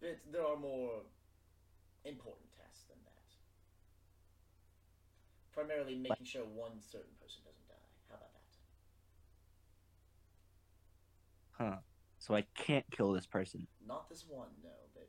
But 0.00 0.20
there 0.32 0.44
are 0.46 0.56
more 0.56 1.00
important 2.04 2.50
tasks 2.52 2.84
than 2.88 2.98
that. 3.04 3.12
Primarily 5.52 5.96
making 5.96 6.26
sure 6.26 6.44
one 6.44 6.80
certain 6.80 7.12
person 7.20 7.42
doesn't 7.44 7.68
die. 7.68 7.74
How 8.08 8.16
about 8.16 8.32
that? 8.32 8.48
Huh. 11.52 11.78
So 12.18 12.34
I 12.34 12.42
can't 12.54 12.86
kill 12.90 13.12
this 13.12 13.26
person. 13.26 13.66
Not 13.86 14.08
this 14.08 14.24
one, 14.28 14.48
no, 14.62 14.70
but 14.94 15.08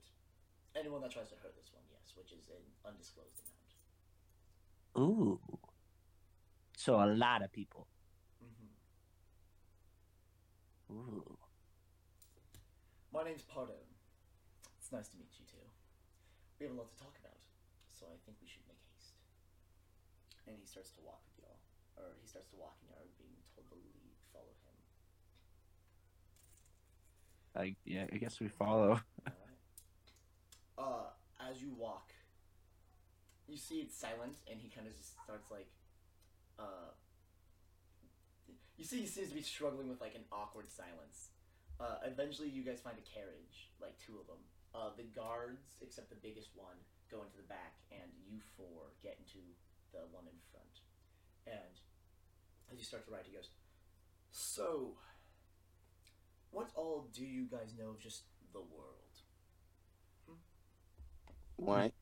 anyone 0.76 1.02
that 1.02 1.12
tries 1.12 1.30
to 1.30 1.36
hurt 1.42 1.56
this 1.56 1.72
one, 1.74 1.84
yes, 1.92 2.14
which 2.18 2.34
is 2.34 2.50
an 2.50 2.62
undisclosed 2.86 3.40
amount. 4.96 5.10
Ooh. 5.10 5.40
So 6.76 6.96
a 7.02 7.08
lot 7.08 7.42
of 7.42 7.52
people. 7.52 7.88
hmm 8.42 8.68
Ooh. 10.94 11.38
My 13.14 13.24
name's 13.24 13.44
Pardon. 13.44 13.76
It's 14.80 14.92
nice 14.92 15.08
to 15.10 15.18
meet 15.18 15.32
you 15.40 15.46
too. 15.46 15.66
We 16.60 16.66
have 16.66 16.76
a 16.76 16.78
lot 16.78 16.90
to 16.90 16.98
talk 17.02 17.16
about, 17.24 17.38
so 17.88 18.08
I 18.08 18.18
think 18.26 18.38
we 18.42 18.48
should. 18.48 18.63
And 20.48 20.56
he 20.60 20.66
starts 20.66 20.92
to 21.00 21.02
walk 21.02 21.22
with 21.28 21.46
y'all, 21.46 21.60
or 21.96 22.16
he 22.22 22.28
starts 22.28 22.50
to 22.52 22.58
walk, 22.60 22.76
and 22.82 22.92
y'all 22.92 23.00
are 23.00 23.16
being 23.18 23.40
told 23.56 23.70
to 23.72 23.76
leave, 23.80 24.12
follow 24.36 24.52
him. 24.68 24.76
I 27.56 27.76
yeah. 27.86 28.06
I 28.12 28.18
guess 28.18 28.40
we 28.40 28.50
follow. 28.50 29.00
All 29.28 29.34
right. 29.48 29.60
Uh, 30.78 31.08
as 31.50 31.62
you 31.62 31.72
walk, 31.78 32.12
you 33.48 33.58
see 33.58 33.80
it's 33.80 33.96
silent, 33.96 34.36
and 34.50 34.60
he 34.60 34.70
kind 34.70 34.88
of 34.88 34.96
just 34.98 35.16
starts 35.24 35.50
like, 35.52 35.70
uh. 36.60 36.92
You 38.76 38.84
see, 38.84 39.06
he 39.06 39.08
seems 39.08 39.30
to 39.30 39.36
be 39.36 39.46
struggling 39.46 39.88
with 39.88 40.02
like 40.02 40.16
an 40.16 40.26
awkward 40.32 40.68
silence. 40.68 41.30
Uh, 41.80 42.02
eventually, 42.06 42.50
you 42.50 42.64
guys 42.64 42.82
find 42.82 42.98
a 42.98 43.06
carriage, 43.06 43.70
like 43.80 43.94
two 44.02 44.18
of 44.20 44.26
them. 44.26 44.42
Uh, 44.74 44.90
the 44.98 45.06
guards, 45.14 45.78
except 45.86 46.10
the 46.10 46.18
biggest 46.18 46.50
one, 46.58 46.76
go 47.14 47.22
into 47.22 47.38
the 47.38 47.46
back, 47.46 47.78
and 47.94 48.10
you 48.26 48.42
four 48.58 48.98
get 49.06 49.22
into 49.22 49.38
the 49.94 50.00
one 50.12 50.26
in 50.28 50.40
front. 50.52 50.82
And 51.46 51.80
as 52.72 52.78
you 52.78 52.84
start 52.84 53.06
to 53.06 53.12
write, 53.12 53.26
he 53.26 53.34
goes, 53.36 53.50
"So, 54.32 54.98
what 56.52 56.72
all 56.76 57.08
do 57.14 57.24
you 57.24 57.46
guys 57.46 57.74
know 57.78 57.92
of 57.92 58.00
just 58.00 58.24
the 58.52 58.62
world?" 58.62 59.00
What? 61.56 61.94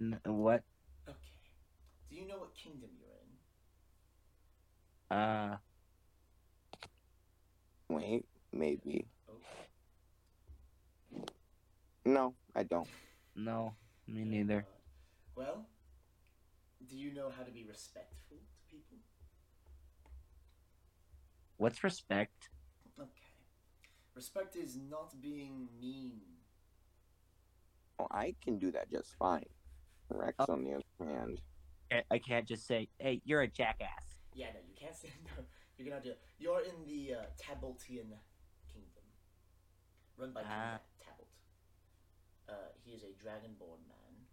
N- 0.00 0.20
what? 0.24 0.62
Okay. 1.08 1.18
Do 2.10 2.16
you 2.16 2.26
know 2.26 2.38
what 2.38 2.54
kingdom 2.54 2.90
you're 2.98 3.16
in? 5.10 5.16
Uh. 5.16 5.56
Wait, 7.88 8.26
maybe. 8.52 9.06
Okay. 9.30 11.24
No, 12.04 12.34
I 12.54 12.64
don't. 12.64 12.88
No. 13.36 13.74
Me 14.06 14.24
neither. 14.24 14.58
Uh, 14.58 14.72
well, 15.36 15.66
do 16.88 16.96
you 16.96 17.12
know 17.12 17.30
how 17.30 17.42
to 17.42 17.50
be 17.50 17.64
respectful 17.64 18.38
to 18.70 18.76
people? 18.76 18.98
What's 21.56 21.82
respect? 21.84 22.50
Okay. 22.98 23.10
Respect 24.14 24.56
is 24.56 24.76
not 24.76 25.20
being 25.20 25.68
mean. 25.80 26.20
Oh, 27.98 28.06
I 28.10 28.34
can 28.42 28.58
do 28.58 28.70
that 28.72 28.90
just 28.90 29.14
fine. 29.16 29.46
Rex, 30.10 30.34
Oh. 30.38 30.52
on 30.52 30.64
the 30.64 30.74
other 30.74 31.10
hand, 31.10 31.40
I- 31.90 32.04
I 32.10 32.18
can't 32.18 32.46
just 32.46 32.66
say, 32.66 32.88
"Hey, 32.98 33.20
you're 33.24 33.42
a 33.42 33.48
jackass." 33.48 34.20
Yeah, 34.34 34.52
no, 34.52 34.60
you 34.60 34.74
can't 34.74 34.94
say 34.94 35.12
no. 35.24 35.46
You're 35.76 35.88
gonna 35.88 36.02
do 36.02 36.10
it. 36.10 36.20
You're 36.38 36.60
in 36.62 36.84
the 36.86 37.14
uh, 37.14 37.26
Tabaltian 37.36 38.18
kingdom, 38.72 39.04
run 40.16 40.32
by 40.32 40.42
King 40.42 40.50
Ah. 40.52 40.80
Tabalt. 41.00 41.28
Uh, 42.48 42.68
he 42.84 42.92
is 42.92 43.02
a 43.04 43.12
dragonborn 43.14 43.86
man, 43.86 44.26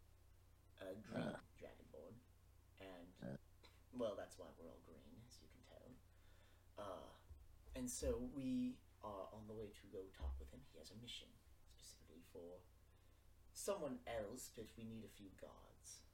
a 0.82 0.96
green 0.96 1.24
Uh. 1.24 1.40
Well, 3.98 4.16
that's 4.18 4.38
why 4.40 4.48
we're 4.58 4.70
all 4.70 4.84
green, 4.88 5.16
as 5.28 5.40
you 5.42 5.48
can 5.52 5.64
tell. 5.68 5.90
Uh, 6.80 7.12
and 7.76 7.90
so 7.90 8.24
we 8.36 8.78
are 9.04 9.28
on 9.34 9.48
the 9.48 9.56
way 9.56 9.72
to 9.72 9.86
go 9.92 10.04
talk 10.14 10.36
with 10.40 10.52
him. 10.52 10.62
He 10.72 10.78
has 10.80 10.92
a 10.92 10.98
mission 11.02 11.28
specifically 11.74 12.24
for 12.32 12.62
someone 13.54 14.00
else, 14.08 14.50
but 14.56 14.66
we 14.78 14.84
need 14.86 15.04
a 15.04 15.14
few 15.14 15.30
guards. 15.40 16.06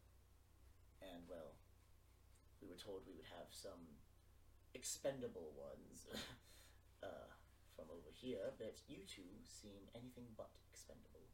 And 1.01 1.23
well, 1.30 1.55
we 2.61 2.67
were 2.67 2.80
told 2.80 3.05
we 3.05 3.13
would 3.13 3.30
have 3.38 3.49
some 3.51 3.97
expendable 4.73 5.53
ones 5.57 6.07
uh, 7.05 7.30
from 7.75 7.86
over 7.93 8.09
here, 8.11 8.53
but 8.57 8.82
you 8.88 9.05
two 9.05 9.30
seem 9.45 9.86
anything 9.93 10.25
but 10.36 10.49
expendable. 10.71 11.28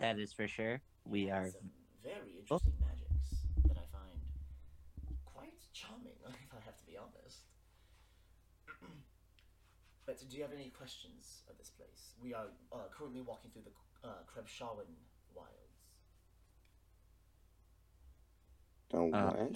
That 0.00 0.18
is 0.18 0.32
for 0.32 0.48
sure. 0.48 0.80
We 1.04 1.30
are. 1.30 1.50
some 1.50 1.70
very 2.02 2.40
interesting 2.40 2.72
magics 2.80 2.80
that 2.80 2.80
I 2.80 2.80
find 2.80 2.80
quite 2.80 2.99
charming, 5.80 6.12
if 6.28 6.52
I 6.52 6.60
have 6.64 6.76
to 6.76 6.84
be 6.86 6.96
honest. 6.96 7.48
but 10.06 10.18
do 10.28 10.36
you 10.36 10.42
have 10.42 10.52
any 10.52 10.70
questions 10.70 11.42
of 11.48 11.56
this 11.58 11.70
place? 11.70 12.12
We 12.22 12.34
are 12.34 12.46
uh, 12.72 12.88
currently 12.92 13.22
walking 13.22 13.50
through 13.50 13.64
the 13.64 14.08
uh, 14.08 14.24
Krebshawen 14.28 14.92
wilds. 15.34 15.76
don't 18.90 19.12
Uh, 19.14 19.30
what? 19.32 19.52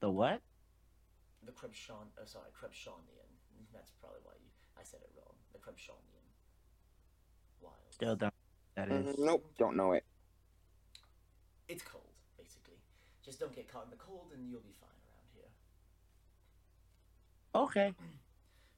The 0.00 0.10
what? 0.10 0.40
The 1.44 1.52
Krebshawn, 1.52 2.10
oh 2.20 2.24
sorry, 2.24 2.50
Krebshawnian. 2.52 3.30
That's 3.72 3.90
probably 4.00 4.20
why 4.24 4.32
you, 4.40 4.48
I 4.78 4.82
said 4.82 5.00
it 5.02 5.10
wrong. 5.16 5.36
The 5.52 5.58
Krebshawnian 5.58 6.26
wilds. 7.60 7.94
Still 7.94 8.16
don't. 8.16 8.34
That 8.76 8.88
Mm, 8.88 9.06
is. 9.06 9.16
nope, 9.18 9.44
don't 9.58 9.76
know 9.76 9.92
it. 9.92 10.04
It's 11.68 11.82
cold, 11.82 12.04
basically. 12.36 12.78
Just 13.22 13.38
don't 13.40 13.54
get 13.54 13.68
caught 13.68 13.84
in 13.84 13.90
the 13.90 13.96
cold, 13.96 14.32
and 14.34 14.50
you'll 14.50 14.60
be 14.60 14.72
fine 14.72 14.88
around 14.88 14.98
here. 14.98 14.99
Okay. 17.54 17.94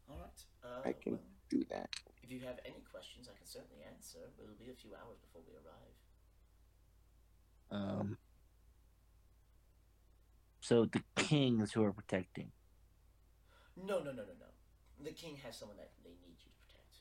All 0.09 0.17
right. 0.19 0.45
Uh, 0.65 0.83
I 0.89 0.93
can- 0.93 1.13
well, 1.15 1.23
Do 1.51 1.65
that. 1.65 1.91
if 2.23 2.31
you 2.31 2.41
have 2.41 2.59
any 2.65 2.81
questions, 2.91 3.29
I 3.29 3.37
can 3.37 3.47
certainly 3.47 3.83
answer. 3.85 4.21
But 4.37 4.45
it'll 4.45 4.57
be 4.57 4.71
a 4.71 4.75
few 4.75 4.95
hours 4.95 5.19
before 5.19 5.43
we 5.47 5.55
arrive. 5.55 5.97
Um. 7.71 8.19
So 10.61 10.85
the 10.87 11.03
king 11.17 11.61
is 11.61 11.73
who 11.73 11.83
are 11.85 11.93
protecting. 11.93 12.53
No, 13.77 13.99
no, 13.99 14.13
no, 14.13 14.23
no, 14.25 14.35
no. 14.39 14.47
The 15.03 15.13
king 15.13 15.37
has 15.45 15.57
someone 15.57 15.77
that 15.79 15.91
they 16.05 16.11
need 16.11 16.39
you 16.39 16.51
to 16.51 16.59
protect. 16.67 17.01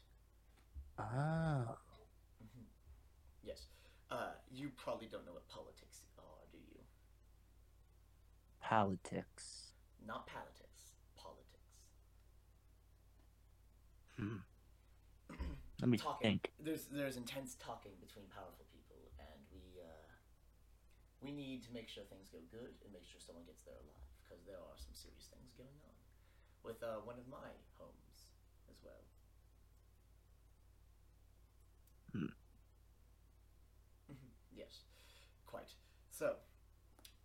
Oh. 1.00 1.78
hmm 2.40 2.64
Yes. 3.44 3.68
Uh, 4.10 4.32
you 4.52 4.70
probably 4.76 5.08
don't 5.08 5.26
know 5.26 5.34
what 5.34 5.48
politics 5.48 6.02
are, 6.18 6.48
do 6.52 6.58
you? 6.58 6.80
Politics. 8.62 9.74
Not 10.06 10.26
politics. 10.28 10.58
Politics. 10.58 10.61
Hmm. 14.18 14.44
Let 15.82 15.90
me 15.90 15.98
talking. 15.98 16.40
think. 16.40 16.52
There's 16.60 16.86
there's 16.92 17.18
intense 17.18 17.56
talking 17.58 17.94
between 18.00 18.26
powerful 18.30 18.66
people, 18.70 19.02
and 19.18 19.40
we 19.50 19.82
uh, 19.82 20.10
we 21.22 21.32
need 21.32 21.64
to 21.66 21.72
make 21.74 21.90
sure 21.90 22.04
things 22.06 22.30
go 22.30 22.38
good 22.52 22.78
and 22.86 22.94
make 22.94 23.06
sure 23.06 23.18
someone 23.18 23.46
gets 23.50 23.64
there 23.66 23.80
alive 23.82 24.06
because 24.22 24.46
there 24.46 24.62
are 24.62 24.78
some 24.78 24.94
serious 24.94 25.26
things 25.34 25.50
going 25.58 25.74
on 25.82 25.96
with 26.62 26.84
uh, 26.86 27.02
one 27.02 27.18
of 27.18 27.26
my 27.26 27.50
homes 27.82 28.38
as 28.70 28.78
well. 28.86 29.02
Hmm. 32.14 32.30
Mhm, 34.12 34.30
yes, 34.54 34.86
quite. 35.48 35.74
So, 36.12 36.36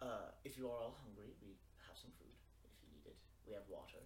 uh, 0.01 0.33
if 0.45 0.57
you 0.57 0.71
are 0.71 0.81
all 0.81 0.97
hungry, 1.05 1.35
we 1.43 1.59
have 1.89 1.99
some 1.99 2.13
food 2.17 2.33
if 2.65 2.73
you 2.81 2.89
need 2.89 3.05
it. 3.05 3.19
We 3.45 3.53
have 3.53 3.69
water. 3.69 4.01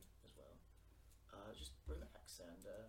Uh, 1.51 1.55
just 1.59 1.73
relax 1.89 2.39
and 2.39 2.63
uh, 2.67 2.87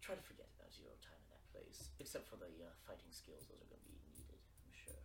try 0.00 0.14
to 0.14 0.22
forget 0.22 0.46
about 0.54 0.70
your 0.78 0.94
time 1.02 1.18
in 1.18 1.30
that 1.34 1.42
place, 1.50 1.90
except 1.98 2.28
for 2.30 2.36
the 2.36 2.46
uh, 2.62 2.70
fighting 2.86 3.10
skills. 3.10 3.42
Those 3.50 3.58
are 3.58 3.66
going 3.66 3.82
to 3.82 3.90
be 3.90 3.98
needed, 4.14 4.38
I'm 4.62 4.70
sure. 4.70 5.02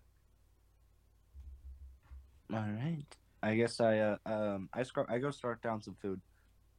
All 2.53 2.69
right. 2.69 3.09
I 3.41 3.55
guess 3.55 3.79
I 3.79 3.97
uh 3.99 4.17
um 4.25 4.69
I 4.73 4.83
scr- 4.83 5.09
I 5.09 5.17
go 5.17 5.29
start 5.31 5.61
down 5.61 5.81
some 5.81 5.95
food. 6.01 6.21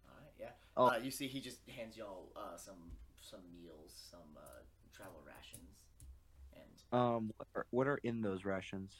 All 0.08 0.14
right, 0.22 0.34
yeah. 0.38 0.50
Oh. 0.76 0.86
Uh, 0.86 0.98
you 1.02 1.10
see, 1.10 1.26
he 1.28 1.40
just 1.40 1.60
hands 1.68 1.96
y'all 1.96 2.30
uh, 2.36 2.56
some 2.56 2.90
some 3.20 3.40
meals, 3.52 3.92
some 4.10 4.34
uh, 4.36 4.62
travel 4.92 5.20
rations, 5.26 5.78
and 6.54 6.98
Um, 6.98 7.32
what 7.36 7.48
are, 7.54 7.66
what 7.70 7.86
are 7.86 7.98
in 8.04 8.20
those 8.20 8.44
rations? 8.44 8.94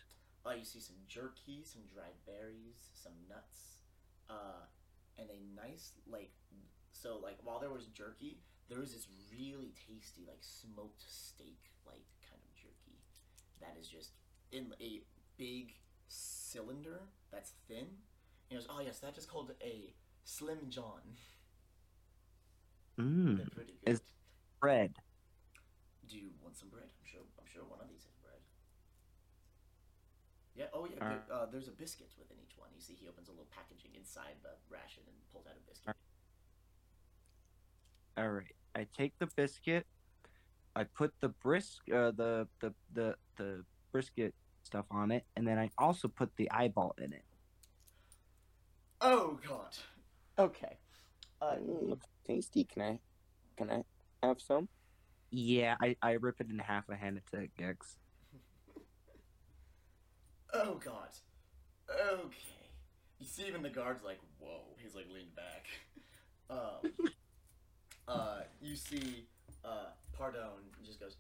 uh, 0.45 0.51
you 0.51 0.65
see 0.65 0.81
some 0.81 0.97
jerky, 1.09 1.63
some 1.65 1.83
dried 1.93 2.19
berries, 2.27 2.91
some 2.95 3.15
nuts, 3.29 3.83
uh, 4.31 4.67
and 5.19 5.29
a 5.31 5.41
nice 5.67 5.93
like. 6.07 6.31
So 6.93 7.19
like 7.23 7.39
while 7.45 7.61
there 7.61 7.71
was 7.71 7.87
jerky, 7.87 8.39
there 8.69 8.81
was 8.81 8.93
this 8.93 9.07
really 9.31 9.73
tasty 9.87 10.25
like 10.27 10.41
smoked 10.41 11.03
steak 11.07 11.59
like 11.87 12.05
kind 12.29 12.41
of 12.43 12.55
jerky 12.57 12.99
that 13.61 13.77
is 13.81 13.87
just 13.89 14.11
in 14.53 14.73
a 14.81 15.03
big 15.37 15.75
cylinder 16.09 17.01
that's 17.31 17.53
thin. 17.69 17.87
He 18.49 18.55
goes, 18.55 18.67
oh 18.71 18.81
yes, 18.81 18.99
that 19.01 19.19
is 19.19 19.27
called 19.27 19.53
a 19.63 19.93
Slim 20.25 20.69
John. 20.69 21.03
Mmm, 22.99 23.37
They're 23.37 23.47
pretty 23.55 23.75
good. 23.85 23.93
Is- 23.93 24.01
bread. 24.61 24.95
Do 26.09 26.17
you 26.17 26.31
want 26.43 26.57
some 26.57 26.69
bread? 26.69 26.85
I'm 26.87 27.05
sure. 27.11 27.21
I'm 27.39 27.47
sure 27.53 27.63
one 27.69 27.81
of 27.81 27.89
these. 27.89 28.06
Yeah. 30.57 30.67
Oh 30.73 30.87
yeah. 30.87 31.05
Uh, 31.31 31.35
uh, 31.35 31.47
there's 31.51 31.69
a 31.69 31.73
biscuit 31.73 32.09
within 32.19 32.39
each 32.43 32.57
one. 32.57 32.71
You 32.75 32.81
see, 32.81 32.95
he 32.95 33.07
opens 33.09 33.29
a 33.29 33.33
little 33.33 33.47
packaging 33.55 33.91
inside 33.95 34.37
the 34.43 34.51
ration 34.71 35.03
and 35.07 35.17
pulls 35.33 35.47
out 35.47 35.53
a 35.57 35.69
biscuit. 35.69 35.95
All 38.17 38.31
right. 38.31 38.55
I 38.75 38.87
take 38.97 39.13
the 39.19 39.27
biscuit. 39.37 39.87
I 40.75 40.85
put 40.85 41.13
the 41.21 41.29
brisk 41.29 41.83
uh 41.93 42.11
the 42.13 42.49
the 42.61 42.75
the 42.93 43.17
the 43.37 43.65
brisket 43.93 44.35
stuff 44.63 44.87
on 44.91 45.11
it, 45.11 45.25
and 45.37 45.47
then 45.47 45.59
I 45.59 45.71
also 45.79 46.09
put 46.09 46.35
the 46.37 46.51
eyeball 46.51 46.95
in 46.99 47.13
it. 47.13 47.25
Oh 49.01 49.39
God. 49.47 49.77
Okay. 50.39 50.79
Uh, 51.41 51.57
Mm, 51.57 51.91
looks 51.91 52.07
tasty. 52.27 52.65
Can 52.65 52.83
I? 52.83 52.99
Can 53.57 53.71
I 53.71 53.83
have 54.23 54.41
some? 54.41 54.69
Yeah, 55.31 55.77
I, 55.83 55.97
I 56.03 56.13
rip 56.13 56.41
it 56.41 56.49
in 56.51 56.59
half 56.59 56.89
and 56.89 56.99
hand 56.99 57.19
it 57.19 57.25
to 57.37 57.47
Gex. 57.59 57.99
Oh 60.65 60.81
God. 60.85 61.09
Okay. 61.91 62.71
You 63.19 63.27
see 63.27 63.47
even 63.47 63.63
the 63.63 63.71
guards 63.71 64.03
like, 64.05 64.19
whoa. 64.39 64.63
He's 64.83 64.95
like 64.95 65.07
leaned 65.13 65.35
back. 65.35 65.67
Um. 66.49 66.93
uh. 68.09 68.41
You 68.63 68.77
see. 68.77 69.27
Uh. 69.65 69.87
Pardon 70.17 70.41
just 70.85 71.01
goes. 71.01 71.17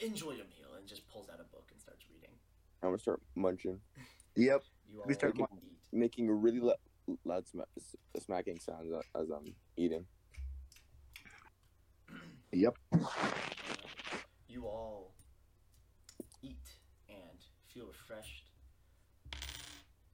Enjoy 0.00 0.30
your 0.30 0.46
meal 0.46 0.74
and 0.78 0.86
just 0.86 1.06
pulls 1.08 1.28
out 1.28 1.38
a 1.38 1.44
book 1.54 1.68
and 1.70 1.78
starts 1.80 2.04
reading. 2.10 2.30
I'm 2.82 2.88
gonna 2.88 2.98
start 2.98 3.20
munching, 3.34 3.78
Yep. 4.36 4.62
You 4.90 5.00
all 5.00 5.06
We 5.06 5.12
start 5.14 5.34
eat. 5.38 5.44
making 5.92 6.28
a 6.30 6.32
really 6.32 6.60
lo- 6.60 6.76
loud 7.26 7.46
sma- 7.46 7.66
smacking 8.18 8.58
sounds 8.60 8.90
as 9.14 9.28
I'm 9.30 9.54
eating. 9.76 10.06
Yep. 12.52 12.78
you 14.48 14.64
all 14.64 15.12
eat 16.42 16.70
and 17.10 17.38
feel 17.74 17.86
refreshed. 17.86 18.47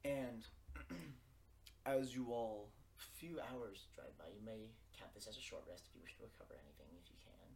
And 0.05 0.45
as 1.87 2.15
you 2.15 2.29
all, 2.31 2.69
few 2.97 3.39
hours 3.41 3.87
drive 3.95 4.17
by, 4.19 4.27
you 4.27 4.45
may 4.45 4.69
count 4.99 5.15
this 5.15 5.27
as 5.27 5.37
a 5.37 5.41
short 5.41 5.63
rest 5.69 5.85
if 5.89 5.95
you 5.95 6.03
wish 6.03 6.15
to 6.17 6.23
recover 6.23 6.55
anything 6.61 6.93
if 7.01 7.09
you 7.09 7.19
can. 7.25 7.49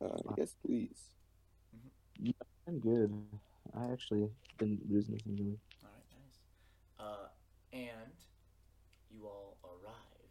Uh, 0.00 0.34
yes, 0.38 0.54
please. 0.64 1.00
I'm 2.66 2.78
good. 2.78 3.12
I 3.76 3.92
actually 3.92 4.30
didn't 4.58 4.90
lose 4.90 5.08
anything 5.08 5.36
really. 5.36 5.58
All 5.82 5.90
right, 5.92 6.08
nice. 6.16 6.38
Uh, 6.98 7.28
and 7.72 8.16
you 9.10 9.26
all 9.26 9.58
arrive 9.64 10.30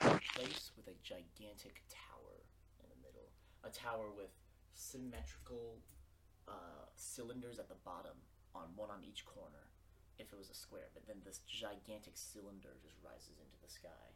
at 0.00 0.16
a 0.16 0.38
place 0.38 0.72
with 0.76 0.88
a 0.88 0.96
gigantic 1.02 1.82
tower 1.88 2.42
in 2.80 2.86
the 2.90 2.98
middle. 3.06 3.30
A 3.64 3.70
tower 3.70 4.10
with 4.16 4.30
symmetrical 4.74 5.78
uh, 6.48 6.86
cylinders 6.96 7.58
at 7.58 7.68
the 7.68 7.76
bottom, 7.84 8.16
on 8.54 8.68
one 8.74 8.90
on 8.90 9.04
each 9.04 9.24
corner, 9.24 9.68
if 10.18 10.32
it 10.32 10.38
was 10.38 10.50
a 10.50 10.54
square. 10.54 10.88
But 10.94 11.06
then 11.06 11.16
this 11.24 11.40
gigantic 11.46 12.16
cylinder 12.16 12.76
just 12.82 12.96
rises 13.04 13.38
into 13.38 13.58
the 13.62 13.70
sky, 13.70 14.06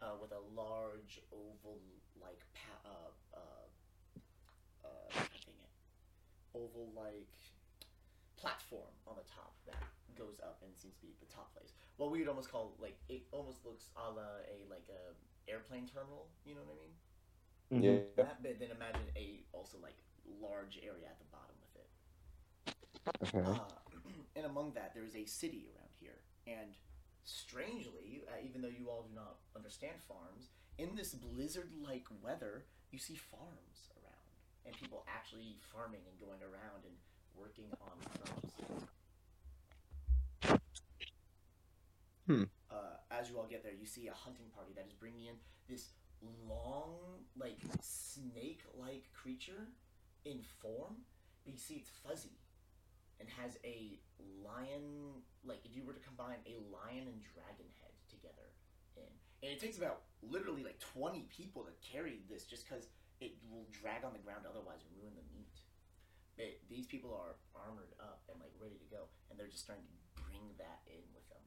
uh, 0.00 0.14
with 0.20 0.32
a 0.32 0.42
large 0.54 1.20
oval-like 1.30 2.42
pa- 2.54 2.82
uh, 2.88 3.12
uh, 3.38 3.64
uh, 4.84 5.20
oval-like 6.54 7.34
platform 8.36 8.90
on 9.06 9.14
the 9.14 9.26
top 9.30 9.54
that 9.66 9.78
goes 10.18 10.40
up 10.42 10.58
and 10.62 10.74
seems 10.76 10.96
to 10.96 11.06
be 11.06 11.14
the 11.20 11.30
top 11.32 11.54
place. 11.54 11.72
What 11.96 12.10
we 12.10 12.18
would 12.20 12.28
almost 12.28 12.50
call 12.50 12.74
like 12.80 12.98
it 13.08 13.22
almost 13.30 13.64
looks 13.64 13.88
a 13.96 14.10
la 14.10 14.42
a 14.50 14.66
like 14.68 14.88
a 14.90 15.14
airplane 15.50 15.86
terminal. 15.86 16.26
You 16.44 16.54
know 16.56 16.62
what 16.66 16.74
I 16.74 16.82
mean? 16.82 16.94
Mm-hmm. 17.72 17.84
Yeah. 18.18 18.24
That 18.24 18.42
bit. 18.42 18.58
Then 18.58 18.70
imagine 18.74 19.06
a 19.16 19.44
also 19.52 19.78
like 19.80 19.96
large 20.42 20.78
area 20.82 21.06
at 21.06 21.18
the 21.18 21.28
bottom 21.30 21.54
with 21.62 21.74
it. 21.78 21.88
Okay. 23.34 23.46
Uh, 23.46 23.81
and 24.36 24.46
among 24.46 24.72
that, 24.74 24.94
there 24.94 25.04
is 25.04 25.14
a 25.14 25.26
city 25.26 25.66
around 25.74 25.90
here. 26.00 26.18
And 26.46 26.76
strangely, 27.24 28.24
uh, 28.28 28.40
even 28.44 28.62
though 28.62 28.68
you 28.68 28.88
all 28.88 29.06
do 29.08 29.14
not 29.14 29.38
understand 29.54 30.00
farms, 30.08 30.48
in 30.78 30.96
this 30.96 31.14
blizzard-like 31.14 32.06
weather, 32.22 32.64
you 32.90 32.98
see 32.98 33.14
farms 33.14 33.90
around 33.96 34.12
and 34.64 34.74
people 34.74 35.04
actually 35.08 35.58
farming 35.72 36.00
and 36.08 36.18
going 36.18 36.40
around 36.42 36.84
and 36.84 36.94
working 37.34 37.70
on 37.80 37.98
crops. 38.20 38.52
Hmm. 42.26 42.44
Uh, 42.70 42.96
as 43.10 43.28
you 43.28 43.38
all 43.38 43.46
get 43.50 43.62
there, 43.62 43.74
you 43.78 43.86
see 43.86 44.06
a 44.06 44.14
hunting 44.14 44.46
party 44.54 44.72
that 44.76 44.86
is 44.86 44.92
bringing 44.92 45.26
in 45.26 45.34
this 45.68 45.90
long, 46.48 47.24
like 47.36 47.58
snake-like 47.80 49.12
creature 49.12 49.68
in 50.24 50.40
form. 50.60 51.04
But 51.44 51.54
you 51.54 51.58
see, 51.58 51.74
it's 51.74 51.90
fuzzy 51.90 52.38
and 53.22 53.30
has 53.38 53.54
a 53.62 54.02
lion. 54.42 55.22
Like 55.46 55.62
if 55.62 55.70
you 55.70 55.86
were 55.86 55.94
to 55.94 56.02
combine 56.02 56.42
a 56.42 56.58
lion 56.74 57.06
and 57.06 57.22
dragon 57.22 57.70
head 57.78 57.94
together 58.10 58.50
in, 58.98 59.06
and 59.46 59.54
it 59.54 59.62
takes 59.62 59.78
about 59.78 60.02
literally 60.26 60.66
like 60.66 60.82
twenty 60.82 61.30
people 61.30 61.62
to 61.62 61.72
carry 61.78 62.26
this, 62.26 62.42
just 62.42 62.66
because 62.66 62.90
it 63.22 63.38
will 63.46 63.70
drag 63.70 64.02
on 64.02 64.10
the 64.10 64.22
ground 64.26 64.42
otherwise 64.42 64.82
and 64.82 64.90
ruin 64.98 65.14
the 65.14 65.26
meat. 65.30 65.54
But 66.34 66.58
these 66.66 66.90
people 66.90 67.14
are 67.14 67.38
armored 67.54 67.94
up 68.02 68.26
and 68.26 68.42
like 68.42 68.50
ready 68.58 68.74
to 68.74 68.88
go, 68.90 69.06
and 69.30 69.38
they're 69.38 69.50
just 69.50 69.62
starting 69.62 69.86
to 69.86 69.96
bring 70.26 70.42
that 70.58 70.82
in 70.90 71.06
with 71.14 71.22
them. 71.30 71.44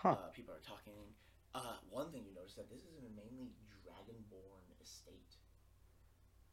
Huh. 0.00 0.16
Uh, 0.16 0.32
people 0.32 0.56
are 0.56 0.64
talking. 0.64 0.96
Uh, 1.52 1.82
one 1.90 2.08
thing 2.14 2.24
you 2.24 2.32
notice 2.32 2.54
that 2.54 2.70
this 2.72 2.86
is 2.86 3.04
a 3.04 3.12
mainly 3.12 3.52
dragonborn 3.68 4.64
estate. 4.80 5.36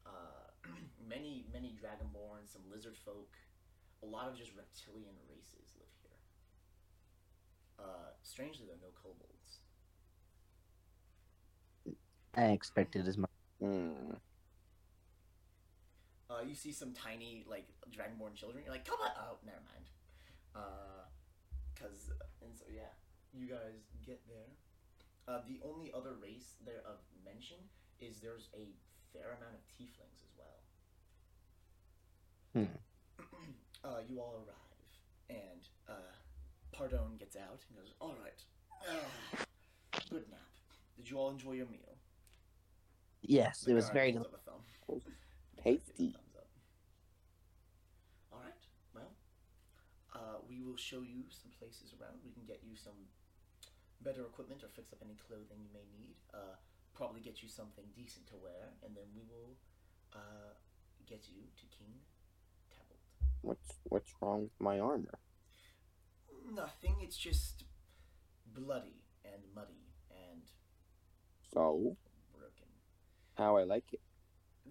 Uh, 0.04 0.50
many, 1.08 1.46
many 1.54 1.78
dragonborn, 1.78 2.44
some 2.50 2.62
lizard 2.66 2.98
folk, 2.98 3.30
a 4.02 4.06
lot 4.06 4.28
of 4.28 4.36
just 4.36 4.52
reptilian 4.56 5.14
races 5.28 5.74
live 5.78 5.94
here. 6.02 6.20
Uh, 7.78 8.10
strangely, 8.22 8.66
there 8.66 8.76
are 8.76 8.82
no 8.82 8.92
kobolds. 8.94 9.60
I 12.34 12.52
expected 12.52 13.08
as 13.08 13.16
much. 13.16 13.30
Hmm. 13.60 14.14
Uh, 16.30 16.42
you 16.46 16.54
see 16.54 16.72
some 16.72 16.92
tiny 16.92 17.44
like 17.48 17.66
dragonborn 17.90 18.34
children. 18.34 18.62
You're 18.64 18.74
like, 18.74 18.84
come 18.84 19.00
on! 19.02 19.10
Oh, 19.18 19.38
never 19.44 19.58
mind. 19.72 19.86
Uh, 20.54 21.08
cause 21.80 22.10
and 22.42 22.54
so 22.54 22.64
yeah, 22.72 22.92
you 23.32 23.48
guys 23.48 23.88
get 24.04 24.20
there. 24.28 24.54
Uh, 25.26 25.40
the 25.48 25.58
only 25.66 25.90
other 25.94 26.14
race 26.22 26.54
there 26.64 26.82
of 26.86 27.00
mention 27.24 27.56
is 28.00 28.20
there's 28.20 28.48
a 28.54 28.76
fair 29.12 29.36
amount 29.36 29.54
of 29.54 29.62
tieflings 29.66 30.22
as 30.22 30.32
well. 30.38 30.62
Hmm. 32.54 32.76
Uh, 33.84 34.00
you 34.08 34.18
all 34.20 34.34
arrive, 34.46 35.30
and 35.30 35.68
uh, 35.88 35.92
Pardon 36.72 37.16
gets 37.18 37.36
out 37.36 37.64
and 37.68 37.78
goes, 37.78 37.92
"All 38.00 38.14
right, 38.22 38.42
Ah, 38.88 39.44
good 40.10 40.28
nap. 40.30 40.40
Did 40.96 41.10
you 41.10 41.18
all 41.18 41.30
enjoy 41.30 41.52
your 41.52 41.66
meal?" 41.66 41.96
Yes, 43.22 43.66
it 43.66 43.74
was 43.74 43.90
very 43.90 44.12
holds 44.12 44.28
delicious. 44.28 44.48
up 44.48 44.60
a 44.88 44.92
thumb. 44.94 45.02
Tasty. 45.62 46.12
Thumbs 46.12 46.36
up. 46.36 46.46
All 48.32 48.40
right. 48.40 48.54
we 50.48 50.62
will 50.62 50.76
show 50.76 51.02
you 51.02 51.28
some 51.28 51.50
places 51.58 51.92
around. 52.00 52.16
We 52.24 52.32
can 52.32 52.44
get 52.48 52.62
you 52.64 52.74
some 52.74 52.96
better 54.00 54.22
equipment 54.24 54.62
or 54.64 54.68
fix 54.72 54.92
up 54.92 54.98
any 55.04 55.16
clothing 55.28 55.60
you 55.60 55.68
may 55.74 55.84
need. 55.92 56.16
Uh, 56.32 56.56
probably 56.94 57.20
get 57.20 57.42
you 57.42 57.48
something 57.48 57.84
decent 57.94 58.26
to 58.28 58.36
wear, 58.40 58.72
and 58.82 58.96
then 58.96 59.04
we 59.14 59.22
will 59.28 59.54
uh, 60.14 60.54
get 61.06 61.28
you 61.28 61.42
to 61.58 61.64
King. 61.68 61.92
What's 63.42 63.78
what's 63.84 64.12
wrong 64.20 64.42
with 64.50 64.60
my 64.60 64.78
armor? 64.78 65.18
Nothing. 66.52 66.96
It's 67.02 67.16
just 67.16 67.64
bloody 68.46 69.04
and 69.24 69.42
muddy 69.54 69.92
and 70.10 70.42
So 71.52 71.96
broken. 72.32 72.68
how 73.36 73.56
I 73.56 73.64
like 73.64 73.92
it. 73.92 74.00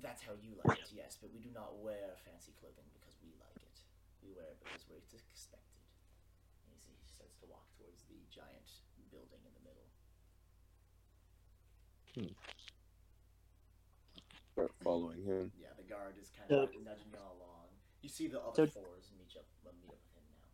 That's 0.02 0.22
how 0.22 0.34
you 0.38 0.54
like 0.66 0.78
it, 0.78 0.92
yes, 0.94 1.18
but 1.20 1.34
we 1.34 1.40
do 1.42 1.50
not 1.54 1.74
wear 1.82 2.14
fancy 2.22 2.54
clothing 2.60 2.86
because 2.94 3.18
we 3.24 3.34
like 3.42 3.58
it. 3.66 3.78
We 4.22 4.30
wear 4.36 4.46
it 4.54 4.60
because 4.62 4.86
we're 4.86 5.02
expected. 5.02 5.74
And 6.62 6.70
you 6.70 6.78
see, 6.78 6.94
he 7.02 7.10
starts 7.10 7.34
to 7.42 7.48
walk 7.50 7.66
towards 7.82 8.06
the 8.06 8.22
giant 8.30 8.70
building 9.10 9.42
in 9.42 9.54
the 9.58 9.64
middle. 9.66 9.90
Hmm. 12.14 12.34
Start 14.54 14.72
following 14.86 15.26
him. 15.26 15.50
Yeah, 15.58 15.74
the 15.78 15.86
guard 15.90 16.14
is 16.22 16.30
kind 16.30 16.46
So- 16.50 16.70
of 16.70 16.74
nudging 16.86 17.10
y'all 17.14 17.34
along. 17.34 17.37
You 18.08 18.14
see 18.14 18.28
the 18.28 18.40
So- 18.56 18.66
fours 18.68 19.12
meet 19.20 19.36
up, 19.36 19.44
uh, 19.66 19.72
meet 19.82 19.90
up 19.90 20.00
with 20.16 20.16
him 20.16 20.24
now. 20.40 20.48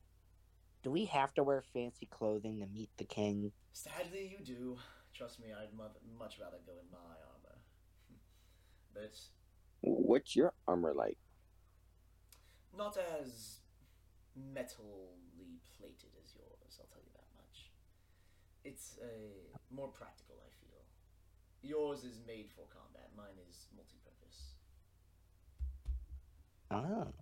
Do 0.82 0.90
we 0.90 1.06
have 1.06 1.36
to 1.36 1.44
wear 1.44 1.62
fancy 1.62 2.08
clothing 2.08 2.60
to 2.62 2.66
meet 2.66 2.90
the 2.98 3.06
king? 3.06 3.54
Sadly, 3.74 4.26
you 4.26 4.44
do. 4.44 4.80
Trust 5.14 5.40
me, 5.40 5.54
I'd 5.54 5.72
much 6.18 6.40
rather 6.40 6.58
go 6.66 6.72
in 6.80 6.90
my 6.90 6.98
armor. 6.98 7.62
but 8.96 9.20
What's 9.82 10.36
your 10.36 10.56
armor 10.68 10.96
like? 10.96 11.20
not 12.76 12.98
as 12.98 13.60
metally 14.36 15.60
plated 15.78 16.10
as 16.26 16.34
yours, 16.34 16.80
I'll 16.80 16.88
tell 16.88 17.04
you 17.04 17.12
that 17.14 17.28
much. 17.36 17.70
It's 18.64 18.98
a 18.98 19.54
more 19.72 19.90
practical, 19.90 20.38
I 20.44 20.50
feel. 20.50 20.82
Yours 21.62 22.04
is 22.04 22.20
made 22.26 22.50
for 22.50 22.66
combat, 22.66 23.12
mine 23.16 23.38
is 23.48 23.68
multi-purpose. 23.76 24.56
Oh. 26.72 27.14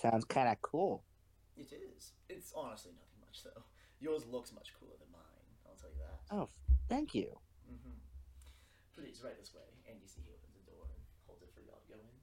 Sounds 0.00 0.24
kind 0.24 0.48
of 0.48 0.56
cool. 0.64 1.04
It 1.60 1.68
is. 1.76 2.16
It's 2.32 2.56
honestly 2.56 2.96
nothing 2.96 3.20
much, 3.20 3.44
though. 3.44 3.68
Yours 4.00 4.24
looks 4.24 4.48
much 4.48 4.72
cooler 4.80 4.96
than 4.96 5.12
mine, 5.12 5.44
I'll 5.68 5.76
tell 5.76 5.92
you 5.92 6.00
that. 6.00 6.24
Oh, 6.32 6.48
thank 6.88 7.12
you. 7.12 7.36
Mm-hmm. 7.68 8.00
Please, 8.96 9.20
right 9.20 9.36
this 9.36 9.52
way. 9.52 9.68
And 9.84 10.00
you 10.00 10.08
see 10.08 10.24
he 10.24 10.32
opens 10.32 10.56
the 10.56 10.64
door 10.64 10.88
and 10.88 11.04
holds 11.28 11.44
it 11.44 11.52
for 11.52 11.60
y'all 11.60 11.84
to 11.84 11.88
go 11.92 12.00
in. 12.00 12.16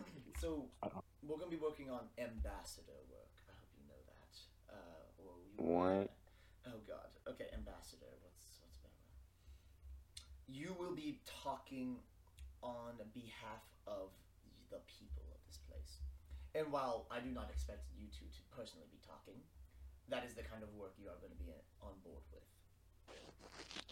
so, 0.40 0.72
Uh-oh. 0.80 1.04
we're 1.20 1.36
going 1.36 1.52
to 1.52 1.56
be 1.56 1.60
working 1.60 1.92
on 1.92 2.08
ambassador 2.16 2.96
work. 3.12 3.36
I 3.44 3.52
hope 3.60 3.68
you 3.76 3.84
know 3.92 4.00
that. 4.08 4.32
Uh, 4.72 5.20
or 5.20 5.36
you 5.44 5.60
What? 5.60 6.16
Oh, 6.64 6.80
God. 6.88 7.12
Okay, 7.28 7.52
ambassador. 7.52 8.08
What's, 8.24 8.56
what's 8.64 8.80
better? 8.80 9.04
You 10.48 10.72
will 10.80 10.96
be 10.96 11.20
talking 11.28 12.00
on 12.64 12.96
behalf 13.12 13.68
of 13.84 14.16
the 14.70 14.80
people 14.88 15.06
of 15.12 15.12
this 15.12 15.12
place. 15.12 15.25
And 16.56 16.72
while 16.72 17.04
I 17.12 17.20
do 17.20 17.28
not 17.36 17.52
expect 17.52 17.84
you 17.92 18.08
two 18.08 18.24
to 18.32 18.40
personally 18.48 18.88
be 18.88 18.96
talking, 19.04 19.36
that 20.08 20.24
is 20.24 20.32
the 20.32 20.40
kind 20.40 20.64
of 20.64 20.72
work 20.72 20.96
you 20.96 21.04
are 21.12 21.20
going 21.20 21.36
to 21.36 21.36
be 21.36 21.52
on 21.84 21.92
board 22.00 22.24
with. 22.32 22.48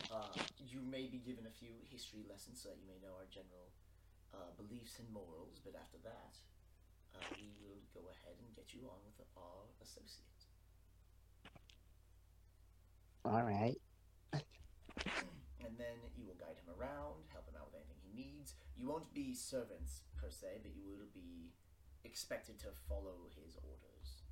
Uh, 0.09 0.33
you 0.65 0.81
may 0.81 1.05
be 1.05 1.21
given 1.21 1.45
a 1.45 1.53
few 1.53 1.77
history 1.93 2.25
lessons 2.25 2.65
so 2.65 2.73
that 2.73 2.81
you 2.81 2.89
may 2.89 2.97
know 3.05 3.13
our 3.21 3.29
general 3.29 3.69
uh, 4.33 4.49
beliefs 4.57 4.97
and 4.97 5.05
morals, 5.13 5.61
but 5.61 5.77
after 5.77 6.01
that, 6.09 6.33
uh, 7.13 7.21
we 7.37 7.53
will 7.61 7.85
go 7.93 8.09
ahead 8.09 8.33
and 8.41 8.49
get 8.57 8.73
you 8.73 8.89
on 8.89 9.01
with 9.05 9.21
our 9.37 9.69
associate. 9.85 10.41
All 13.29 13.45
right. 13.45 13.77
And 15.65 15.81
then 15.81 15.97
you 16.15 16.29
will 16.29 16.37
guide 16.37 16.61
him 16.61 16.69
around, 16.77 17.25
help 17.33 17.49
him 17.49 17.57
out 17.57 17.73
with 17.73 17.81
anything 17.81 17.97
he 18.05 18.13
needs. 18.13 18.55
You 18.77 18.87
won't 18.87 19.09
be 19.17 19.33
servants 19.33 20.05
per 20.15 20.29
se, 20.29 20.61
but 20.61 20.77
you 20.77 20.85
will 20.85 21.09
be 21.17 21.51
expected 22.05 22.61
to 22.61 22.71
follow 22.89 23.27
his 23.35 23.57
orders. 23.65 24.23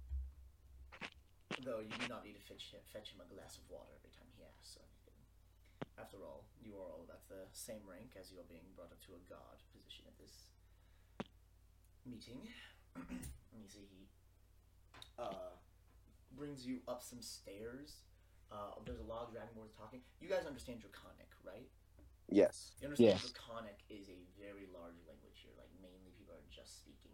Though 1.64 1.80
you 1.80 1.92
do 2.00 2.08
not 2.08 2.24
need 2.24 2.36
to 2.36 2.44
fetch 2.44 2.72
him, 2.72 2.80
fetch 2.92 3.12
him 3.12 3.20
a 3.20 3.28
glass 3.28 3.58
of 3.60 3.64
water 3.68 3.92
every 3.96 4.12
time 4.12 4.28
he 4.34 4.42
asks 4.44 4.76
or 4.76 4.84
anything. 4.84 5.20
After 6.00 6.18
all, 6.24 6.48
you 6.58 6.74
are 6.76 6.88
all 6.88 7.06
at 7.12 7.22
the 7.28 7.46
same 7.52 7.84
rank 7.84 8.16
as 8.18 8.32
you 8.32 8.40
are 8.40 8.48
being 8.48 8.64
brought 8.74 8.90
up 8.90 9.00
to 9.06 9.14
a 9.14 9.22
guard 9.28 9.60
position 9.70 10.08
at 10.08 10.16
this 10.18 10.48
meeting. 12.08 12.48
and 12.96 13.60
you 13.62 13.68
see 13.68 13.86
he 13.86 14.08
uh, 15.20 15.54
brings 16.34 16.64
you 16.66 16.80
up 16.88 17.02
some 17.04 17.20
stairs. 17.22 18.02
Uh, 18.50 18.76
there's 18.84 19.00
a 19.00 19.08
lot 19.08 19.28
of 19.28 19.32
dragonborns 19.32 19.72
talking. 19.76 20.00
You 20.20 20.28
guys 20.28 20.44
understand 20.44 20.80
Draconic, 20.80 21.30
right? 21.46 21.68
Yes. 22.28 22.72
You 22.80 22.88
understand 22.88 23.20
Yes. 23.20 23.30
Draconic 23.32 23.80
is 23.88 24.08
a 24.08 24.18
very 24.40 24.66
large 24.72 24.98
language 25.08 25.40
here. 25.40 25.52
Like 25.56 25.70
mainly 25.80 26.10
people 26.16 26.34
are 26.34 26.46
just 26.50 26.80
speaking 26.80 27.12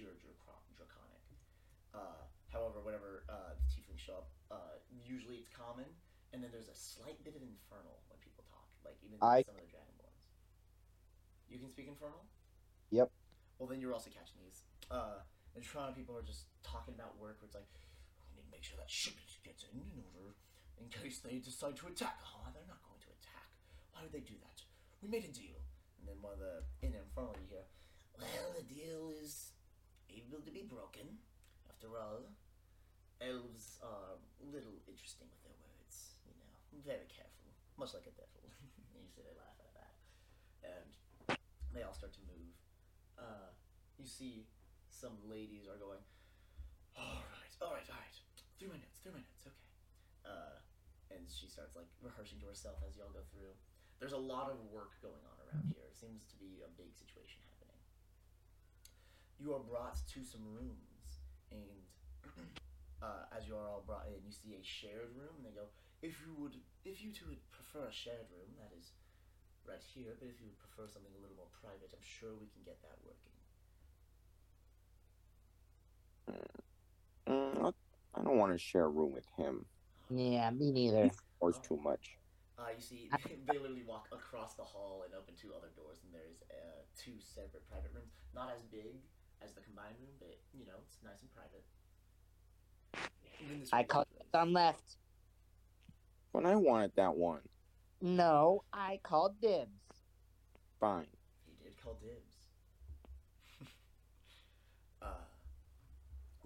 pure 0.00 0.16
Draconic. 0.72 1.20
Uh, 1.92 2.24
however, 2.48 2.80
whenever 2.80 3.28
uh, 3.28 3.52
the 3.60 3.66
Tieflings 3.68 4.00
show 4.00 4.24
up, 4.24 4.28
uh, 4.48 4.80
usually 4.88 5.36
it's 5.36 5.52
common, 5.52 5.84
and 6.32 6.40
then 6.40 6.48
there's 6.48 6.72
a 6.72 6.78
slight 6.78 7.20
bit 7.20 7.36
of 7.36 7.44
Infernal 7.44 8.00
when 8.08 8.16
people 8.24 8.48
talk. 8.48 8.64
Like 8.80 8.96
even 9.04 9.20
I- 9.20 9.44
some 9.44 9.60
of 9.60 9.60
the 9.60 9.68
Dragonborns. 9.68 10.24
You 11.52 11.60
can 11.60 11.68
speak 11.68 11.92
Infernal. 11.92 12.24
Yep. 12.88 13.12
Well, 13.58 13.68
then 13.68 13.82
you're 13.84 13.92
also 13.92 14.08
catching 14.08 14.40
these. 14.40 14.64
Uh, 14.88 15.20
and 15.52 15.60
Toronto 15.60 15.92
people 15.92 16.16
are 16.16 16.24
just 16.24 16.48
talking 16.64 16.94
about 16.96 17.18
work 17.20 17.42
where 17.44 17.50
it's 17.50 17.58
like, 17.58 17.68
we 18.32 18.40
need 18.40 18.48
to 18.48 18.54
make 18.54 18.64
sure 18.64 18.80
that 18.80 18.88
shipment 18.88 19.28
gets 19.44 19.68
in 19.68 19.76
in 19.76 20.00
order 20.16 20.32
in 20.80 20.88
case 20.88 21.20
they 21.20 21.42
decide 21.42 21.76
to 21.76 21.92
attack. 21.92 22.24
Oh, 22.24 22.48
they're 22.56 22.64
not 22.70 22.80
going 22.86 22.98
to 23.04 23.10
attack. 23.20 23.50
Why 23.92 24.06
would 24.06 24.14
they 24.14 24.24
do 24.24 24.38
that? 24.40 24.64
We 25.04 25.12
made 25.12 25.28
a 25.28 25.34
deal. 25.34 25.60
And 26.00 26.08
then 26.08 26.16
one 26.24 26.32
of 26.32 26.40
the 26.40 26.64
in 26.80 26.96
Infernal 26.96 27.36
you 27.36 27.50
hear, 27.52 27.66
well, 28.16 28.54
the 28.56 28.64
deal 28.64 29.12
is 29.12 29.49
able 30.16 30.42
to 30.42 30.50
be 30.50 30.66
broken. 30.66 31.20
After 31.68 31.96
all, 31.96 32.30
elves 33.20 33.78
are 33.84 34.16
little 34.40 34.80
interesting 34.88 35.28
with 35.28 35.42
their 35.44 35.56
words, 35.60 36.18
you 36.24 36.34
know, 36.36 36.52
very 36.82 37.08
careful, 37.08 37.52
much 37.76 37.92
like 37.92 38.08
a 38.08 38.14
devil. 38.16 38.42
you 38.96 39.08
see 39.08 39.22
they 39.22 39.36
laugh 39.36 39.56
at 39.60 39.72
that. 39.76 39.94
And 40.64 40.88
they 41.72 41.84
all 41.84 41.94
start 41.94 42.12
to 42.16 42.22
move. 42.26 42.52
Uh, 43.16 43.52
you 44.00 44.08
see 44.08 44.48
some 44.88 45.16
ladies 45.28 45.68
are 45.68 45.76
going, 45.76 46.00
all 46.96 47.24
right, 47.32 47.54
all 47.60 47.72
right, 47.72 47.88
all 47.88 48.00
right, 48.00 48.16
three 48.58 48.68
minutes, 48.68 49.00
three 49.00 49.12
minutes, 49.12 49.44
okay. 49.44 49.64
Uh, 50.24 50.60
and 51.12 51.24
she 51.28 51.48
starts 51.48 51.76
like 51.76 51.88
rehearsing 52.00 52.40
to 52.40 52.48
herself 52.48 52.80
as 52.84 52.96
y'all 52.96 53.12
go 53.12 53.24
through. 53.32 53.52
There's 54.00 54.16
a 54.16 54.20
lot 54.20 54.48
of 54.48 54.56
work 54.72 54.96
going 55.04 55.20
on 55.28 55.36
around 55.44 55.68
here. 55.68 55.84
It 55.84 55.96
seems 55.96 56.24
to 56.32 56.36
be 56.40 56.64
a 56.64 56.70
big 56.80 56.96
situation. 56.96 57.44
You 59.40 59.54
are 59.54 59.64
brought 59.64 59.96
to 59.96 60.20
some 60.22 60.44
rooms, 60.44 61.24
and 61.50 61.64
uh, 63.02 63.24
as 63.32 63.48
you 63.48 63.56
are 63.56 63.68
all 63.72 63.82
brought 63.86 64.04
in, 64.06 64.20
you 64.20 64.32
see 64.32 64.52
a 64.52 64.62
shared 64.62 65.16
room, 65.16 65.32
and 65.40 65.44
they 65.46 65.56
go, 65.56 65.64
"If 66.02 66.20
you 66.20 66.36
would, 66.36 66.60
if 66.84 67.00
you 67.02 67.10
two 67.10 67.26
would 67.32 67.40
prefer 67.50 67.88
a 67.88 67.92
shared 67.92 68.28
room, 68.28 68.52
that 68.60 68.76
is 68.76 68.92
right 69.64 69.80
here. 69.80 70.12
But 70.20 70.28
if 70.28 70.40
you 70.40 70.46
would 70.52 70.58
prefer 70.60 70.86
something 70.92 71.12
a 71.16 71.20
little 71.24 71.36
more 71.40 71.48
private, 71.56 71.88
I'm 71.96 72.04
sure 72.04 72.36
we 72.36 72.52
can 72.52 72.62
get 72.68 72.82
that 72.84 73.00
working." 73.00 73.32
Mm, 77.26 77.64
I- 77.64 78.20
I 78.20 78.22
don't 78.22 78.38
want 78.38 78.52
to 78.52 78.58
share 78.58 78.84
a 78.84 78.88
room 78.88 79.12
with 79.12 79.26
him. 79.36 79.64
Yeah, 80.10 80.50
me 80.50 80.70
neither. 80.72 81.10
Or 81.40 81.50
it's 81.50 81.60
too 81.60 81.78
much. 81.78 82.18
Uh, 82.58 82.68
you 82.76 82.82
see, 82.82 83.08
they 83.46 83.56
literally 83.56 83.84
walk 83.84 84.08
across 84.12 84.54
the 84.54 84.64
hall 84.64 85.04
and 85.06 85.14
open 85.14 85.34
two 85.34 85.54
other 85.54 85.70
doors, 85.74 86.02
and 86.04 86.12
there's 86.12 86.42
uh, 86.50 86.82
two 86.94 87.16
separate 87.20 87.66
private 87.70 87.92
rooms. 87.94 88.12
Not 88.34 88.52
as 88.52 88.62
big 88.64 89.00
as 89.42 89.52
the 89.52 89.60
combined 89.60 89.96
room, 90.00 90.14
but 90.18 90.38
you 90.52 90.66
know, 90.66 90.78
it's 90.86 90.98
nice 91.04 91.20
and 91.20 91.30
private. 91.34 91.64
Even 93.44 93.62
I 93.72 93.82
room 93.82 94.06
is 94.20 94.26
call 94.32 94.52
left. 94.52 94.96
But 96.32 96.46
I 96.46 96.54
wanted 96.56 96.92
that 96.96 97.16
one. 97.16 97.40
No, 98.00 98.64
I 98.72 99.00
called 99.02 99.40
dibs. 99.40 99.70
Fine. 100.78 101.06
He 101.46 101.64
did 101.64 101.82
call 101.82 101.98
dibs. 102.00 102.36
uh, 105.02 105.06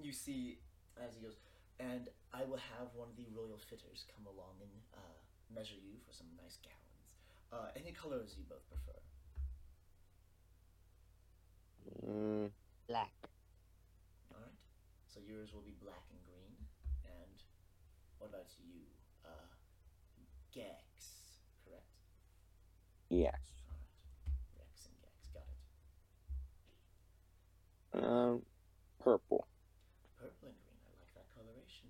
you 0.02 0.12
see, 0.12 0.58
as 1.02 1.14
he 1.14 1.20
goes, 1.20 1.36
and 1.78 2.08
I 2.32 2.44
will 2.44 2.58
have 2.78 2.88
one 2.94 3.08
of 3.08 3.16
the 3.16 3.26
royal 3.34 3.58
fitters 3.58 4.04
come 4.14 4.26
along 4.26 4.54
and 4.60 4.70
uh, 4.94 5.54
measure 5.54 5.74
you 5.74 5.98
for 6.06 6.12
some 6.12 6.26
nice 6.36 6.58
gowns. 6.58 6.74
Uh, 7.52 7.70
any 7.76 7.92
colors 7.92 8.34
you 8.36 8.44
both 8.48 8.66
prefer. 8.68 8.98
Mm, 12.06 12.50
Black. 12.88 13.12
All 14.30 14.40
right. 14.40 14.58
So 15.08 15.20
yours 15.24 15.52
will 15.52 15.62
be 15.64 15.74
black 15.80 16.04
and 16.10 16.20
green. 16.24 16.52
And 17.04 17.42
what 18.18 18.28
about 18.30 18.52
you? 18.58 18.84
Uh, 19.24 19.48
Gex, 20.52 21.40
correct? 21.64 21.88
yes. 23.08 23.40
All 23.64 23.72
right. 23.72 23.88
Rex 24.60 24.84
and 24.84 24.96
Gex, 25.00 25.16
got 25.32 25.48
it. 25.48 25.58
Um, 28.04 28.42
purple. 29.00 29.48
Purple 30.20 30.48
and 30.52 30.58
green. 30.60 30.80
I 30.84 30.92
like 31.00 31.12
that 31.16 31.28
coloration. 31.32 31.88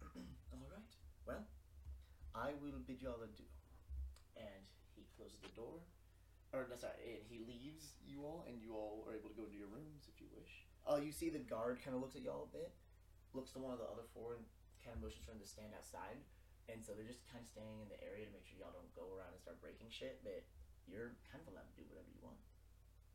all 0.54 0.68
right. 0.70 0.94
Well, 1.26 1.44
I 2.34 2.54
will 2.62 2.78
bid 2.86 3.02
you 3.02 3.08
all 3.10 3.18
adieu. 3.18 3.50
And 4.36 4.62
he 4.94 5.02
closes 5.18 5.38
the 5.42 5.50
door. 5.58 5.82
Or, 6.54 6.66
no, 6.70 6.76
sorry, 6.78 6.94
and 7.18 7.26
he 7.26 7.42
leaves 7.42 7.98
you 8.06 8.22
all, 8.22 8.44
and 8.46 8.62
you 8.62 8.78
all 8.78 9.02
are 9.10 9.14
able 9.14 9.26
to 9.26 9.34
go 9.34 9.42
into 9.42 9.58
your 9.58 9.66
rooms 9.66 9.74
if 9.74 9.82
you 9.82 9.88
wish. 9.90 10.03
Uh, 10.84 11.00
you 11.00 11.12
see 11.12 11.32
the 11.32 11.40
guard 11.40 11.80
kind 11.80 11.96
of 11.96 12.04
looks 12.04 12.16
at 12.16 12.22
y'all 12.22 12.48
a 12.48 12.52
bit, 12.52 12.72
looks 13.32 13.56
to 13.56 13.58
one 13.58 13.72
of 13.72 13.80
the 13.80 13.88
other 13.88 14.04
four, 14.12 14.36
and 14.36 14.44
kind 14.84 14.92
of 14.92 15.00
motions 15.00 15.24
for 15.24 15.32
him 15.32 15.40
to 15.40 15.48
stand 15.48 15.72
outside. 15.72 16.20
And 16.68 16.84
so 16.84 16.92
they're 16.92 17.08
just 17.08 17.24
kind 17.28 17.40
of 17.40 17.48
staying 17.48 17.80
in 17.80 17.88
the 17.88 18.00
area 18.04 18.24
to 18.28 18.32
make 18.32 18.44
sure 18.44 18.60
y'all 18.60 18.72
don't 18.72 18.92
go 18.92 19.08
around 19.16 19.32
and 19.32 19.40
start 19.40 19.60
breaking 19.60 19.88
shit. 19.88 20.20
But 20.24 20.44
you're 20.88 21.16
kind 21.28 21.40
of 21.40 21.48
allowed 21.52 21.68
to 21.72 21.76
do 21.76 21.84
whatever 21.88 22.08
you 22.12 22.20
want 22.20 22.40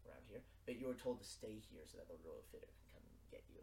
around 0.05 0.25
here. 0.25 0.41
But 0.65 0.81
you 0.81 0.89
were 0.89 0.97
told 0.97 1.21
to 1.21 1.27
stay 1.27 1.61
here 1.69 1.85
so 1.85 1.97
that 2.01 2.09
the 2.09 2.17
royal 2.25 2.45
fitter 2.49 2.69
can 2.69 2.85
come 2.93 3.05
and 3.05 3.17
get 3.29 3.45
you. 3.49 3.61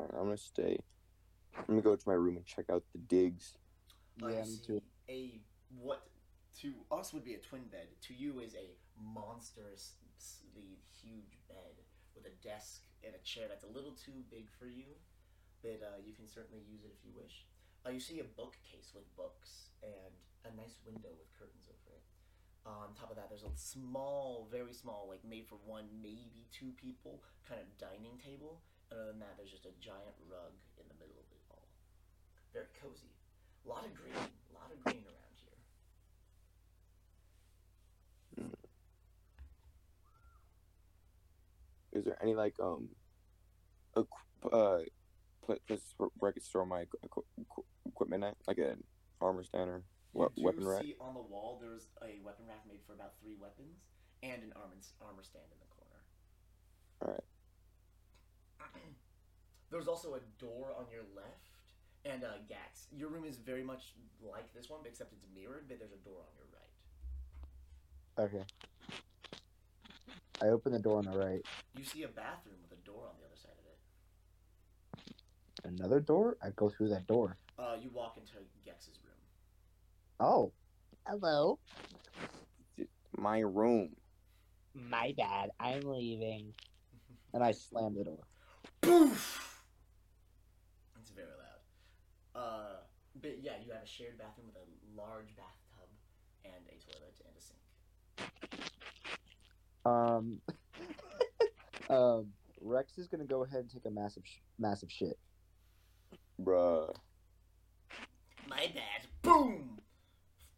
Alright, 0.00 0.16
I'm 0.16 0.28
gonna 0.32 0.40
stay. 0.40 0.80
I'm 1.56 1.64
gonna 1.68 1.84
go 1.84 1.96
to 1.96 2.08
my 2.08 2.16
room 2.16 2.36
and 2.36 2.44
check 2.44 2.68
out 2.72 2.84
the 2.92 3.00
digs. 3.00 3.56
Uh, 4.22 4.28
Yeah, 4.28 4.44
you 4.44 4.44
me 4.44 4.56
see 4.56 4.66
too. 4.66 4.82
A 5.08 5.40
what 5.80 6.08
to 6.60 6.72
us 6.92 7.12
would 7.12 7.24
be 7.24 7.34
a 7.34 7.40
twin 7.40 7.64
bed. 7.68 7.88
To 8.08 8.14
you 8.14 8.40
is 8.40 8.54
a 8.54 8.76
monstrously 9.00 10.80
huge 10.88 11.40
bed 11.48 11.76
with 12.14 12.26
a 12.26 12.34
desk 12.44 12.84
and 13.02 13.14
a 13.14 13.22
chair 13.24 13.46
that's 13.48 13.64
a 13.64 13.72
little 13.72 13.92
too 13.92 14.24
big 14.30 14.50
for 14.58 14.66
you, 14.66 14.94
but 15.62 15.82
uh, 15.82 15.98
you 16.02 16.14
can 16.14 16.26
certainly 16.26 16.62
use 16.66 16.84
it 16.84 16.94
if 16.94 17.02
you 17.04 17.12
wish. 17.14 17.46
Uh, 17.82 17.90
you 17.90 17.98
see 17.98 18.22
a 18.22 18.28
bookcase 18.38 18.94
with 18.94 19.06
books 19.18 19.74
and 19.82 20.14
a 20.46 20.50
nice 20.54 20.78
window 20.86 21.10
with 21.18 21.30
curtains 21.34 21.66
over 21.66 21.90
it. 21.94 22.04
on 22.66 22.94
top 22.94 23.10
of 23.10 23.16
that, 23.18 23.26
there's 23.30 23.46
a 23.46 23.54
small, 23.58 24.46
very 24.50 24.74
small, 24.74 25.10
like 25.10 25.22
made 25.26 25.46
for 25.46 25.58
one, 25.66 25.86
maybe 25.98 26.46
two 26.54 26.70
people, 26.78 27.22
kind 27.46 27.58
of 27.58 27.66
dining 27.78 28.18
table. 28.22 28.62
And 28.90 29.00
other 29.00 29.10
than 29.10 29.20
that, 29.20 29.34
there's 29.38 29.50
just 29.50 29.66
a 29.66 29.74
giant 29.82 30.14
rug 30.30 30.54
in 30.78 30.86
the 30.86 30.94
middle 30.98 31.18
of 31.18 31.26
it 31.30 31.42
all. 31.50 31.66
Very 32.52 32.70
cozy. 32.78 33.10
A 33.64 33.68
lot 33.68 33.86
of 33.86 33.94
green. 33.94 34.14
A 34.14 34.52
lot 34.54 34.70
of 34.70 34.78
green 34.84 35.02
around 35.06 35.34
here. 35.38 35.58
Is 42.02 42.06
there 42.06 42.18
any 42.20 42.34
like 42.34 42.56
um, 42.60 42.88
equ- 43.96 44.06
uh, 44.52 44.82
pla- 45.46 45.62
places 45.68 45.94
where 45.98 46.08
where 46.18 46.30
I 46.30 46.32
could 46.32 46.42
store 46.42 46.66
my 46.66 46.82
equ- 46.82 47.22
equ- 47.38 47.64
equipment 47.86 48.24
at, 48.24 48.36
like 48.48 48.58
an 48.58 48.82
armor 49.20 49.44
stand 49.44 49.70
or 49.70 49.84
we- 50.12 50.26
do 50.34 50.42
weapon 50.42 50.66
rack? 50.66 50.82
see 50.82 50.96
on 51.00 51.14
the 51.14 51.20
wall 51.20 51.60
there's 51.62 51.86
a 52.02 52.18
weapon 52.24 52.46
rack 52.48 52.66
made 52.68 52.80
for 52.84 52.94
about 52.94 53.12
three 53.20 53.36
weapons 53.40 53.84
and 54.24 54.42
an 54.42 54.52
armor, 54.56 54.74
armor 55.00 55.22
stand 55.22 55.44
in 55.52 55.58
the 55.60 55.66
corner. 55.70 56.02
Alright. 57.04 57.24
there's 59.70 59.86
also 59.86 60.14
a 60.14 60.20
door 60.42 60.74
on 60.76 60.86
your 60.90 61.04
left 61.14 61.50
and 62.04 62.24
uh, 62.24 62.38
Gex. 62.48 62.88
Your 62.90 63.10
room 63.10 63.24
is 63.24 63.36
very 63.36 63.62
much 63.62 63.94
like 64.20 64.52
this 64.52 64.68
one, 64.68 64.80
except 64.86 65.12
it's 65.12 65.26
mirrored, 65.32 65.66
but 65.68 65.78
there's 65.78 65.92
a 65.92 66.02
door 66.02 66.18
on 66.18 66.34
your 66.34 66.48
right. 66.50 68.34
Okay. 68.34 68.44
I 70.42 70.48
open 70.48 70.72
the 70.72 70.78
door 70.80 70.98
on 70.98 71.04
the 71.04 71.16
right. 71.16 71.40
You 71.76 71.84
see 71.84 72.02
a 72.02 72.08
bathroom 72.08 72.56
with 72.62 72.76
a 72.76 72.82
door 72.84 73.04
on 73.08 73.14
the 73.20 73.26
other 73.26 73.36
side 73.36 73.52
of 73.58 75.06
it. 75.06 75.78
Another 75.80 76.00
door? 76.00 76.36
I 76.42 76.50
go 76.50 76.68
through 76.68 76.88
that 76.88 77.06
door. 77.06 77.36
Uh, 77.58 77.76
you 77.80 77.90
walk 77.90 78.16
into 78.16 78.32
Gex's 78.64 78.98
room. 79.04 79.14
Oh, 80.18 80.52
Hello. 81.06 81.58
My 83.16 83.40
room. 83.40 83.90
My 84.74 85.14
bad. 85.16 85.50
I'm 85.58 85.82
leaving. 85.82 86.54
and 87.34 87.42
I 87.42 87.52
slam 87.52 87.94
the 87.94 88.04
door. 88.04 88.20
Poof! 88.80 89.64
It's 91.00 91.10
very 91.10 91.26
loud. 91.26 92.40
Uh, 92.40 92.76
but 93.20 93.38
yeah, 93.42 93.54
you 93.64 93.72
have 93.72 93.82
a 93.82 93.86
shared 93.86 94.18
bathroom 94.18 94.46
with 94.46 94.56
a 94.56 95.00
large 95.00 95.34
bathtub 95.36 95.90
and 96.44 96.54
a 96.68 96.92
toilet 96.92 97.20
and 97.26 97.36
a 97.36 97.40
sink. 97.40 98.71
Um, 99.84 100.40
um, 101.90 102.28
Rex 102.60 102.98
is 102.98 103.08
gonna 103.08 103.24
go 103.24 103.44
ahead 103.44 103.60
and 103.60 103.70
take 103.70 103.86
a 103.86 103.90
massive, 103.90 104.22
sh- 104.24 104.40
massive 104.58 104.90
shit. 104.90 105.18
Bruh. 106.40 106.94
My 108.48 108.70
bad. 108.74 109.06
Boom! 109.22 109.78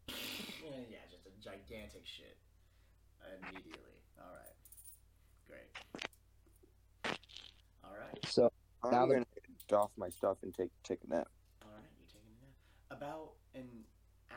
And 0.07 0.85
yeah, 0.89 0.97
just 1.09 1.25
a 1.25 1.43
gigantic 1.43 2.05
shit. 2.05 2.37
Immediately. 3.41 4.01
Alright. 4.19 4.55
Great. 5.47 7.17
Alright. 7.83 8.25
So 8.25 8.51
now 8.83 8.89
I'm 8.89 8.91
Now 8.91 9.05
gonna 9.13 9.25
doff 9.67 9.91
my 9.97 10.09
stuff 10.09 10.37
and 10.43 10.53
take 10.53 10.69
take 10.83 10.99
a 11.03 11.13
nap. 11.13 11.27
Alright, 11.63 11.89
you're 11.97 12.07
taking 12.07 12.29
a 12.29 12.45
nap. 12.45 12.99
About 12.99 13.31
an 13.55 13.67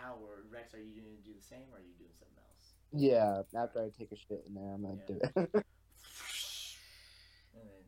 hour, 0.05 0.45
Rex, 0.51 0.74
are 0.74 0.78
you 0.78 1.03
going 1.03 1.16
to 1.16 1.22
do 1.24 1.34
the 1.34 1.43
same 1.43 1.66
or 1.72 1.78
are 1.78 1.80
you 1.80 1.95
doing 1.99 2.14
something 2.18 2.36
else? 2.38 2.38
Yeah, 2.93 3.43
after 3.57 3.80
I 3.80 3.91
take 3.97 4.12
a 4.12 4.16
shit 4.16 4.45
in 4.47 4.55
there, 4.55 4.72
I'm 4.74 4.82
gonna 4.82 4.97
do 5.07 5.20
it. 5.22 5.32
and 5.36 5.49
then 7.64 7.84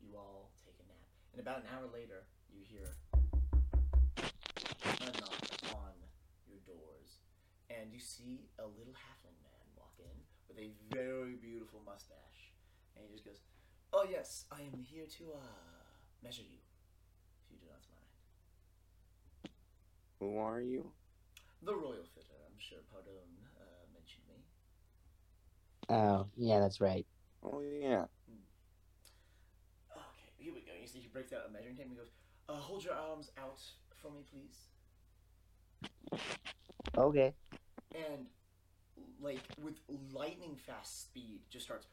you 0.00 0.16
all 0.16 0.50
take 0.64 0.74
a 0.80 0.86
nap. 0.88 1.08
And 1.32 1.40
about 1.40 1.58
an 1.58 1.68
hour 1.74 1.88
later, 1.92 2.24
you 2.48 2.64
hear 2.64 2.96
a 4.16 5.12
knock 5.20 5.40
on 5.76 5.92
your 6.48 6.60
doors, 6.66 7.20
and 7.68 7.92
you 7.92 8.00
see 8.00 8.48
a 8.58 8.64
little 8.64 8.94
halfling 8.96 9.36
man 9.44 9.66
walk 9.76 9.92
in 9.98 10.16
with 10.48 10.58
a 10.58 10.70
very 10.94 11.36
beautiful 11.36 11.80
mustache, 11.84 12.52
and 12.96 13.04
he 13.06 13.12
just 13.12 13.24
goes, 13.24 13.40
"Oh 13.92 14.06
yes, 14.08 14.46
I 14.50 14.62
am 14.62 14.82
here 14.82 15.06
to 15.18 15.24
uh 15.34 15.84
measure 16.22 16.42
you, 16.42 16.58
if 17.44 17.52
you 17.52 17.58
do 17.58 17.66
not 17.66 17.84
mind." 17.92 18.10
Who 20.20 20.38
are 20.38 20.60
you? 20.60 20.92
The 21.62 21.74
royal 21.74 22.04
fitter. 22.14 22.40
I'm 22.46 22.58
sure 22.58 22.78
Pardon 22.90 23.12
mentioned 23.12 23.44
me. 23.44 23.49
Oh, 25.90 26.26
yeah, 26.36 26.60
that's 26.60 26.80
right. 26.80 27.04
Oh 27.42 27.60
yeah. 27.60 28.04
Okay, 29.90 30.30
here 30.38 30.54
we 30.54 30.60
go. 30.60 30.72
You 30.80 30.86
see, 30.86 31.00
he 31.00 31.08
breaks 31.08 31.32
out 31.32 31.40
a 31.48 31.52
measuring 31.52 31.74
tape 31.74 31.86
and 31.86 31.92
he 31.92 31.98
goes, 31.98 32.10
uh, 32.48 32.54
"Hold 32.54 32.84
your 32.84 32.94
arms 32.94 33.30
out 33.36 33.58
for 34.00 34.10
me, 34.10 34.20
please." 34.30 34.68
Okay. 36.96 37.34
and 37.94 38.26
like 39.20 39.40
with 39.62 39.74
lightning 40.12 40.56
fast 40.56 41.02
speed 41.02 41.40
just 41.50 41.64
starts 41.64 41.86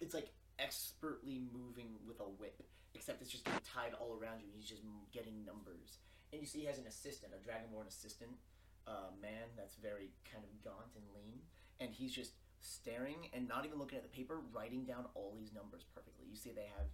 it's 0.00 0.14
like 0.14 0.28
expertly 0.58 1.40
moving 1.52 1.96
with 2.06 2.20
a 2.20 2.24
whip 2.38 2.62
except 2.94 3.22
it's 3.22 3.30
just 3.30 3.44
getting 3.44 3.60
tied 3.64 3.92
all 4.00 4.18
around 4.20 4.40
you 4.40 4.46
and 4.46 4.54
he's 4.54 4.68
just 4.68 4.82
getting 5.12 5.44
numbers 5.44 5.98
and 6.32 6.40
you 6.40 6.46
see 6.46 6.60
he 6.60 6.66
has 6.66 6.78
an 6.78 6.86
assistant 6.86 7.32
a 7.32 7.40
dragonborn 7.48 7.86
assistant 7.88 8.30
uh, 8.86 9.10
man 9.20 9.48
that's 9.56 9.76
very 9.76 10.10
kind 10.30 10.44
of 10.44 10.50
gaunt 10.64 10.90
and 10.96 11.04
lean 11.14 11.40
and 11.80 11.90
he's 11.90 12.12
just 12.12 12.32
staring 12.60 13.28
and 13.32 13.48
not 13.48 13.64
even 13.64 13.78
looking 13.78 13.98
at 13.98 14.04
the 14.04 14.14
paper 14.16 14.40
writing 14.52 14.84
down 14.84 15.06
all 15.14 15.34
these 15.36 15.52
numbers 15.52 15.84
perfectly. 15.94 16.26
You 16.30 16.36
see 16.36 16.50
they 16.50 16.70
have 16.76 16.88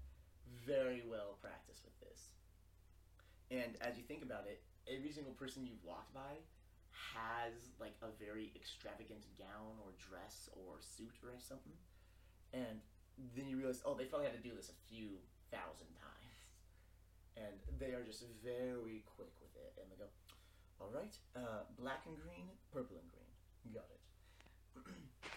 very 0.66 1.02
well 1.06 1.38
practiced 1.42 1.84
with 1.84 1.98
this. 2.00 2.34
And 3.50 3.76
as 3.80 3.96
you 3.96 4.02
think 4.02 4.22
about 4.22 4.46
it 4.46 4.62
every 4.86 5.10
single 5.10 5.34
person 5.34 5.66
you've 5.66 5.82
walked 5.82 6.14
by 6.14 6.38
has 7.14 7.74
like 7.82 7.98
a 8.02 8.10
very 8.22 8.54
extravagant 8.54 9.26
gown 9.34 9.76
or 9.82 9.92
dress 9.98 10.48
or 10.54 10.78
suit 10.80 11.12
or 11.22 11.34
something, 11.38 11.74
and 12.54 12.80
then 13.34 13.48
you 13.48 13.58
realize, 13.58 13.82
oh, 13.84 13.94
they 13.94 14.06
probably 14.06 14.30
had 14.30 14.36
to 14.36 14.44
do 14.46 14.54
this 14.54 14.70
a 14.70 14.78
few 14.88 15.18
thousand 15.50 15.90
times, 15.98 16.36
and 17.36 17.54
they 17.78 17.92
are 17.92 18.04
just 18.06 18.24
very 18.40 19.04
quick 19.04 19.32
with 19.42 19.52
it, 19.58 19.74
and 19.76 19.86
they 19.90 19.98
go, 19.98 20.08
all 20.80 20.92
right, 20.94 21.16
uh, 21.34 21.66
black 21.78 22.06
and 22.06 22.16
green, 22.16 22.48
purple 22.72 22.96
and 22.96 23.08
green, 23.12 23.32
got 23.74 23.88
it. 23.90 24.05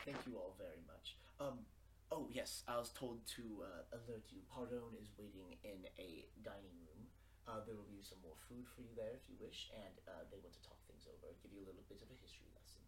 Thank 0.05 0.25
you 0.27 0.37
all 0.37 0.55
very 0.57 0.81
much. 0.87 1.17
Um, 1.39 1.65
oh 2.11 2.27
yes, 2.31 2.63
I 2.67 2.77
was 2.77 2.89
told 2.91 3.25
to 3.35 3.43
uh, 3.63 3.97
alert 3.97 4.25
you. 4.29 4.41
Pardon 4.49 4.95
is 4.99 5.11
waiting 5.17 5.57
in 5.63 5.85
a 5.99 6.25
dining 6.43 6.77
room. 6.87 7.07
Uh, 7.47 7.61
there 7.65 7.75
will 7.75 7.89
be 7.89 8.01
some 8.05 8.19
more 8.21 8.37
food 8.47 8.65
for 8.69 8.81
you 8.81 8.93
there 8.95 9.13
if 9.17 9.25
you 9.27 9.35
wish, 9.41 9.69
and 9.73 9.95
uh, 10.07 10.23
they 10.29 10.37
want 10.41 10.53
to 10.53 10.61
talk 10.61 10.77
things 10.85 11.09
over, 11.09 11.33
give 11.41 11.51
you 11.51 11.61
a 11.65 11.67
little 11.67 11.85
bit 11.89 11.97
of 12.01 12.09
a 12.13 12.17
history 12.21 12.49
lesson. 12.53 12.81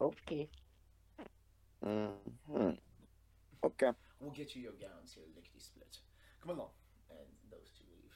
Okay. 0.00 0.48
hmm 1.82 2.76
Okay. 3.64 3.92
We'll 4.20 4.36
get 4.36 4.54
you 4.54 4.62
your 4.62 4.76
gowns 4.78 5.14
here, 5.14 5.24
lickety 5.34 5.58
split. 5.60 5.98
Come 6.40 6.50
along. 6.56 6.70
And 7.10 7.26
those 7.50 7.72
two 7.74 7.84
leave. 7.90 8.14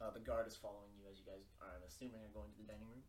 Uh, 0.00 0.10
the 0.10 0.20
guard 0.20 0.46
is 0.46 0.56
following 0.56 0.90
you 0.98 1.06
as 1.10 1.18
you 1.18 1.24
guys 1.24 1.46
are, 1.62 1.78
I'm 1.78 1.86
assuming, 1.86 2.20
are 2.26 2.34
going 2.34 2.50
to 2.52 2.58
the 2.58 2.66
dining 2.66 2.88
room. 2.88 3.02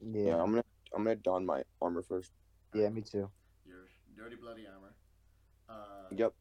Yeah. 0.00 0.32
Yeah, 0.32 0.42
I'm 0.42 0.50
gonna 0.50 0.64
I'm 0.94 1.04
gonna 1.04 1.16
don 1.16 1.44
my 1.44 1.62
armor 1.80 2.02
first. 2.02 2.32
yeah, 2.74 2.88
me 2.88 3.02
too. 3.02 3.30
Your 3.64 3.88
dirty, 4.16 4.36
bloody 4.36 4.66
armor. 4.66 4.94
Uh, 5.68 6.08
Yep. 6.10 6.32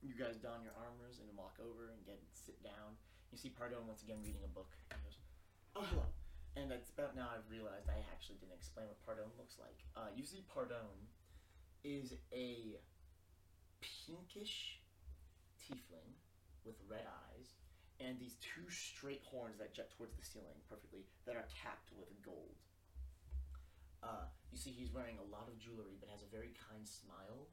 You 0.00 0.14
guys 0.14 0.38
don 0.38 0.62
your 0.62 0.72
armors 0.78 1.18
and 1.18 1.28
walk 1.36 1.58
over 1.58 1.90
and 1.90 1.98
get 2.06 2.22
sit 2.32 2.62
down. 2.62 2.94
You 3.32 3.38
see 3.38 3.50
Pardon 3.50 3.84
once 3.86 4.02
again 4.02 4.18
reading 4.22 4.40
a 4.44 4.48
book. 4.54 4.70
He 4.88 4.96
goes, 5.04 5.18
"Oh, 5.74 5.82
hello." 5.82 6.06
And 6.56 6.72
it's 6.72 6.90
about 6.90 7.14
now 7.14 7.28
I've 7.34 7.50
realized 7.50 7.88
I 7.90 7.98
actually 8.14 8.36
didn't 8.36 8.54
explain 8.54 8.86
what 8.86 8.98
Pardon 9.04 9.30
looks 9.36 9.58
like. 9.58 9.84
Uh, 9.96 10.08
you 10.14 10.24
see 10.24 10.46
Pardon 10.48 11.10
is 11.84 12.14
a 12.32 12.78
pinkish 13.80 14.80
tiefling 15.60 16.14
with 16.64 16.74
red 16.88 17.06
eyes 17.06 17.54
and 18.00 18.18
these 18.18 18.36
two 18.38 18.68
straight 18.70 19.22
horns 19.30 19.58
that 19.58 19.74
jut 19.74 19.90
towards 19.96 20.14
the 20.14 20.24
ceiling 20.24 20.58
perfectly 20.68 21.02
that 21.26 21.34
are 21.36 21.46
capped 21.50 21.90
with 21.98 22.08
gold. 22.22 22.56
Uh, 24.02 24.30
you 24.50 24.58
see, 24.58 24.70
he's 24.70 24.92
wearing 24.92 25.18
a 25.18 25.26
lot 25.30 25.48
of 25.48 25.58
jewelry, 25.58 25.98
but 26.00 26.08
has 26.08 26.22
a 26.22 26.30
very 26.30 26.54
kind 26.54 26.86
smile. 26.86 27.50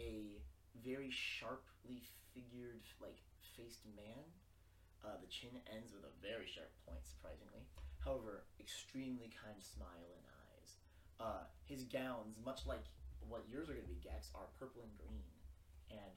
A 0.00 0.40
very 0.80 1.10
sharply 1.10 2.02
figured, 2.32 2.82
like 3.00 3.20
faced 3.56 3.84
man. 3.94 4.24
Uh, 5.04 5.18
the 5.20 5.28
chin 5.28 5.50
ends 5.68 5.92
with 5.92 6.04
a 6.06 6.14
very 6.22 6.46
sharp 6.46 6.70
point, 6.86 7.02
surprisingly. 7.04 7.66
However, 8.04 8.44
extremely 8.58 9.30
kind 9.34 9.58
smile 9.60 10.10
and 10.16 10.24
eyes. 10.48 10.70
Uh, 11.20 11.44
his 11.64 11.84
gowns, 11.84 12.38
much 12.44 12.66
like 12.66 12.86
what 13.28 13.44
yours 13.50 13.68
are 13.68 13.74
going 13.74 13.86
to 13.86 13.92
be, 13.92 14.00
Gex, 14.02 14.30
are 14.34 14.46
purple 14.58 14.82
and 14.82 14.94
green. 14.96 15.22
And 15.90 16.16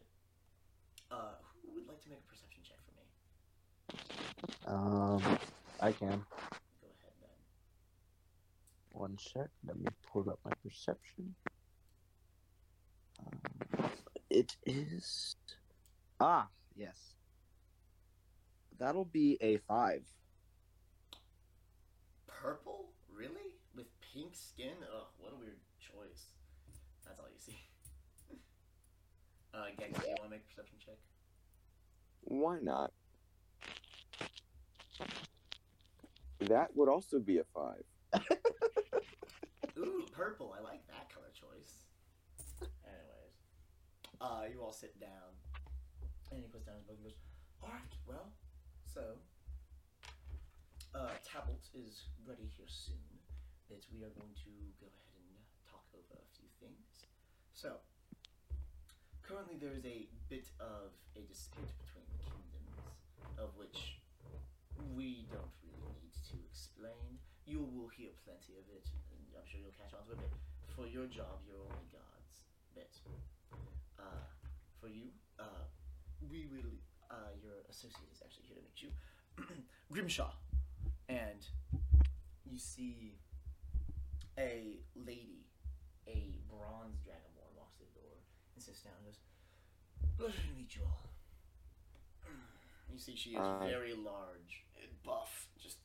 uh, 1.11 1.37
who 1.61 1.75
would 1.75 1.87
like 1.87 2.01
to 2.03 2.09
make 2.09 2.19
a 2.19 2.27
perception 2.29 2.61
check 2.63 2.79
for 2.85 2.93
me? 2.95 3.05
Um, 4.65 5.37
I 5.81 5.91
can. 5.91 6.23
Go 8.95 9.03
ahead 9.03 9.11
then. 9.11 9.15
One 9.15 9.17
sec. 9.17 9.49
Let 9.65 9.77
me 9.77 9.87
pull 10.11 10.29
up 10.29 10.39
my 10.45 10.51
perception. 10.63 11.35
Um, 13.19 13.89
it 14.29 14.55
is. 14.65 15.35
Ah, 16.19 16.47
yes. 16.75 17.15
That'll 18.77 19.05
be 19.05 19.37
a 19.41 19.57
five. 19.57 20.03
Purple? 22.27 22.89
Really? 23.13 23.55
With 23.75 23.87
pink 24.13 24.35
skin? 24.35 24.73
Ugh, 24.81 25.05
what 25.17 25.33
a 25.33 25.35
weird 25.37 25.59
choice. 25.79 26.27
That's 27.05 27.19
all 27.19 27.27
you 27.31 27.39
see. 27.39 27.57
uh, 29.53 29.65
Gex, 29.77 29.99
do 29.99 30.07
you 30.07 30.15
want 30.19 30.23
to 30.23 30.29
make 30.29 30.41
a 30.41 30.55
perception 30.55 30.77
check? 30.85 30.97
Why 32.21 32.59
not? 32.61 32.91
That 36.39 36.75
would 36.75 36.89
also 36.89 37.19
be 37.19 37.37
a 37.37 37.43
five. 37.53 37.83
Ooh, 39.77 40.05
purple. 40.11 40.53
I 40.57 40.61
like 40.61 40.85
that 40.87 41.09
color 41.13 41.31
choice. 41.33 41.85
Anyways, 42.61 43.35
uh, 44.21 44.43
you 44.51 44.61
all 44.61 44.71
sit 44.73 44.99
down, 44.99 45.35
and 46.31 46.39
he 46.41 46.47
puts 46.47 46.65
down 46.65 46.75
his 46.75 46.85
book 46.85 46.95
and 46.97 47.05
goes, 47.05 47.17
"All 47.61 47.69
right, 47.69 47.95
well, 48.07 48.31
so, 48.85 49.17
uh, 50.93 51.11
Tabalt 51.27 51.67
is 51.73 52.07
ready 52.25 52.47
here 52.55 52.67
soon. 52.67 53.19
That 53.69 53.85
we 53.91 54.03
are 54.03 54.13
going 54.13 54.33
to 54.45 54.51
go 54.79 54.85
ahead 54.85 55.09
and 55.17 55.41
talk 55.65 55.83
over 55.93 56.21
a 56.21 56.29
few 56.37 56.47
things. 56.61 57.07
So, 57.53 57.81
currently 59.23 59.57
there 59.57 59.73
is 59.73 59.85
a 59.85 60.07
bit 60.29 60.51
of 60.59 60.93
a 61.15 61.21
dispute 61.25 61.73
between 61.81 62.05
the 62.13 62.23
kingdoms, 62.29 62.77
of 63.39 63.55
which 63.57 63.99
we 64.93 65.25
don't 65.31 65.51
really 65.65 65.95
need 65.99 66.13
to 66.29 66.37
explain. 66.45 67.17
You 67.45 67.61
will 67.61 67.89
hear 67.93 68.09
plenty 68.25 68.57
of 68.57 68.65
it, 68.73 68.89
and 69.13 69.21
I'm 69.37 69.45
sure 69.45 69.61
you'll 69.61 69.77
catch 69.77 69.93
on 69.93 70.01
to 70.09 70.13
it. 70.17 70.19
But 70.19 70.33
for 70.73 70.87
your 70.89 71.05
job, 71.05 71.45
you're 71.45 71.61
only 71.61 71.85
gods. 71.93 72.41
Bit. 72.73 72.91
Uh, 73.99 74.25
for 74.81 74.87
you, 74.89 75.13
uh, 75.39 75.69
we 76.29 76.47
will. 76.51 76.73
Uh, 77.09 77.31
your 77.41 77.61
associate 77.69 78.09
is 78.11 78.21
actually 78.25 78.45
here 78.49 78.57
to 78.57 78.65
meet 78.65 78.81
you, 78.81 78.89
Grimshaw, 79.93 80.33
and 81.07 81.37
you 82.43 82.57
see 82.57 83.13
a 84.39 84.79
lady, 84.95 85.45
a 86.07 86.33
bronze 86.49 86.97
dragonborn, 87.05 87.53
walks 87.55 87.77
through 87.77 87.85
the 87.93 88.01
door 88.01 88.17
and 88.55 88.63
sits 88.63 88.81
down 88.81 88.93
and 88.97 89.05
goes, 89.13 89.21
"Pleasure 90.17 90.41
to 90.49 90.53
meet 90.57 90.75
you 90.75 90.81
all." 90.83 91.09
You 92.91 92.99
see, 92.99 93.15
she 93.15 93.31
is 93.31 93.37
Uh, 93.39 93.59
very 93.59 93.93
large 93.93 94.63
and 94.81 94.89
buff. 95.03 95.47
Just 95.61 95.77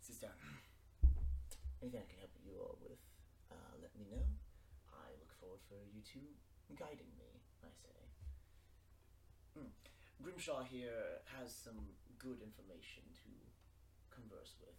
sits 0.00 0.18
down. 0.18 0.32
Anything 1.78 2.02
I 2.02 2.10
can 2.10 2.18
help 2.18 2.34
you 2.42 2.58
all 2.58 2.76
with, 2.82 2.98
uh, 3.54 3.74
let 3.78 3.94
me 3.94 4.10
know. 4.10 4.26
I 4.90 5.14
look 5.22 5.30
forward 5.38 5.62
for 5.70 5.78
you 5.94 6.02
two 6.02 6.26
guiding 6.74 7.08
me, 7.14 7.38
I 7.62 7.70
say. 7.70 7.96
Mm. 9.54 9.70
Grimshaw 10.18 10.66
here 10.66 11.22
has 11.38 11.54
some 11.54 11.78
good 12.18 12.42
information 12.42 13.06
to 13.22 13.30
converse 14.10 14.58
with. 14.58 14.74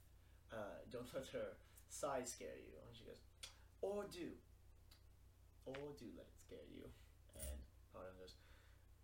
Uh, 0.52 0.84
don't 0.92 1.08
let 1.16 1.28
her 1.32 1.56
size 1.88 2.36
scare 2.36 2.60
you. 2.60 2.76
And 2.84 2.92
she 2.92 3.08
goes, 3.08 3.24
or 3.82 4.04
do. 4.12 4.36
Or 5.66 5.96
do 5.96 6.06
let 6.20 6.28
it 6.28 6.40
scare 6.44 6.68
you. 6.68 6.84
And 7.40 7.64
Pardon 7.96 8.20
goes, 8.20 8.36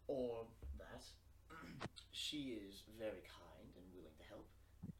or 0.07 0.45
that. 0.77 1.07
she 2.11 2.59
is 2.59 2.83
very 2.99 3.23
kind 3.23 3.71
and 3.79 3.85
willing 3.95 4.15
to 4.19 4.25
help. 4.27 4.47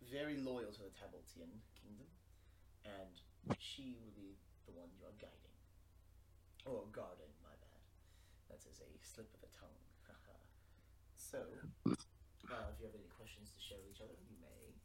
Very 0.07 0.37
loyal 0.39 0.71
to 0.71 0.81
the 0.87 0.93
Tabaltian 0.95 1.51
kingdom. 1.75 2.07
And 2.85 3.11
she 3.59 3.97
will 3.99 4.13
be 4.15 4.37
the 4.69 4.73
one 4.77 4.89
you 4.93 5.03
are 5.05 5.17
guiding. 5.17 5.55
Or 6.65 6.85
guarding, 6.93 7.33
my 7.41 7.53
bad. 7.61 7.81
That 8.49 8.61
is 8.65 8.79
a 8.81 8.89
slip 9.01 9.29
of 9.33 9.41
the 9.41 9.51
tongue. 9.53 9.73
So, 11.17 11.41
uh, 11.89 12.69
if 12.69 12.77
you 12.79 12.85
have 12.85 12.93
any 12.93 13.09
questions 13.17 13.49
to 13.57 13.59
share 13.59 13.81
with 13.81 13.97
each 13.97 14.01
other, 14.01 14.13
you 14.29 14.37
may. 14.39 14.77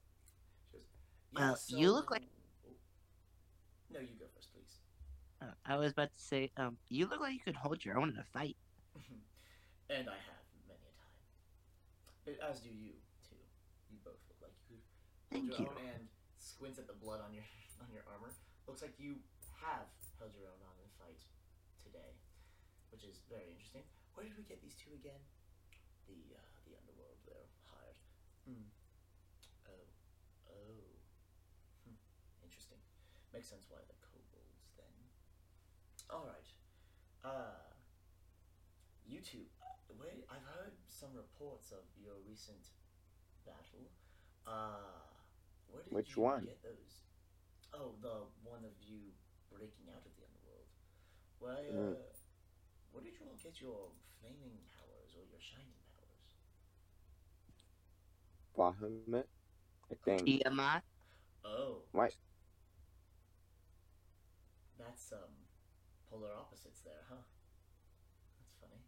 She 0.72 0.80
goes, 0.80 0.88
Well, 1.36 1.56
you 1.68 1.92
look 1.92 2.10
like- 2.10 2.24
Oh. 2.66 2.72
No, 3.92 4.00
you 4.00 4.16
go 4.18 4.24
first, 4.34 4.48
please. 4.52 4.80
Uh, 5.42 5.52
I 5.66 5.76
was 5.76 5.92
about 5.92 6.12
to 6.14 6.18
say, 6.20 6.50
um, 6.56 6.78
you 6.88 7.06
look 7.06 7.20
like 7.20 7.34
you 7.34 7.40
could 7.40 7.56
hold 7.56 7.84
your 7.84 7.98
own 8.00 8.08
in 8.08 8.16
a 8.18 8.24
fight. 8.24 8.56
and 9.90 10.08
I 10.08 10.16
have 10.16 10.42
many 10.66 10.80
a 10.80 10.94
time. 10.96 12.40
Uh, 12.40 12.50
As 12.50 12.60
do 12.60 12.70
you 12.70 12.92
too. 13.28 13.36
You 13.92 13.98
both 14.02 14.18
look 14.28 14.40
like 14.40 14.56
you 14.70 14.76
could 14.78 14.80
hold 14.80 15.30
Thank 15.30 15.60
your 15.60 15.68
you. 15.68 15.76
own 15.76 15.94
and 15.94 16.08
squints 16.38 16.78
at 16.78 16.86
the 16.88 16.94
blood 16.94 17.20
on 17.20 17.34
your 17.34 17.44
on 17.80 17.88
your 17.90 18.04
armor. 18.06 18.32
Looks 18.68 18.84
like 18.84 19.00
you 19.00 19.18
have 19.64 19.88
held 20.20 20.36
your 20.36 20.46
own 20.46 20.60
on 20.62 20.76
in 20.78 20.88
fight 21.00 21.20
today, 21.80 22.14
which 22.92 23.02
is 23.02 23.24
very 23.26 23.48
interesting. 23.50 23.82
Where 24.14 24.24
did 24.28 24.36
we 24.36 24.44
get 24.44 24.60
these 24.60 24.76
two 24.76 24.92
again? 24.94 25.20
The 26.06 26.36
uh, 26.36 26.54
the 26.68 26.76
underworld. 26.76 27.18
They're 27.24 27.50
hired. 27.72 27.98
Hmm. 28.44 28.68
Oh. 29.66 29.86
Oh. 30.52 30.84
Hmm. 31.88 31.98
Interesting. 32.44 32.78
Makes 33.32 33.48
sense 33.50 33.66
why 33.72 33.80
the 33.88 33.96
kobolds 34.04 34.76
then. 34.76 34.96
All 36.12 36.28
right. 36.28 36.48
Uh. 37.24 37.68
You 39.10 39.18
two, 39.18 39.42
uh, 39.58 39.74
wait, 39.98 40.22
I've 40.30 40.46
heard 40.54 40.70
some 40.86 41.10
reports 41.18 41.72
of 41.74 41.82
your 41.98 42.14
recent 42.22 42.70
battle. 43.42 43.90
Uh, 44.46 45.02
where 45.66 45.82
did 45.82 45.90
Which 45.92 46.14
you 46.14 46.22
one? 46.22 46.46
get 46.46 46.62
those? 46.62 47.09
Oh, 47.72 47.94
the 48.00 48.26
one 48.42 48.64
of 48.64 48.80
you 48.80 49.12
breaking 49.48 49.88
out 49.94 50.04
of 50.06 50.14
the 50.16 50.24
underworld. 50.26 50.68
Where, 51.38 51.54
uh, 51.54 51.72
Mm. 51.72 51.96
where 52.90 53.02
did 53.04 53.14
you 53.18 53.26
all 53.26 53.36
get 53.42 53.60
your 53.60 53.92
flaming 54.20 54.58
powers 54.76 55.14
or 55.16 55.24
your 55.24 55.40
shining 55.40 55.80
powers? 55.94 56.36
Bahamut, 58.56 59.26
I 59.90 59.94
think. 60.04 60.22
Tiamat? 60.24 60.82
Oh. 61.44 61.84
Right. 61.92 62.14
That's, 64.76 65.12
um, 65.12 65.46
polar 66.08 66.34
opposites 66.34 66.80
there, 66.82 67.04
huh? 67.08 67.22
That's 68.38 68.54
funny. 68.60 68.82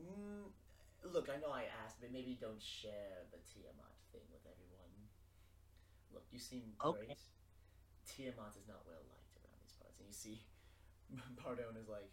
Mm, 0.00 0.50
look, 1.12 1.28
I 1.28 1.36
know 1.36 1.50
I 1.52 1.64
asked, 1.84 2.00
but 2.00 2.10
maybe 2.12 2.34
don't 2.40 2.60
share 2.62 3.26
the 3.30 3.38
Tiamat 3.38 3.96
thing 4.10 4.22
with 4.32 4.44
everyone. 4.46 4.81
Look, 6.12 6.26
you 6.30 6.38
seem 6.38 6.72
Okay. 6.84 7.06
great. 7.06 7.18
Tiamat 8.06 8.56
is 8.56 8.66
not 8.68 8.84
well 8.86 9.02
liked 9.08 9.36
around 9.38 9.58
these 9.62 9.72
parts, 9.72 9.98
and 10.00 10.08
you 10.08 10.14
see 10.14 10.42
Pardon 11.36 11.76
is 11.76 11.88
like, 11.88 12.10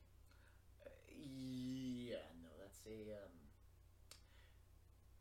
"Uh, 0.86 0.89
yeah, 1.08 2.26
no, 2.43 2.50
that's 2.62 2.82
a, 2.86 3.14
um... 3.14 3.32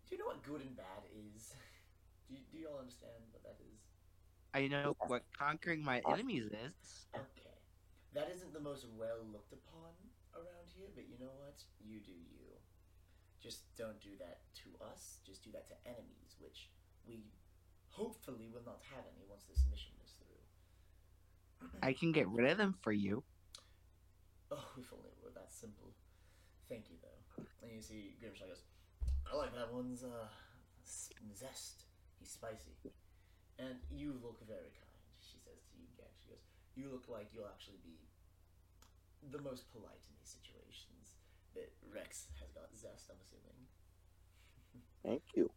Do 0.08 0.14
you 0.14 0.18
know 0.18 0.26
what 0.26 0.42
good 0.42 0.62
and 0.62 0.76
bad 0.76 1.04
is? 1.12 1.54
Do 2.28 2.34
you, 2.34 2.40
do 2.50 2.58
you 2.58 2.68
all 2.68 2.78
understand 2.78 3.24
what 3.32 3.42
that 3.44 3.56
is? 3.60 3.80
I 4.52 4.68
know 4.68 4.96
what 5.06 5.22
conquering 5.36 5.82
my 5.82 6.00
enemies 6.06 6.46
is. 6.52 7.08
Okay. 7.14 7.56
That 8.12 8.30
isn't 8.30 8.52
the 8.52 8.60
most 8.60 8.86
well 8.96 9.20
looked 9.32 9.52
upon 9.52 9.92
around 10.34 10.68
here, 10.74 10.88
but 10.94 11.08
you 11.08 11.18
know 11.18 11.32
what? 11.36 11.62
You 11.78 12.00
do 12.00 12.12
you. 12.12 12.56
Just 13.40 13.74
don't 13.76 14.00
do 14.00 14.16
that 14.18 14.40
to 14.64 14.70
us. 14.84 15.20
Just 15.24 15.44
do 15.44 15.52
that 15.52 15.68
to 15.68 15.74
enemies, 15.86 16.36
which 16.40 16.70
we 17.06 17.24
hopefully 17.98 18.46
will 18.46 18.62
not 18.62 18.78
have 18.94 19.02
any 19.10 19.26
once 19.26 19.42
this 19.50 19.66
mission 19.66 19.90
is 20.06 20.14
through. 20.22 20.38
I 21.82 21.92
can 21.92 22.12
get 22.14 22.30
rid 22.30 22.46
of 22.46 22.56
them 22.56 22.78
for 22.80 22.92
you. 22.92 23.24
Oh, 24.54 24.62
if 24.78 24.86
only 24.94 25.10
it 25.10 25.18
were 25.18 25.34
that 25.34 25.50
simple. 25.50 25.90
Thank 26.70 26.90
you, 26.90 26.96
though. 27.02 27.42
And 27.62 27.74
you 27.74 27.82
see 27.82 28.14
Grimshaw 28.22 28.46
goes, 28.46 28.62
I 29.26 29.34
like 29.36 29.52
that 29.58 29.74
one's 29.74 30.04
uh, 30.04 30.30
zest. 31.34 31.84
He's 32.20 32.30
spicy. 32.30 32.78
And 33.58 33.82
you 33.90 34.14
look 34.22 34.38
very 34.46 34.70
kind, 34.78 35.02
she 35.18 35.36
says 35.42 35.58
to 35.66 35.74
you, 35.74 35.90
Gek. 35.98 36.14
She 36.22 36.30
goes, 36.30 36.44
You 36.78 36.86
look 36.94 37.10
like 37.10 37.34
you'll 37.34 37.50
actually 37.50 37.82
be 37.82 37.98
the 39.34 39.42
most 39.42 39.66
polite 39.74 39.98
in 40.06 40.14
these 40.22 40.30
situations. 40.38 41.18
bit. 41.54 41.74
Rex 41.90 42.30
has 42.38 42.54
got 42.54 42.70
zest, 42.70 43.10
I'm 43.10 43.18
assuming. 43.18 43.58
Thank 45.02 45.22
you. 45.34 45.50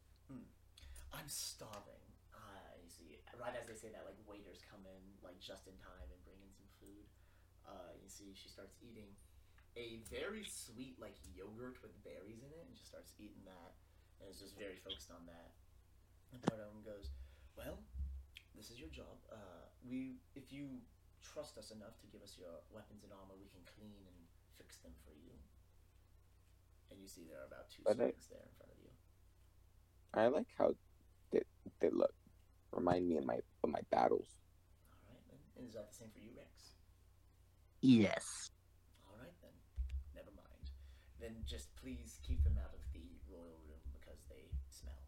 I'm 1.14 1.28
starving. 1.28 2.11
Right 3.40 3.58
as 3.58 3.66
they 3.66 3.74
say 3.74 3.90
that, 3.90 4.06
like 4.06 4.22
waiters 4.30 4.62
come 4.70 4.86
in, 4.86 5.02
like 5.26 5.42
just 5.42 5.66
in 5.66 5.74
time, 5.82 6.06
and 6.14 6.22
bring 6.22 6.38
in 6.46 6.54
some 6.54 6.70
food. 6.78 7.10
Uh, 7.66 7.94
you 7.98 8.06
see, 8.06 8.38
she 8.38 8.50
starts 8.50 8.78
eating 8.86 9.18
a 9.74 9.98
very 10.14 10.46
sweet, 10.46 11.02
like 11.02 11.18
yogurt 11.34 11.82
with 11.82 11.96
berries 12.06 12.46
in 12.46 12.52
it, 12.54 12.62
and 12.70 12.78
just 12.78 12.94
starts 12.94 13.18
eating 13.18 13.42
that, 13.50 13.74
and 14.22 14.30
is 14.30 14.38
just 14.38 14.54
very 14.62 14.78
focused 14.78 15.10
on 15.10 15.26
that. 15.26 15.58
And 16.30 16.38
part 16.46 16.62
of 16.62 16.70
him 16.70 16.86
goes, 16.86 17.10
"Well, 17.58 17.82
this 18.54 18.70
is 18.70 18.78
your 18.78 18.94
job. 18.94 19.18
Uh, 19.32 19.66
we, 19.82 20.22
if 20.38 20.54
you 20.54 20.86
trust 21.26 21.58
us 21.58 21.74
enough 21.74 21.98
to 22.02 22.08
give 22.14 22.22
us 22.22 22.38
your 22.38 22.62
weapons 22.70 23.02
and 23.02 23.10
armor, 23.10 23.34
we 23.42 23.50
can 23.50 23.66
clean 23.66 24.06
and 24.06 24.18
fix 24.62 24.78
them 24.86 24.94
for 25.02 25.18
you." 25.18 25.34
And 26.94 27.02
you 27.02 27.08
see 27.10 27.26
there 27.26 27.42
are 27.42 27.50
about 27.50 27.74
two 27.74 27.82
I- 27.90 27.98
there 27.98 28.14
in 28.14 28.54
front 28.54 28.70
of 28.70 28.80
you. 28.86 28.94
I 30.14 30.28
like 30.28 30.52
how 30.58 30.76
they, 31.32 31.42
they 31.80 31.90
look. 31.90 32.14
Remind 32.72 33.08
me 33.08 33.18
of 33.18 33.26
my 33.26 33.40
of 33.64 33.70
my 33.70 33.84
battles. 33.92 34.32
All 35.04 35.12
right 35.12 35.26
then. 35.28 35.40
And 35.58 35.68
is 35.68 35.76
that 35.76 35.92
the 35.92 35.96
same 35.96 36.10
for 36.16 36.20
you, 36.20 36.32
Rex? 36.36 36.80
Yes. 37.82 38.50
All 39.04 39.20
right 39.20 39.36
then. 39.44 39.56
Never 40.16 40.32
mind. 40.32 40.72
Then 41.20 41.44
just 41.44 41.74
please 41.76 42.18
keep 42.24 42.42
them 42.48 42.56
out 42.58 42.72
of 42.74 42.82
the 42.96 43.20
royal 43.28 43.60
room 43.68 43.84
because 43.92 44.24
they 44.32 44.50
smell 44.72 45.04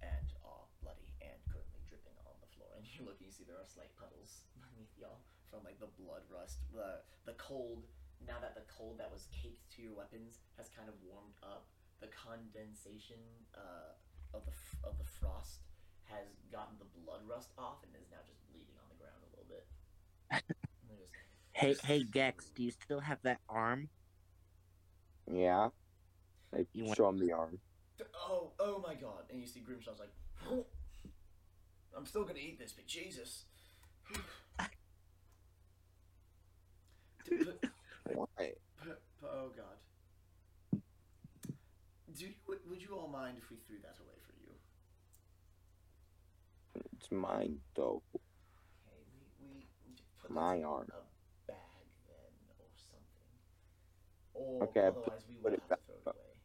and 0.00 0.32
are 0.46 0.64
bloody 0.80 1.12
and 1.20 1.36
currently 1.50 1.82
dripping 1.90 2.16
on 2.24 2.36
the 2.40 2.50
floor. 2.54 2.70
And 2.78 2.86
you 2.94 3.04
look 3.04 3.18
and 3.18 3.28
you 3.28 3.34
see 3.34 3.44
there 3.44 3.60
are 3.60 3.68
slight 3.68 3.92
puddles 3.98 4.46
beneath 4.54 4.94
y'all 4.96 5.26
from 5.50 5.66
like 5.66 5.82
the 5.82 5.90
blood 5.98 6.22
rust, 6.30 6.62
the 6.70 7.02
the 7.26 7.36
cold. 7.36 7.90
Now 8.22 8.36
that 8.44 8.52
the 8.54 8.68
cold 8.68 9.00
that 9.00 9.08
was 9.08 9.26
caked 9.32 9.64
to 9.74 9.82
your 9.82 9.96
weapons 9.96 10.44
has 10.60 10.68
kind 10.68 10.92
of 10.92 10.94
warmed 11.00 11.40
up, 11.40 11.72
the 12.04 12.12
condensation 12.12 13.20
uh, 13.56 13.96
of 14.36 14.44
the 14.44 14.52
f- 14.52 14.80
of 14.84 15.00
the 15.00 15.08
frost 15.08 15.69
has 16.10 16.26
gotten 16.52 16.76
the 16.78 16.84
blood 17.04 17.20
rust 17.28 17.50
off 17.58 17.82
and 17.84 17.92
is 18.00 18.08
now 18.10 18.18
just 18.26 18.40
bleeding 18.50 18.74
on 18.78 18.84
the 18.90 18.96
ground 18.98 19.22
a 19.22 19.26
little 19.30 19.46
bit. 19.48 19.66
And 20.88 20.98
they're 20.98 21.06
just- 21.06 21.16
Hey, 21.84 21.98
hey, 21.98 22.04
Gex, 22.04 22.50
do 22.54 22.62
you 22.62 22.70
still 22.70 23.00
have 23.00 23.18
that 23.22 23.40
arm? 23.48 23.88
Yeah. 25.30 25.70
I 26.54 26.66
You 26.72 26.84
want- 26.84 26.96
show 26.96 27.08
him 27.08 27.18
the 27.18 27.32
arm. 27.32 27.60
Oh, 28.14 28.52
oh 28.58 28.78
my 28.86 28.94
god. 28.94 29.24
And 29.30 29.40
you 29.40 29.46
see 29.46 29.60
Grimshaw's 29.60 29.98
like, 30.00 30.12
"Oh, 30.48 30.66
I'm 31.96 32.06
still 32.06 32.24
gonna 32.24 32.38
eat 32.38 32.58
this, 32.58 32.72
but 32.72 32.86
Jesus. 32.86 33.44
D- 34.08 34.20
Why? 38.14 38.26
but- 38.36 38.58
but- 39.20 39.30
oh 39.32 39.50
god. 39.56 39.76
Do 42.16 42.24
you, 42.26 42.32
would, 42.48 42.58
would 42.68 42.82
you 42.82 42.96
all 42.96 43.08
mind 43.08 43.36
if 43.38 43.50
we 43.50 43.56
threw 43.56 43.78
that 43.82 43.96
away 43.98 43.98
for 43.98 44.04
you? 44.04 44.09
It's 47.00 47.10
mine 47.10 47.56
though. 47.74 48.02
Okay, 48.12 49.00
we, 49.40 49.64
we 49.88 49.96
put 50.20 50.30
My 50.30 50.56
in 50.56 50.64
arm. 50.64 50.84
a 50.92 51.00
bag 51.48 51.86
then, 52.04 52.32
or 52.60 52.68
something. 52.76 53.32
Or 54.34 54.64
Okay, 54.68 54.86
I 54.86 54.90
put- 54.90 55.08
we 55.28 55.36
put 55.40 55.44
will 55.44 55.54
it 55.54 55.60
have 55.60 55.68
back 55.70 55.80
to 55.80 55.84
throw 55.86 55.96
it 55.96 56.06
up. 56.08 56.16
away. 56.16 56.36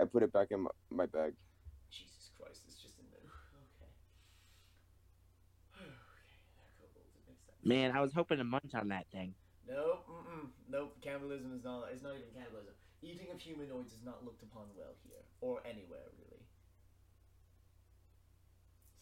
I 0.00 0.04
put 0.06 0.22
it 0.22 0.32
back 0.32 0.48
in 0.52 0.60
my, 0.62 0.70
my 0.90 1.04
bag. 1.06 1.34
Jesus 1.90 2.30
Christ, 2.40 2.64
it's 2.66 2.80
just 2.80 2.96
in 2.98 3.04
there. 3.12 3.28
Okay. 3.60 3.92
Okay, 6.80 6.88
they're 6.94 7.04
makes 7.28 7.44
sense. 7.44 7.60
Man, 7.64 7.92
I 7.92 8.00
was 8.00 8.14
hoping 8.14 8.38
to 8.38 8.44
munch 8.44 8.72
on 8.74 8.88
that 8.88 9.06
thing. 9.12 9.34
Nope, 9.68 10.08
mm-mm, 10.08 10.48
nope. 10.70 10.96
Cannibalism 11.02 11.52
is 11.52 11.62
not. 11.62 11.92
It's 11.92 12.02
not 12.02 12.16
even 12.16 12.32
cannibalism. 12.32 12.72
Eating 13.02 13.28
of 13.30 13.38
humanoids 13.40 13.92
is 13.92 14.00
not 14.02 14.24
looked 14.24 14.42
upon 14.42 14.64
well 14.74 14.96
here 15.04 15.20
or 15.42 15.60
anywhere 15.68 16.08
really. 16.16 16.40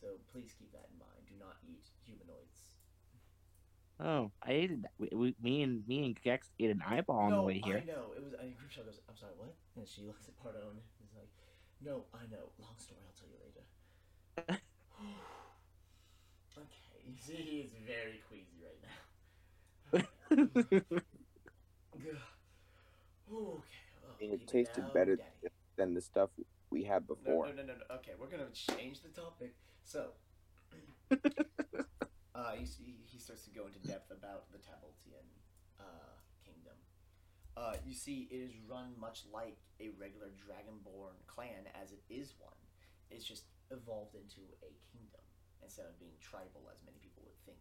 So 0.06 0.22
please 0.30 0.54
keep 0.56 0.70
that 0.70 0.86
in 0.86 0.98
mind. 1.02 1.18
Do 1.26 1.34
not 1.34 1.58
eat 1.66 1.90
humanoids. 2.06 2.78
Oh, 3.98 4.30
I 4.40 4.52
ate 4.52 4.70
it. 4.70 4.78
We, 4.98 5.08
we, 5.10 5.34
me 5.42 5.62
and 5.62 5.82
me 5.88 6.06
and 6.06 6.14
Gex 6.22 6.46
ate 6.60 6.70
an 6.70 6.80
eyeball 6.86 7.18
on 7.18 7.30
no, 7.30 7.40
the 7.40 7.42
way 7.42 7.60
here. 7.64 7.82
I 7.82 7.86
know. 7.90 8.14
It 8.14 8.22
was. 8.22 8.34
I 8.38 8.44
mean, 8.44 8.54
Grimshaw 8.54 8.82
goes. 8.82 9.00
I'm 9.08 9.16
sorry. 9.16 9.32
What? 9.36 9.50
And 9.76 9.88
she 9.88 10.02
looks 10.06 10.28
at 10.28 10.38
Pardon. 10.40 10.62
and 10.62 10.78
is 11.02 11.16
like, 11.18 11.26
No, 11.82 12.04
I 12.14 12.22
know. 12.30 12.54
Long 12.62 12.78
story. 12.78 13.00
I'll 13.02 13.18
tell 13.18 13.26
you 13.26 13.42
later. 13.42 13.66
okay. 14.46 14.60
You 17.06 17.14
see, 17.24 17.34
he 17.34 17.60
is 17.60 17.70
very 17.86 18.20
queasy 18.28 18.58
right 18.66 18.82
now. 18.82 18.98
Gah. 22.04 22.18
Okay. 23.32 24.24
And 24.24 24.32
it 24.32 24.48
tasted 24.48 24.92
better 24.92 25.14
Daddy. 25.14 25.54
than 25.76 25.94
the 25.94 26.00
stuff 26.00 26.30
we 26.70 26.84
had 26.84 27.06
before. 27.06 27.46
no, 27.46 27.52
no, 27.52 27.62
no, 27.62 27.74
no. 27.74 27.94
Okay, 27.96 28.12
we're 28.18 28.28
gonna 28.30 28.50
change 28.52 29.00
the 29.02 29.08
topic. 29.08 29.54
So, 29.84 30.10
uh, 32.34 32.52
he, 32.58 32.64
he- 32.64 33.04
he 33.06 33.18
starts 33.18 33.44
to 33.44 33.50
go 33.50 33.66
into 33.66 33.78
depth 33.86 34.10
about 34.10 34.50
the 34.52 34.58
Tabaltian 34.58 35.24
uh, 35.80 36.12
kingdom. 36.44 36.76
Uh, 37.56 37.74
you 37.86 37.94
see, 37.94 38.28
it 38.30 38.36
is 38.36 38.52
run 38.68 38.92
much 39.00 39.22
like 39.32 39.56
a 39.80 39.88
regular 39.96 40.28
Dragonborn 40.36 41.16
clan, 41.26 41.64
as 41.80 41.92
it 41.92 42.02
is 42.10 42.34
one. 42.38 42.52
It's 43.10 43.24
just 43.24 43.44
evolved 43.70 44.14
into 44.14 44.42
a 44.62 44.70
kingdom 44.92 45.22
instead 45.62 45.86
of 45.86 45.98
being 45.98 46.12
tribal, 46.20 46.68
as 46.68 46.78
many 46.84 46.98
people 47.00 47.22
would 47.24 47.38
think. 47.46 47.58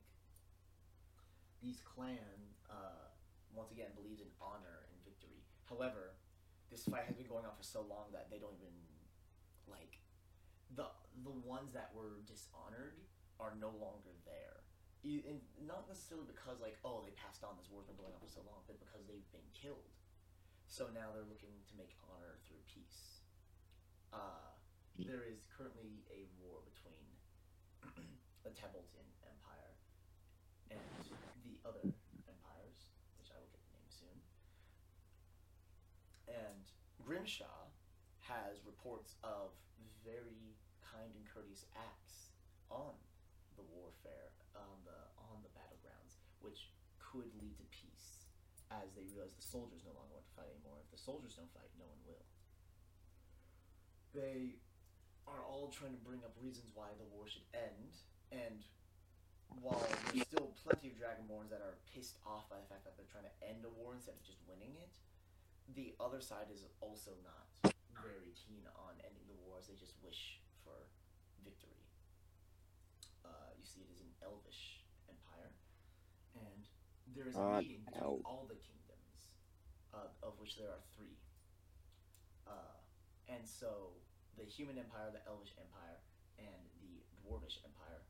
These 1.64 1.80
clan, 1.86 2.20
uh, 2.70 3.10
once 3.56 3.72
again, 3.72 3.93
believes 3.95 4.20
in 4.22 4.28
honor 4.41 4.86
and 4.91 4.97
victory. 5.06 5.39
However, 5.70 6.14
this 6.70 6.84
fight 6.86 7.06
has 7.08 7.16
been 7.16 7.30
going 7.32 7.45
on 7.45 7.56
for 7.56 7.64
so 7.64 7.82
long 7.88 8.12
that 8.12 8.28
they 8.30 8.38
don't 8.38 8.58
even 8.60 8.74
like 9.68 9.99
the 10.74 10.88
the 11.24 11.36
ones 11.45 11.74
that 11.74 11.91
were 11.95 12.22
dishonored 12.28 12.99
are 13.39 13.53
no 13.59 13.72
longer 13.80 14.16
there. 14.26 14.63
And 15.05 15.38
not 15.61 15.86
necessarily 15.86 16.26
because 16.26 16.57
like 16.57 16.82
oh 16.82 17.05
they 17.05 17.13
passed 17.13 17.45
on 17.45 17.53
this 17.61 17.70
war's 17.70 17.86
been 17.86 17.97
going 17.97 18.13
on 18.13 18.22
for 18.22 18.32
so 18.32 18.41
long, 18.43 18.66
but 18.66 18.82
because 18.82 19.05
they've 19.05 19.30
been 19.30 19.49
killed. 19.53 19.93
So 20.66 20.89
now 20.91 21.13
they're 21.13 21.30
looking 21.30 21.53
to 21.70 21.74
make 21.78 21.93
honor 22.09 22.41
through 22.43 22.61
peace. 22.66 23.22
Uh, 24.09 24.49
there 24.97 25.22
is 25.22 25.45
currently 25.53 26.01
a 26.09 26.26
war 26.41 26.66
between 26.66 27.05
the 28.43 28.51
Tabaltian 28.55 29.05
Empire 29.22 29.76
and 30.74 30.82
the 31.45 31.61
other 31.68 31.86
empires, 32.26 32.78
which 33.22 33.30
I 33.30 33.38
will 33.38 33.51
get 33.53 33.61
the 33.70 33.74
name 33.78 33.91
soon. 33.93 34.18
And 36.34 36.66
Grimshaw 36.97 37.55
has 38.36 38.59
reports 38.67 39.15
of 39.23 39.55
very 40.03 40.55
kind 40.83 41.11
and 41.15 41.25
courteous 41.31 41.65
acts 41.75 42.36
on 42.67 42.95
the 43.55 43.65
warfare 43.71 44.36
on 44.55 44.79
the 44.83 44.99
on 45.31 45.39
the 45.43 45.51
battlegrounds, 45.55 46.19
which 46.43 46.71
could 46.99 47.27
lead 47.39 47.55
to 47.59 47.67
peace, 47.71 48.27
as 48.71 48.91
they 48.95 49.07
realize 49.11 49.36
the 49.36 49.43
soldiers 49.43 49.83
no 49.83 49.95
longer 49.95 50.15
want 50.19 50.27
to 50.27 50.36
fight 50.36 50.51
anymore. 50.51 50.79
If 50.83 50.91
the 50.91 51.01
soldiers 51.01 51.36
don't 51.36 51.51
fight, 51.51 51.71
no 51.79 51.88
one 51.88 52.01
will. 52.07 52.25
They 54.15 54.59
are 55.27 55.43
all 55.43 55.71
trying 55.71 55.95
to 55.95 56.03
bring 56.03 56.23
up 56.23 56.36
reasons 56.39 56.71
why 56.71 56.93
the 56.95 57.07
war 57.11 57.27
should 57.27 57.47
end, 57.51 57.99
and 58.31 58.63
while 59.59 59.83
there's 60.11 60.27
still 60.27 60.55
plenty 60.63 60.91
of 60.91 60.95
Dragonborns 60.99 61.51
that 61.51 61.63
are 61.63 61.79
pissed 61.91 62.19
off 62.23 62.47
by 62.51 62.59
the 62.59 62.67
fact 62.67 62.83
that 62.83 62.95
they're 62.95 63.09
trying 63.11 63.27
to 63.27 63.38
end 63.43 63.63
a 63.63 63.71
war 63.75 63.95
instead 63.95 64.15
of 64.15 64.23
just 64.23 64.39
winning 64.47 64.75
it, 64.79 64.93
the 65.75 65.95
other 65.99 66.21
side 66.21 66.47
is 66.53 66.63
also 66.79 67.11
not 67.23 67.74
very 68.01 68.33
keen 68.35 68.65
on 68.75 68.99
ending 69.03 69.27
the 69.27 69.37
wars. 69.45 69.67
They 69.67 69.75
just 69.75 69.95
wish 70.03 70.41
for 70.63 70.87
victory. 71.43 71.83
Uh, 73.25 73.51
you 73.57 73.65
see, 73.65 73.81
it 73.81 73.91
is 73.91 74.01
an 74.01 74.13
elvish 74.21 74.85
empire, 75.09 75.51
and 76.35 76.65
there 77.15 77.27
is 77.27 77.41
a 77.41 77.45
Ah, 77.45 77.57
meeting 77.59 77.83
between 77.85 78.21
all 78.23 78.45
the 78.47 78.55
kingdoms, 78.61 79.33
uh, 79.93 80.09
of 80.23 80.37
which 80.39 80.55
there 80.57 80.69
are 80.69 80.83
three. 80.95 81.17
Uh, 82.47 82.77
and 83.27 83.47
so 83.47 84.01
the 84.37 84.43
human 84.45 84.77
empire, 84.77 85.09
the 85.11 85.23
elvish 85.27 85.53
empire, 85.57 85.97
and 86.37 86.69
the 86.81 87.01
dwarvish 87.21 87.57
empire. 87.65 88.01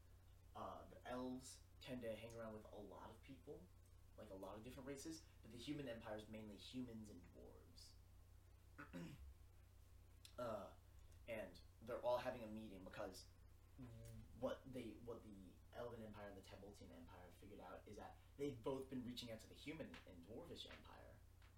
Uh, 0.55 0.83
the 0.91 0.99
elves 1.11 1.59
tend 1.81 2.01
to 2.01 2.09
hang 2.19 2.31
around 2.36 2.53
with 2.55 2.65
a 2.73 2.81
lot 2.91 3.07
of 3.11 3.15
people, 3.23 3.61
like 4.17 4.27
a 4.31 4.39
lot 4.39 4.55
of 4.55 4.63
different 4.63 4.88
races, 4.88 5.21
but 5.43 5.51
the 5.51 5.59
human 5.59 5.88
empire 5.88 6.17
is 6.17 6.27
mainly 6.31 6.55
humans 6.55 7.07
and 7.11 7.19
dwarves. 7.31 7.95
uh, 10.39 10.69
and 11.29 11.51
they're 11.88 12.03
all 12.03 12.17
having 12.17 12.41
a 12.43 12.51
meeting 12.51 12.81
because 12.83 13.25
what 14.39 14.61
they 14.75 14.93
what 15.07 15.23
the 15.23 15.39
Elven 15.75 15.99
Empire 16.03 16.31
and 16.31 16.38
the 16.39 16.47
Tabaltian 16.47 16.88
Empire 16.91 17.29
figured 17.39 17.59
out 17.63 17.83
is 17.88 17.99
that 17.99 18.15
they've 18.39 18.55
both 18.63 18.88
been 18.91 19.03
reaching 19.03 19.31
out 19.31 19.39
to 19.43 19.49
the 19.51 19.57
human 19.57 19.88
and 20.07 20.15
dwarvish 20.27 20.67
empire 20.67 21.13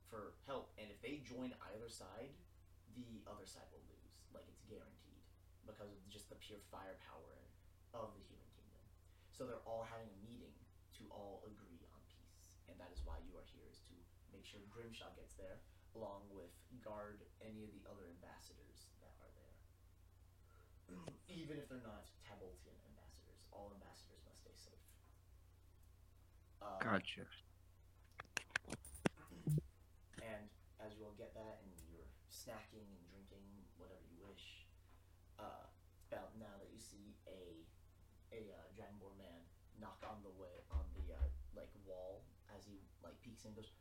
for 0.10 0.40
help, 0.48 0.72
and 0.80 0.88
if 0.88 0.98
they 1.04 1.20
join 1.28 1.52
either 1.74 1.92
side, 1.92 2.32
the 2.96 3.22
other 3.28 3.44
side 3.44 3.68
will 3.76 3.84
lose. 3.92 4.16
Like 4.32 4.48
it's 4.48 4.64
guaranteed 4.66 5.22
because 5.68 5.92
of 5.92 6.00
just 6.08 6.32
the 6.32 6.40
pure 6.40 6.64
firepower 6.72 7.38
of 7.92 8.16
the 8.16 8.24
human 8.24 8.48
kingdom. 8.56 8.84
So 9.36 9.44
they're 9.44 9.66
all 9.68 9.84
having 9.84 10.08
a 10.08 10.20
meeting 10.24 10.56
to 10.98 11.04
all 11.12 11.44
agree 11.44 11.84
on 11.92 12.02
peace, 12.08 12.58
and 12.72 12.80
that 12.80 12.90
is 12.96 13.04
why 13.04 13.20
you 13.28 13.36
are 13.36 13.46
here 13.52 13.68
is 13.70 13.84
to 13.92 13.96
make 14.32 14.48
sure 14.48 14.64
Grimshaw 14.72 15.12
gets 15.20 15.36
there. 15.36 15.60
Along 15.98 16.30
with 16.30 16.54
guard 16.86 17.26
any 17.42 17.66
of 17.66 17.74
the 17.74 17.82
other 17.90 18.06
ambassadors 18.06 18.86
that 19.02 19.18
are 19.18 19.34
there. 19.34 19.58
Even 21.26 21.58
if 21.58 21.66
they're 21.66 21.82
not 21.82 22.06
Tabaltian 22.22 22.78
ambassadors, 22.86 23.42
all 23.50 23.74
ambassadors 23.74 24.22
must 24.30 24.46
stay 24.46 24.54
safe. 24.54 24.86
Uh, 26.62 26.78
Gotcha. 26.78 27.26
And 30.22 30.46
as 30.78 30.94
you 30.94 31.02
all 31.02 31.18
get 31.18 31.34
that, 31.34 31.66
and 31.66 31.74
you're 31.90 32.06
snacking 32.30 32.86
and 32.86 33.02
drinking 33.10 33.42
whatever 33.82 34.06
you 34.14 34.22
wish, 34.22 34.70
uh, 35.42 35.66
about 36.12 36.32
now 36.38 36.54
that 36.62 36.70
you 36.70 36.80
see 36.80 37.18
a 37.26 37.66
a 38.34 38.54
uh, 38.54 38.70
dragonborn 38.76 39.18
man 39.18 39.42
knock 39.80 39.98
on 40.06 40.22
the 40.24 40.34
way 40.38 40.62
on 40.70 40.86
the 40.94 41.14
uh, 41.14 41.18
like 41.56 41.70
wall 41.86 42.22
as 42.56 42.66
he 42.66 42.80
like 43.04 43.16
peeks 43.22 43.44
in 43.44 43.50
and 43.50 43.58
goes, 43.58 43.72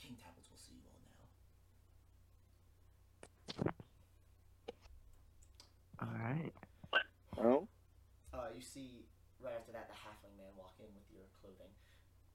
King 0.00 0.16
Tablets 0.18 0.48
will 0.50 0.58
see 0.58 0.74
you 0.74 0.84
all 0.88 1.00
now. 1.06 1.26
All 6.00 6.11
right. 6.22 6.54
Oh, 7.38 7.68
Uh, 8.32 8.48
you 8.54 8.62
see 8.62 9.04
right 9.42 9.56
after 9.58 9.72
that 9.72 9.88
the 9.88 9.96
halfling 9.96 10.36
man 10.38 10.52
walk 10.56 10.76
in 10.80 10.88
with 10.94 11.04
your 11.12 11.26
clothing. 11.36 11.72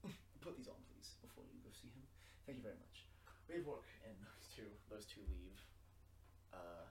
Put 0.44 0.54
these 0.56 0.68
on, 0.68 0.78
please, 0.86 1.18
before 1.22 1.44
you 1.50 1.58
go 1.64 1.70
see 1.74 1.90
him. 1.90 2.06
Thank 2.46 2.58
you 2.58 2.64
very 2.64 2.78
much. 2.78 3.08
We 3.48 3.56
have 3.58 3.66
work, 3.66 3.88
and 4.06 4.14
those 4.20 4.46
two 4.52 4.68
those 4.92 5.06
two 5.08 5.24
leave. 5.26 5.58
Uh, 6.52 6.86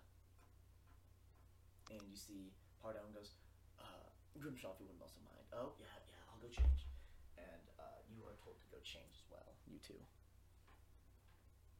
and 1.91 2.01
you 2.09 2.17
see 2.17 2.51
Pardon 2.81 3.09
goes, 3.13 3.37
uh, 3.79 4.05
Grimshaw, 4.39 4.73
if 4.75 4.79
you 4.81 4.85
wouldn't 4.89 5.01
also 5.01 5.21
mind. 5.23 5.45
Oh 5.53 5.73
yeah, 5.79 5.87
yeah, 6.09 6.21
I'll 6.29 6.41
go 6.41 6.49
change. 6.49 6.85
And 7.37 7.63
uh, 7.79 8.01
you 8.09 8.21
are 8.25 8.35
told 8.43 8.59
to 8.59 8.67
go 8.73 8.77
change 8.83 9.13
as 9.17 9.27
well. 9.31 9.55
You 9.69 9.79
two. 9.79 10.01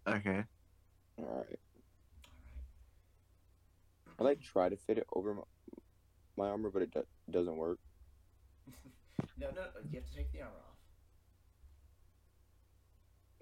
Okay. 0.07 0.45
all 1.20 1.43
right. 1.43 1.59
All 4.20 4.26
I 4.26 4.30
like 4.32 4.41
try 4.41 4.70
to 4.70 4.76
fit 4.78 4.97
it 4.97 5.07
over 5.13 5.34
my, 5.34 5.41
my 6.38 6.47
armor, 6.49 6.70
but 6.72 6.82
it 6.82 6.91
do- 6.91 7.05
doesn't 7.32 7.55
work. 7.55 7.80
no, 9.38 9.49
no, 9.49 9.61
no, 9.61 9.68
you 9.91 9.99
have 9.99 10.09
to 10.09 10.15
take 10.15 10.32
the 10.32 10.41
armor 10.41 10.55
off. 10.57 10.78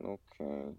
Okay, 0.03 0.43
All 0.43 0.75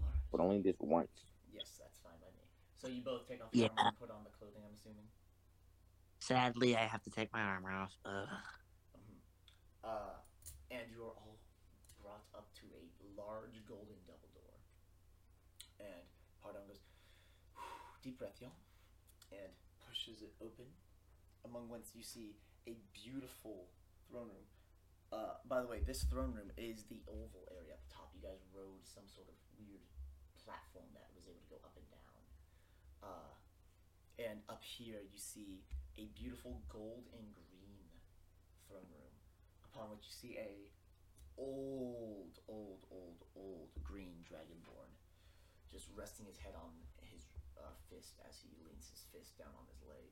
right. 0.00 0.20
but 0.32 0.40
only 0.40 0.62
this 0.62 0.76
once. 0.80 1.10
Yes, 1.52 1.76
that's 1.78 1.98
fine 2.02 2.16
by 2.20 2.26
me. 2.32 2.44
So 2.74 2.88
you 2.88 3.02
both 3.02 3.28
take 3.28 3.44
off 3.44 3.52
the 3.52 3.58
Yeah. 3.60 3.68
armor 3.76 3.88
and 3.88 3.98
put 3.98 4.10
on 4.10 4.24
the 4.24 4.30
clothing. 4.30 4.62
I'm 4.66 4.74
assuming. 4.74 5.04
Sadly, 6.20 6.74
I 6.76 6.86
have 6.86 7.02
to 7.02 7.10
take 7.10 7.32
my 7.32 7.42
armor 7.42 7.70
off. 7.72 7.92
Ugh. 8.06 8.28
Mhm. 8.96 9.18
Uh, 9.84 10.14
and 10.70 10.90
you 10.90 11.02
are 11.04 11.12
all 11.12 11.38
brought 12.02 12.24
up 12.34 12.48
to 12.54 12.64
a 12.74 12.88
large 13.20 13.64
golden 13.66 13.96
double 14.06 14.28
door. 14.34 14.56
And 15.80 16.02
Pardon 16.42 16.62
goes, 16.66 16.80
deep 18.02 18.18
breath, 18.18 18.40
y'all, 18.40 18.52
and 19.32 19.52
pushes 19.86 20.22
it 20.22 20.32
open. 20.40 20.66
Among 21.44 21.68
whence 21.68 21.92
you 21.94 22.02
see 22.02 22.36
a 22.66 22.76
beautiful 22.92 23.70
throne 24.08 24.28
room. 24.28 24.48
Uh, 25.08 25.40
by 25.48 25.60
the 25.60 25.68
way, 25.68 25.80
this 25.80 26.04
throne 26.04 26.36
room 26.36 26.52
is 26.60 26.84
the 26.92 27.00
oval 27.08 27.48
area 27.48 27.72
at 27.72 27.80
the 27.88 27.90
top. 27.94 28.12
You 28.12 28.20
guys 28.20 28.44
rode 28.52 28.84
some 28.84 29.08
sort 29.08 29.28
of 29.32 29.36
weird 29.56 29.84
platform 30.44 30.88
that 30.92 31.08
was 31.16 31.24
able 31.24 31.40
to 31.40 31.50
go 31.52 31.58
up 31.64 31.72
and 31.76 31.88
down. 31.88 32.20
Uh, 33.00 33.32
and 34.18 34.42
up 34.50 34.60
here 34.60 35.00
you 35.00 35.16
see 35.16 35.64
a 35.96 36.10
beautiful 36.12 36.60
gold 36.68 37.08
and 37.14 37.24
green 37.32 37.88
throne 38.66 38.86
room, 38.92 39.14
upon 39.64 39.90
which 39.94 40.04
you 40.04 40.14
see 40.14 40.34
a 40.36 40.68
old, 41.38 42.34
old, 42.50 42.82
old, 42.90 43.22
old 43.38 43.70
green 43.86 44.26
dragonborn, 44.26 44.90
just 45.70 45.86
resting 45.94 46.26
his 46.26 46.36
head 46.38 46.54
on 46.58 46.74
fist 47.90 48.18
as 48.28 48.38
he 48.38 48.54
leans 48.62 48.88
his 48.90 49.02
fist 49.10 49.34
down 49.38 49.52
on 49.58 49.66
his 49.70 49.82
leg, 49.82 50.10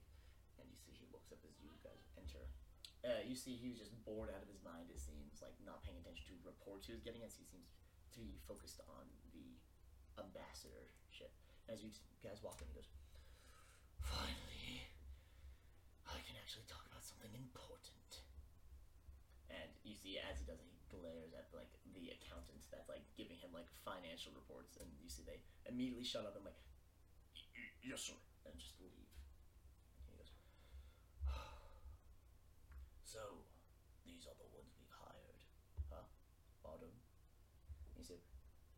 and 0.59 0.66
you 0.70 0.76
see 0.76 0.92
he 0.97 1.07
looks 1.12 1.30
up 1.30 1.42
as 1.47 1.55
you 1.62 1.70
guys 1.82 2.03
enter. 2.18 2.51
Uh, 3.07 3.22
you 3.22 3.36
see 3.38 3.55
he 3.55 3.70
was 3.70 3.78
just 3.78 3.94
bored 4.03 4.30
out 4.34 4.42
of 4.42 4.51
his 4.51 4.62
mind. 4.66 4.90
It 4.90 4.99
seems 4.99 5.38
like 5.38 5.55
not 5.62 5.82
paying 5.86 5.99
attention 6.01 6.26
to 6.26 6.34
reports 6.42 6.86
he 6.90 6.92
was 6.97 7.03
getting, 7.05 7.22
as 7.22 7.36
he 7.38 7.44
seems 7.47 7.70
to 8.14 8.18
be 8.18 8.38
focused 8.49 8.80
on 8.90 9.07
the 9.30 9.55
ambassadorship. 10.18 11.30
As 11.68 11.82
you 11.82 11.90
guys 12.22 12.42
walk 12.42 12.62
in, 12.62 12.68
he 12.70 12.74
goes, 12.74 12.90
"Finally, 14.01 14.86
I 16.07 16.18
can 16.24 16.34
actually 16.38 16.66
talk 16.66 16.86
about 16.86 17.05
something 17.05 17.34
important." 17.34 18.22
And 19.51 19.70
you 19.84 19.94
see, 19.94 20.18
as 20.18 20.38
he 20.38 20.44
does 20.47 20.59
it, 20.59 20.66
he 20.66 20.78
glares 20.90 21.32
at 21.34 21.47
like 21.55 21.70
the 21.94 22.11
accountant 22.11 22.62
that's 22.70 22.88
like 22.88 23.03
giving 23.16 23.38
him 23.38 23.53
like 23.55 23.70
financial 23.86 24.32
reports, 24.34 24.76
and 24.78 24.88
you 25.03 25.09
see 25.09 25.22
they 25.22 25.42
immediately 25.66 26.05
shut 26.05 26.26
up 26.26 26.34
and 26.34 26.44
like, 26.44 26.59
"Y- 26.59 26.62
y- 26.66 26.76
"Yes, 27.87 28.03
sir," 28.03 28.18
and 28.45 28.59
just 28.59 28.74
leave. 28.82 29.07
And 30.03 30.11
he 30.11 30.18
goes, 30.18 30.34
"So, 33.05 33.47
these 34.05 34.26
are 34.26 34.34
the 34.34 34.49
ones 34.51 34.74
we've 34.74 34.91
hired, 34.91 35.39
huh, 35.91 36.03
Bottom?" 36.62 36.91
And 36.91 37.99
you 37.99 38.05
say, 38.05 38.18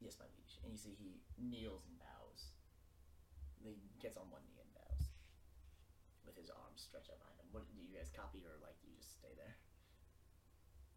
"Yes, 0.00 0.18
my 0.20 0.26
liege." 0.36 0.60
And 0.62 0.72
you 0.72 0.78
see 0.78 0.92
he 0.94 1.20
kneels 1.40 1.84
and 1.88 1.96
bows. 1.98 2.52
He 3.64 3.80
gets 3.98 4.16
on 4.16 4.30
one 4.30 4.42
knee 4.46 4.60
and 4.60 4.70
bows, 4.76 5.08
with 6.24 6.36
his 6.36 6.50
arms 6.50 6.82
stretched 6.84 7.10
out 7.10 7.18
behind 7.18 7.40
him. 7.40 7.46
What 7.50 7.66
do 7.66 7.74
you 7.80 7.88
guys 7.96 8.10
copy, 8.14 8.44
or 8.44 8.60
like 8.62 8.76
you 8.84 8.92
just 8.96 9.18
stay 9.18 9.32
there? 9.36 9.56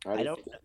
I 0.06 0.24
just 0.24 0.44
don't- 0.44 0.62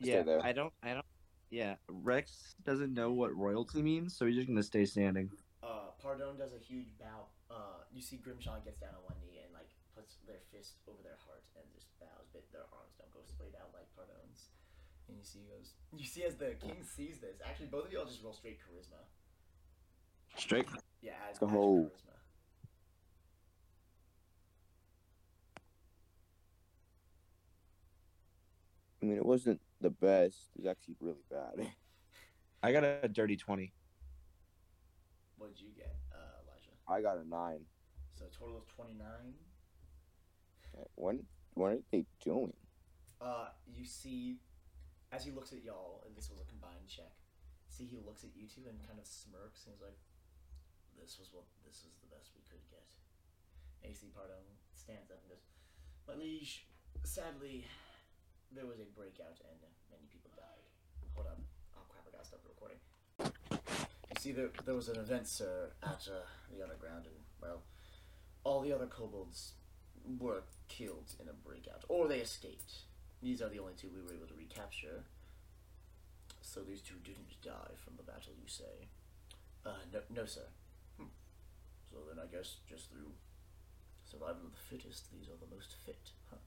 stay 0.00 0.10
Yeah. 0.10 0.22
there. 0.22 0.40
I 0.44 0.52
don't. 0.52 0.72
I 0.82 0.94
don't. 0.94 1.06
Yeah. 1.50 1.76
Rex 1.88 2.54
doesn't 2.64 2.92
know 2.94 3.12
what 3.12 3.34
royalty 3.34 3.82
means, 3.82 4.16
so 4.16 4.26
he's 4.26 4.36
just 4.36 4.48
gonna 4.48 4.62
stay 4.62 4.84
standing. 4.86 5.30
Uh, 6.04 6.08
Pardon 6.08 6.36
does 6.36 6.52
a 6.52 6.58
huge 6.60 6.92
bow. 7.00 7.32
Uh, 7.50 7.80
you 7.92 8.02
see 8.02 8.16
Grimshaw 8.16 8.60
gets 8.64 8.80
down 8.80 8.90
on 8.92 9.02
one 9.04 9.16
knee 9.24 9.40
and 9.42 9.52
like 9.54 9.68
puts 9.96 10.16
their 10.26 10.40
fist 10.52 10.76
over 10.88 11.00
their 11.02 11.16
heart 11.26 11.42
and 11.56 11.64
just 11.74 11.86
bows, 11.98 12.28
but 12.32 12.44
their 12.52 12.68
arms 12.72 12.92
don't 12.98 13.10
go 13.12 13.20
straight 13.24 13.54
out 13.56 13.72
like 13.72 13.88
Pardon's. 13.96 14.52
And 15.08 15.16
you 15.16 15.24
see 15.24 15.40
he 15.40 15.48
goes. 15.48 15.72
You 15.96 16.04
see 16.04 16.24
as 16.24 16.36
the 16.36 16.54
king 16.60 16.84
sees 16.84 17.18
this. 17.18 17.40
Actually, 17.44 17.66
both 17.66 17.86
of 17.86 17.92
y'all 17.92 18.04
just 18.04 18.22
roll 18.22 18.32
straight 18.32 18.58
charisma. 18.60 19.00
Straight. 20.36 20.66
Yeah, 21.00 21.12
as, 21.30 21.38
Go. 21.38 21.46
as 21.46 21.52
your 21.52 21.62
charisma. 21.62 22.16
I 29.02 29.06
mean, 29.06 29.16
it 29.16 29.26
wasn't 29.26 29.60
the 29.82 29.90
best. 29.90 30.48
It 30.56 30.64
was 30.64 30.66
actually 30.66 30.96
really 31.00 31.24
bad. 31.30 31.68
I 32.62 32.72
got 32.72 32.84
a 32.84 33.08
dirty 33.08 33.36
twenty. 33.36 33.72
What 35.44 35.52
did 35.52 35.60
you 35.60 35.76
get, 35.76 35.92
uh, 36.08 36.40
Elijah? 36.40 36.72
I 36.88 37.04
got 37.04 37.20
a 37.20 37.26
nine. 37.28 37.68
So 38.16 38.24
a 38.24 38.32
total 38.32 38.56
of 38.56 38.64
twenty 38.64 38.96
nine. 38.96 39.36
When 40.96 41.28
what 41.52 41.76
are 41.76 41.84
they 41.92 42.08
doing? 42.24 42.56
Uh, 43.20 43.52
you 43.68 43.84
see, 43.84 44.40
as 45.12 45.20
he 45.20 45.36
looks 45.36 45.52
at 45.52 45.60
y'all, 45.60 46.00
and 46.08 46.16
this 46.16 46.32
was 46.32 46.40
a 46.40 46.48
combined 46.48 46.88
check. 46.88 47.12
See, 47.68 47.84
he 47.84 48.00
looks 48.00 48.24
at 48.24 48.32
you 48.32 48.48
two 48.48 48.64
and 48.64 48.80
kind 48.88 48.96
of 48.96 49.04
smirks, 49.04 49.68
and 49.68 49.76
he's 49.76 49.84
like, 49.84 50.00
"This 50.96 51.20
was 51.20 51.28
what 51.28 51.44
this 51.60 51.84
was 51.84 51.92
the 52.00 52.08
best 52.08 52.32
we 52.32 52.40
could 52.48 52.64
get." 52.72 52.88
AC 53.84 54.08
Pardon 54.16 54.48
stands 54.72 55.12
up 55.12 55.20
and 55.20 55.36
goes, 55.36 55.44
"My 56.08 56.16
liege, 56.16 56.64
sadly, 57.04 57.68
there 58.48 58.64
was 58.64 58.80
a 58.80 58.88
breakout 58.96 59.44
and 59.44 59.60
many 59.92 60.08
people 60.08 60.32
died. 60.40 60.64
Hold 61.12 61.28
up, 61.28 61.36
oh 61.76 61.84
crap, 61.92 62.08
I 62.08 62.16
gotta 62.16 62.24
stop 62.24 62.40
the 62.40 62.48
recording." 62.48 62.80
See, 64.24 64.32
there 64.32 64.48
there 64.64 64.74
was 64.74 64.88
an 64.88 64.96
event, 64.96 65.26
sir, 65.28 65.68
at 65.82 66.08
uh, 66.08 66.24
the 66.50 66.62
underground, 66.62 67.04
and 67.04 67.14
well, 67.42 67.60
all 68.42 68.62
the 68.62 68.72
other 68.72 68.86
kobolds 68.86 69.52
were 70.18 70.44
killed 70.66 71.12
in 71.20 71.28
a 71.28 71.34
breakout, 71.46 71.84
or 71.90 72.08
they 72.08 72.20
escaped. 72.20 72.72
These 73.20 73.42
are 73.42 73.50
the 73.50 73.58
only 73.58 73.74
two 73.74 73.90
we 73.94 74.00
were 74.00 74.16
able 74.16 74.26
to 74.28 74.34
recapture. 74.34 75.04
So 76.40 76.60
these 76.60 76.80
two 76.80 76.94
didn't 77.04 77.36
die 77.42 77.76
from 77.84 77.96
the 77.98 78.02
battle, 78.02 78.32
you 78.40 78.48
say? 78.48 78.88
Uh, 79.66 79.84
no, 79.92 80.00
no, 80.08 80.24
sir. 80.24 80.48
Hmm. 80.96 81.12
So 81.90 81.98
then 82.08 82.16
I 82.16 82.34
guess 82.34 82.56
just 82.66 82.88
through 82.88 83.12
survival 84.10 84.46
of 84.46 84.52
the 84.52 84.74
fittest, 84.74 85.12
these 85.12 85.28
are 85.28 85.36
the 85.36 85.54
most 85.54 85.74
fit, 85.84 86.12
huh? 86.30 86.40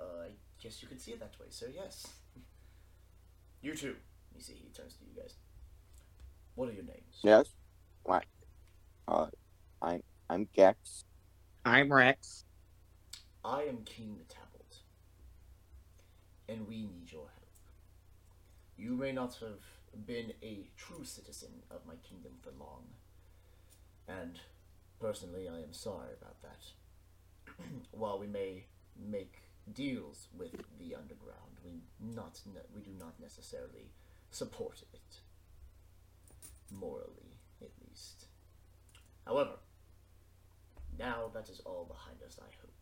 Uh, 0.00 0.24
I 0.24 0.30
guess 0.62 0.80
you 0.80 0.88
could 0.88 1.02
see 1.02 1.12
it 1.12 1.20
that 1.20 1.38
way, 1.38 1.48
sir. 1.50 1.66
Yes. 1.74 2.06
you 3.60 3.74
too. 3.74 3.96
You 4.34 4.40
see, 4.40 4.54
he 4.54 4.70
turns 4.70 4.94
to 4.94 5.04
you 5.04 5.20
guys. 5.20 5.34
What 6.54 6.68
are 6.68 6.72
your 6.72 6.84
names? 6.84 7.20
Yes. 7.22 7.46
What? 8.02 8.24
Uh, 9.08 9.26
I'm 9.80 10.02
I'm 10.28 10.48
Gex. 10.54 11.04
I'm 11.64 11.92
Rex. 11.92 12.44
I 13.44 13.62
am 13.62 13.78
King 13.84 14.20
Tabalt, 14.28 14.78
and 16.48 16.68
we 16.68 16.82
need 16.82 17.10
your 17.10 17.22
help. 17.22 17.48
You 18.76 18.92
may 18.92 19.12
not 19.12 19.34
have 19.40 20.06
been 20.06 20.32
a 20.42 20.68
true 20.76 21.04
citizen 21.04 21.50
of 21.70 21.86
my 21.86 21.94
kingdom 22.08 22.32
for 22.40 22.50
long, 22.58 22.84
and 24.06 24.38
personally, 25.00 25.48
I 25.48 25.60
am 25.60 25.72
sorry 25.72 26.10
about 26.20 26.40
that. 26.42 27.54
While 27.90 28.18
we 28.18 28.26
may 28.26 28.66
make 28.96 29.34
deals 29.72 30.28
with 30.36 30.52
the 30.78 30.94
underground, 30.94 31.58
we 31.64 31.80
not 32.00 32.40
ne- 32.46 32.60
we 32.74 32.82
do 32.82 32.92
not 32.98 33.14
necessarily 33.20 33.90
support 34.30 34.82
it. 34.92 35.21
Morally 36.72 37.38
at 37.60 37.70
least. 37.86 38.26
However, 39.26 39.56
now 40.98 41.30
that 41.34 41.48
is 41.48 41.60
all 41.60 41.84
behind 41.84 42.22
us, 42.22 42.38
I 42.40 42.50
hope. 42.60 42.74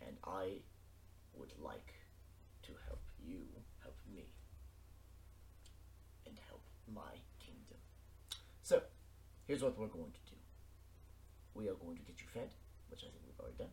And 0.00 0.16
I 0.24 0.62
would 1.34 1.52
like 1.58 1.94
to 2.62 2.72
help 2.86 3.02
you 3.18 3.46
help 3.82 3.96
me 4.12 4.24
and 6.26 6.36
help 6.48 6.62
my 6.92 7.14
kingdom. 7.38 7.78
So, 8.62 8.82
here's 9.46 9.62
what 9.62 9.78
we're 9.78 9.86
going 9.86 10.12
to 10.12 10.30
do. 10.30 10.36
We 11.54 11.68
are 11.68 11.74
going 11.74 11.96
to 11.96 12.02
get 12.02 12.20
you 12.20 12.26
fed, 12.32 12.54
which 12.88 13.00
I 13.04 13.10
think 13.10 13.22
we've 13.26 13.38
already 13.38 13.58
done. 13.58 13.72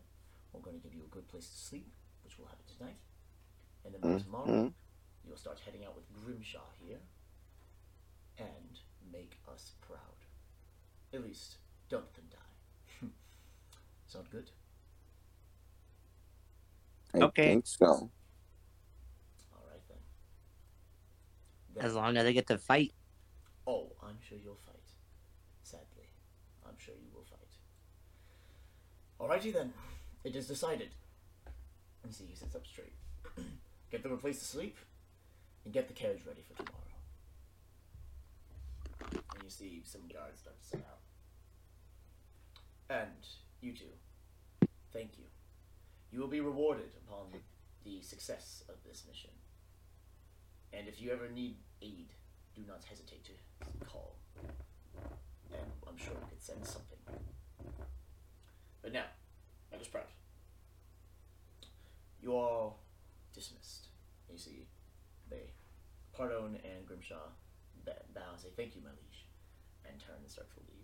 We're 0.52 0.60
going 0.60 0.76
to 0.76 0.82
give 0.82 0.94
you 0.94 1.04
a 1.04 1.14
good 1.14 1.28
place 1.28 1.48
to 1.48 1.56
sleep, 1.56 1.88
which 2.24 2.38
will 2.38 2.46
happen 2.46 2.64
tonight. 2.76 2.96
And 3.84 3.94
then 3.94 4.00
by 4.00 4.08
Mhm. 4.14 4.22
tomorrow, 4.24 4.74
you'll 5.24 5.36
start 5.36 5.60
heading 5.60 5.84
out 5.84 5.94
with 5.96 6.12
Grimshaw 6.12 6.70
here 6.78 7.00
and 8.40 8.78
make 9.12 9.38
us 9.52 9.72
proud. 9.80 9.98
At 11.12 11.22
least, 11.22 11.56
don't 11.88 12.04
let 12.04 12.14
them 12.14 12.24
die. 12.30 13.08
Sound 14.06 14.30
good? 14.30 14.50
I 17.14 17.18
Okay. 17.18 17.46
think 17.48 17.66
so. 17.66 17.86
All 17.86 18.10
right 19.68 19.82
then. 19.88 19.98
Then- 21.74 21.84
As 21.84 21.94
long 21.94 22.16
as 22.16 22.24
I 22.26 22.32
get 22.32 22.46
to 22.48 22.58
fight. 22.58 22.92
Oh, 23.66 23.92
I'm 24.02 24.16
sure 24.26 24.38
you'll 24.42 24.54
fight. 24.66 24.76
Sadly, 25.62 26.08
I'm 26.66 26.74
sure 26.78 26.94
you 26.94 27.10
will 27.14 27.24
fight. 27.24 27.38
Alrighty 29.20 29.52
then, 29.52 29.72
it 30.24 30.34
is 30.34 30.46
decided. 30.48 30.90
Let 32.02 32.06
me 32.10 32.12
see, 32.12 32.24
he 32.24 32.34
sits 32.34 32.54
up 32.56 32.66
straight. 32.66 32.94
get 33.90 34.02
them 34.02 34.12
a 34.12 34.16
place 34.16 34.38
to 34.38 34.44
sleep, 34.44 34.76
and 35.64 35.74
get 35.74 35.86
the 35.88 35.94
carriage 35.94 36.22
ready 36.26 36.42
for 36.48 36.56
tomorrow. 36.56 36.84
And 39.12 39.42
you 39.44 39.50
see 39.50 39.82
some 39.84 40.02
guards 40.12 40.40
start 40.40 40.60
to 40.60 40.66
set 40.66 40.80
out. 40.80 41.00
And 42.88 43.26
you 43.60 43.72
two, 43.72 44.66
thank 44.92 45.18
you. 45.18 45.24
You 46.12 46.20
will 46.20 46.28
be 46.28 46.40
rewarded 46.40 46.90
upon 47.06 47.26
the 47.84 48.02
success 48.02 48.64
of 48.68 48.76
this 48.84 49.04
mission. 49.08 49.30
And 50.72 50.88
if 50.88 51.00
you 51.00 51.12
ever 51.12 51.28
need 51.28 51.56
aid, 51.82 52.08
do 52.54 52.62
not 52.66 52.82
hesitate 52.88 53.24
to 53.24 53.32
call. 53.86 54.16
And 55.52 55.70
I'm 55.88 55.96
sure 55.96 56.14
we 56.14 56.28
could 56.30 56.42
send 56.42 56.64
something. 56.66 56.98
But 58.82 58.92
now, 58.92 59.04
let 59.70 59.80
us 59.80 59.88
proud. 59.88 60.04
You 62.22 62.36
are 62.36 62.72
dismissed. 63.34 63.88
You 64.30 64.38
see, 64.38 64.66
they, 65.30 65.52
Pardon 66.12 66.58
and 66.64 66.86
Grimshaw 66.86 67.30
bow 67.86 68.30
and 68.32 68.40
say, 68.40 68.48
Thank 68.56 68.74
you, 68.74 68.82
my 68.82 68.90
liege, 68.90 69.26
and 69.88 69.98
turn 70.00 70.16
and 70.20 70.30
start 70.30 70.48
to 70.50 70.60
leave. 70.68 70.76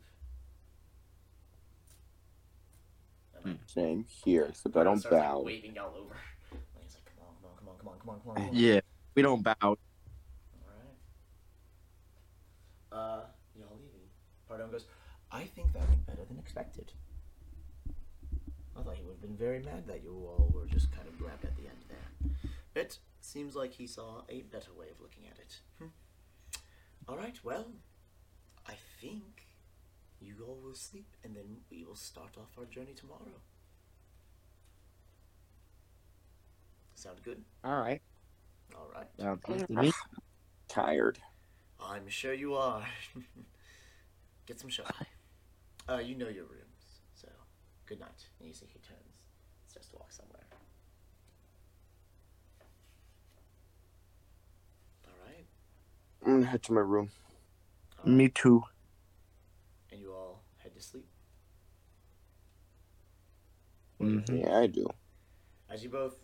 Same 3.67 4.05
here, 4.25 4.47
except 4.49 4.77
I 4.77 4.83
don't 4.85 4.99
starts, 4.99 5.15
like, 5.15 5.23
bow. 5.23 5.41
waving 5.41 5.79
all 5.79 5.95
over. 5.97 6.17
And 6.51 6.83
he's 6.83 6.95
like, 6.95 7.05
Come 7.07 7.27
on, 7.29 7.35
come 7.41 7.69
on, 7.69 7.77
come 7.79 7.89
on, 7.89 7.99
come 7.99 8.09
on, 8.11 8.21
come 8.21 8.31
on, 8.31 8.37
come 8.37 8.49
on. 8.49 8.55
Yeah, 8.55 8.81
we 9.15 9.23
don't 9.23 9.43
bow. 9.43 9.55
Alright. 9.63 9.79
Uh, 12.91 13.21
y'all 13.57 13.77
leaving. 13.79 14.09
Pardon 14.49 14.71
goes, 14.71 14.87
I 15.31 15.45
think 15.45 15.73
that 15.75 15.89
went 15.89 16.07
better 16.07 16.25
than 16.29 16.39
expected. 16.39 16.93
I 18.79 18.83
thought 18.83 18.97
he 18.97 19.03
would 19.05 19.13
have 19.13 19.23
been 19.23 19.37
very 19.37 19.61
mad 19.61 19.87
that 19.87 20.03
you 20.03 20.11
all 20.13 20.51
were 20.55 20.67
just 20.67 20.91
kind 20.93 21.07
of 21.09 21.19
grabbed 21.19 21.45
at 21.45 21.57
the 21.57 21.63
end 21.63 21.85
there. 21.89 22.31
But 22.75 22.99
seems 23.21 23.55
like 23.57 23.73
he 23.73 23.87
saw 23.87 24.23
a 24.29 24.43
better 24.43 24.73
way 24.79 24.87
of 24.91 25.01
looking 25.01 25.25
at 25.31 25.39
it. 25.39 25.61
Hmm. 27.07 27.13
Alright, 27.13 27.41
well, 27.45 27.67
I 28.67 28.75
think 29.01 29.47
you 30.21 30.35
all 30.47 30.59
will 30.63 30.75
sleep 30.75 31.17
and 31.25 31.35
then 31.37 31.59
we 31.71 31.85
will 31.85 31.97
start 31.97 32.37
off 32.39 32.57
our 32.59 32.65
journey 32.65 32.95
tomorrow. 32.95 33.41
Sound 36.95 37.23
good? 37.23 37.43
All 37.63 37.79
right. 37.79 38.01
Alright. 38.75 39.09
Sounds 39.19 39.41
good. 39.45 39.63
Easy 39.63 39.75
me. 39.75 39.93
Tired. 40.69 41.19
I'm 41.81 42.09
sure 42.09 42.33
you 42.33 42.55
are. 42.55 42.85
Get 44.47 44.59
some 44.59 44.71
shut 44.71 44.87
eye. 44.87 45.93
Uh, 45.93 45.99
you 45.99 46.17
know 46.17 46.29
your 46.29 46.45
rooms, 46.45 47.01
so 47.15 47.29
good 47.87 48.01
night. 48.01 48.27
And 48.41 48.49
you 48.49 48.55
see 48.55 48.67
he 48.67 48.79
turns, 48.81 49.21
starts 49.69 49.89
to 49.89 49.97
walk 49.97 50.11
somewhere. 50.11 50.47
All 55.05 55.13
right. 55.27 55.47
I'm 56.27 56.33
gonna 56.41 56.47
head 56.47 56.63
to 56.65 56.73
my 56.73 56.81
room. 56.81 57.11
all 57.99 58.05
right. 58.05 58.13
Me 58.13 58.29
too. 58.29 58.65
And 59.93 60.01
you 60.01 60.13
all 60.13 60.43
head 60.59 60.75
to 60.75 60.83
sleep. 60.83 61.07
Mhm. 64.01 64.43
Yeah, 64.43 64.59
I 64.59 64.67
do. 64.67 64.89
As 65.69 65.83
you 65.83 65.89
both 65.89 66.19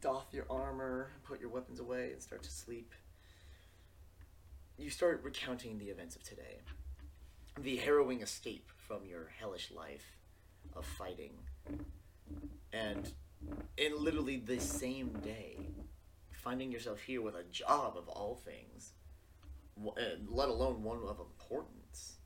doff 0.00 0.26
your 0.32 0.46
armor, 0.50 1.12
put 1.22 1.40
your 1.40 1.50
weapons 1.50 1.78
away, 1.80 2.12
and 2.12 2.20
start 2.22 2.42
to 2.42 2.50
sleep, 2.50 2.92
you 4.76 4.90
start 4.90 5.22
recounting 5.22 5.78
the 5.78 5.86
events 5.90 6.16
of 6.16 6.22
today. 6.22 6.60
The 7.56 7.76
harrowing 7.76 8.20
escape 8.22 8.70
from 8.76 9.06
your 9.06 9.28
hellish 9.38 9.70
life 9.70 10.16
of 10.74 10.84
fighting. 10.84 11.38
And 12.72 13.12
in 13.76 14.02
literally 14.02 14.36
the 14.38 14.58
same 14.60 15.20
day, 15.20 15.68
finding 16.32 16.72
yourself 16.72 17.00
here 17.02 17.22
with 17.22 17.36
a 17.36 17.44
job 17.44 17.96
of 17.96 18.08
all 18.08 18.34
things, 18.34 18.92
w- 18.92 19.03
Eh, 19.76 20.16
let 20.28 20.48
alone 20.48 20.82
one 20.82 20.98
of 20.98 21.18
importance. 21.20 22.16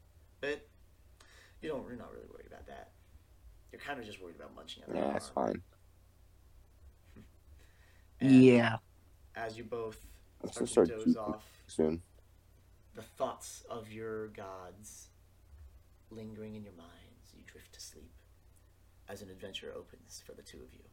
But 0.41 0.66
you 1.61 1.69
don't, 1.69 1.87
you're 1.89 1.97
not 1.97 2.12
really 2.12 2.27
worried 2.31 2.47
about 2.47 2.66
that. 2.66 2.91
You're 3.73 3.81
kind 3.81 3.99
of 3.99 4.07
just 4.07 4.23
worried 4.23 4.37
about 4.37 4.55
munching 4.55 4.83
on 4.85 4.95
the 4.95 5.01
Yeah, 5.01 5.12
that's 5.12 5.29
fine. 5.29 5.61
And 8.20 8.43
Yeah. 8.43 8.77
As 9.35 9.57
you 9.57 9.65
both 9.65 10.05
Let's 10.43 10.70
start 10.70 10.89
to 10.89 10.97
doze 10.97 11.16
off, 11.16 11.45
soon. 11.66 12.03
the 12.95 13.03
thoughts 13.03 13.65
of 13.69 13.91
your 13.91 14.29
gods 14.29 15.09
lingering 16.11 16.55
in 16.55 16.62
your 16.62 16.73
minds, 16.75 17.33
you 17.35 17.43
drift 17.47 17.73
to 17.75 17.81
sleep 17.81 18.12
as 19.09 19.23
an 19.23 19.31
adventure 19.31 19.73
opens 19.77 20.23
for 20.25 20.33
the 20.33 20.43
two 20.43 20.59
of 20.59 20.73
you. 20.73 20.85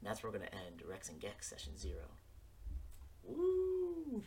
And 0.00 0.08
that's 0.10 0.22
where 0.22 0.30
we're 0.30 0.38
going 0.38 0.50
to 0.50 0.54
end 0.56 0.82
Rex 0.86 1.08
and 1.08 1.20
Gex 1.20 1.48
session 1.48 1.76
zero. 1.76 2.04
Woo! 3.22 4.22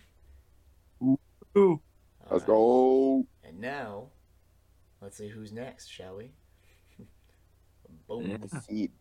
Ooh. 1.57 1.81
Let's 2.29 2.43
Alright. 2.43 2.47
go. 2.47 3.27
And 3.43 3.59
now, 3.59 4.09
let's 5.01 5.17
see 5.17 5.29
who's 5.29 5.51
next, 5.51 5.87
shall 5.87 6.17
we? 6.17 6.31
Boom. 8.07 8.29
Yeah. 8.29 8.37
The 8.41 8.61
seed. 8.61 8.91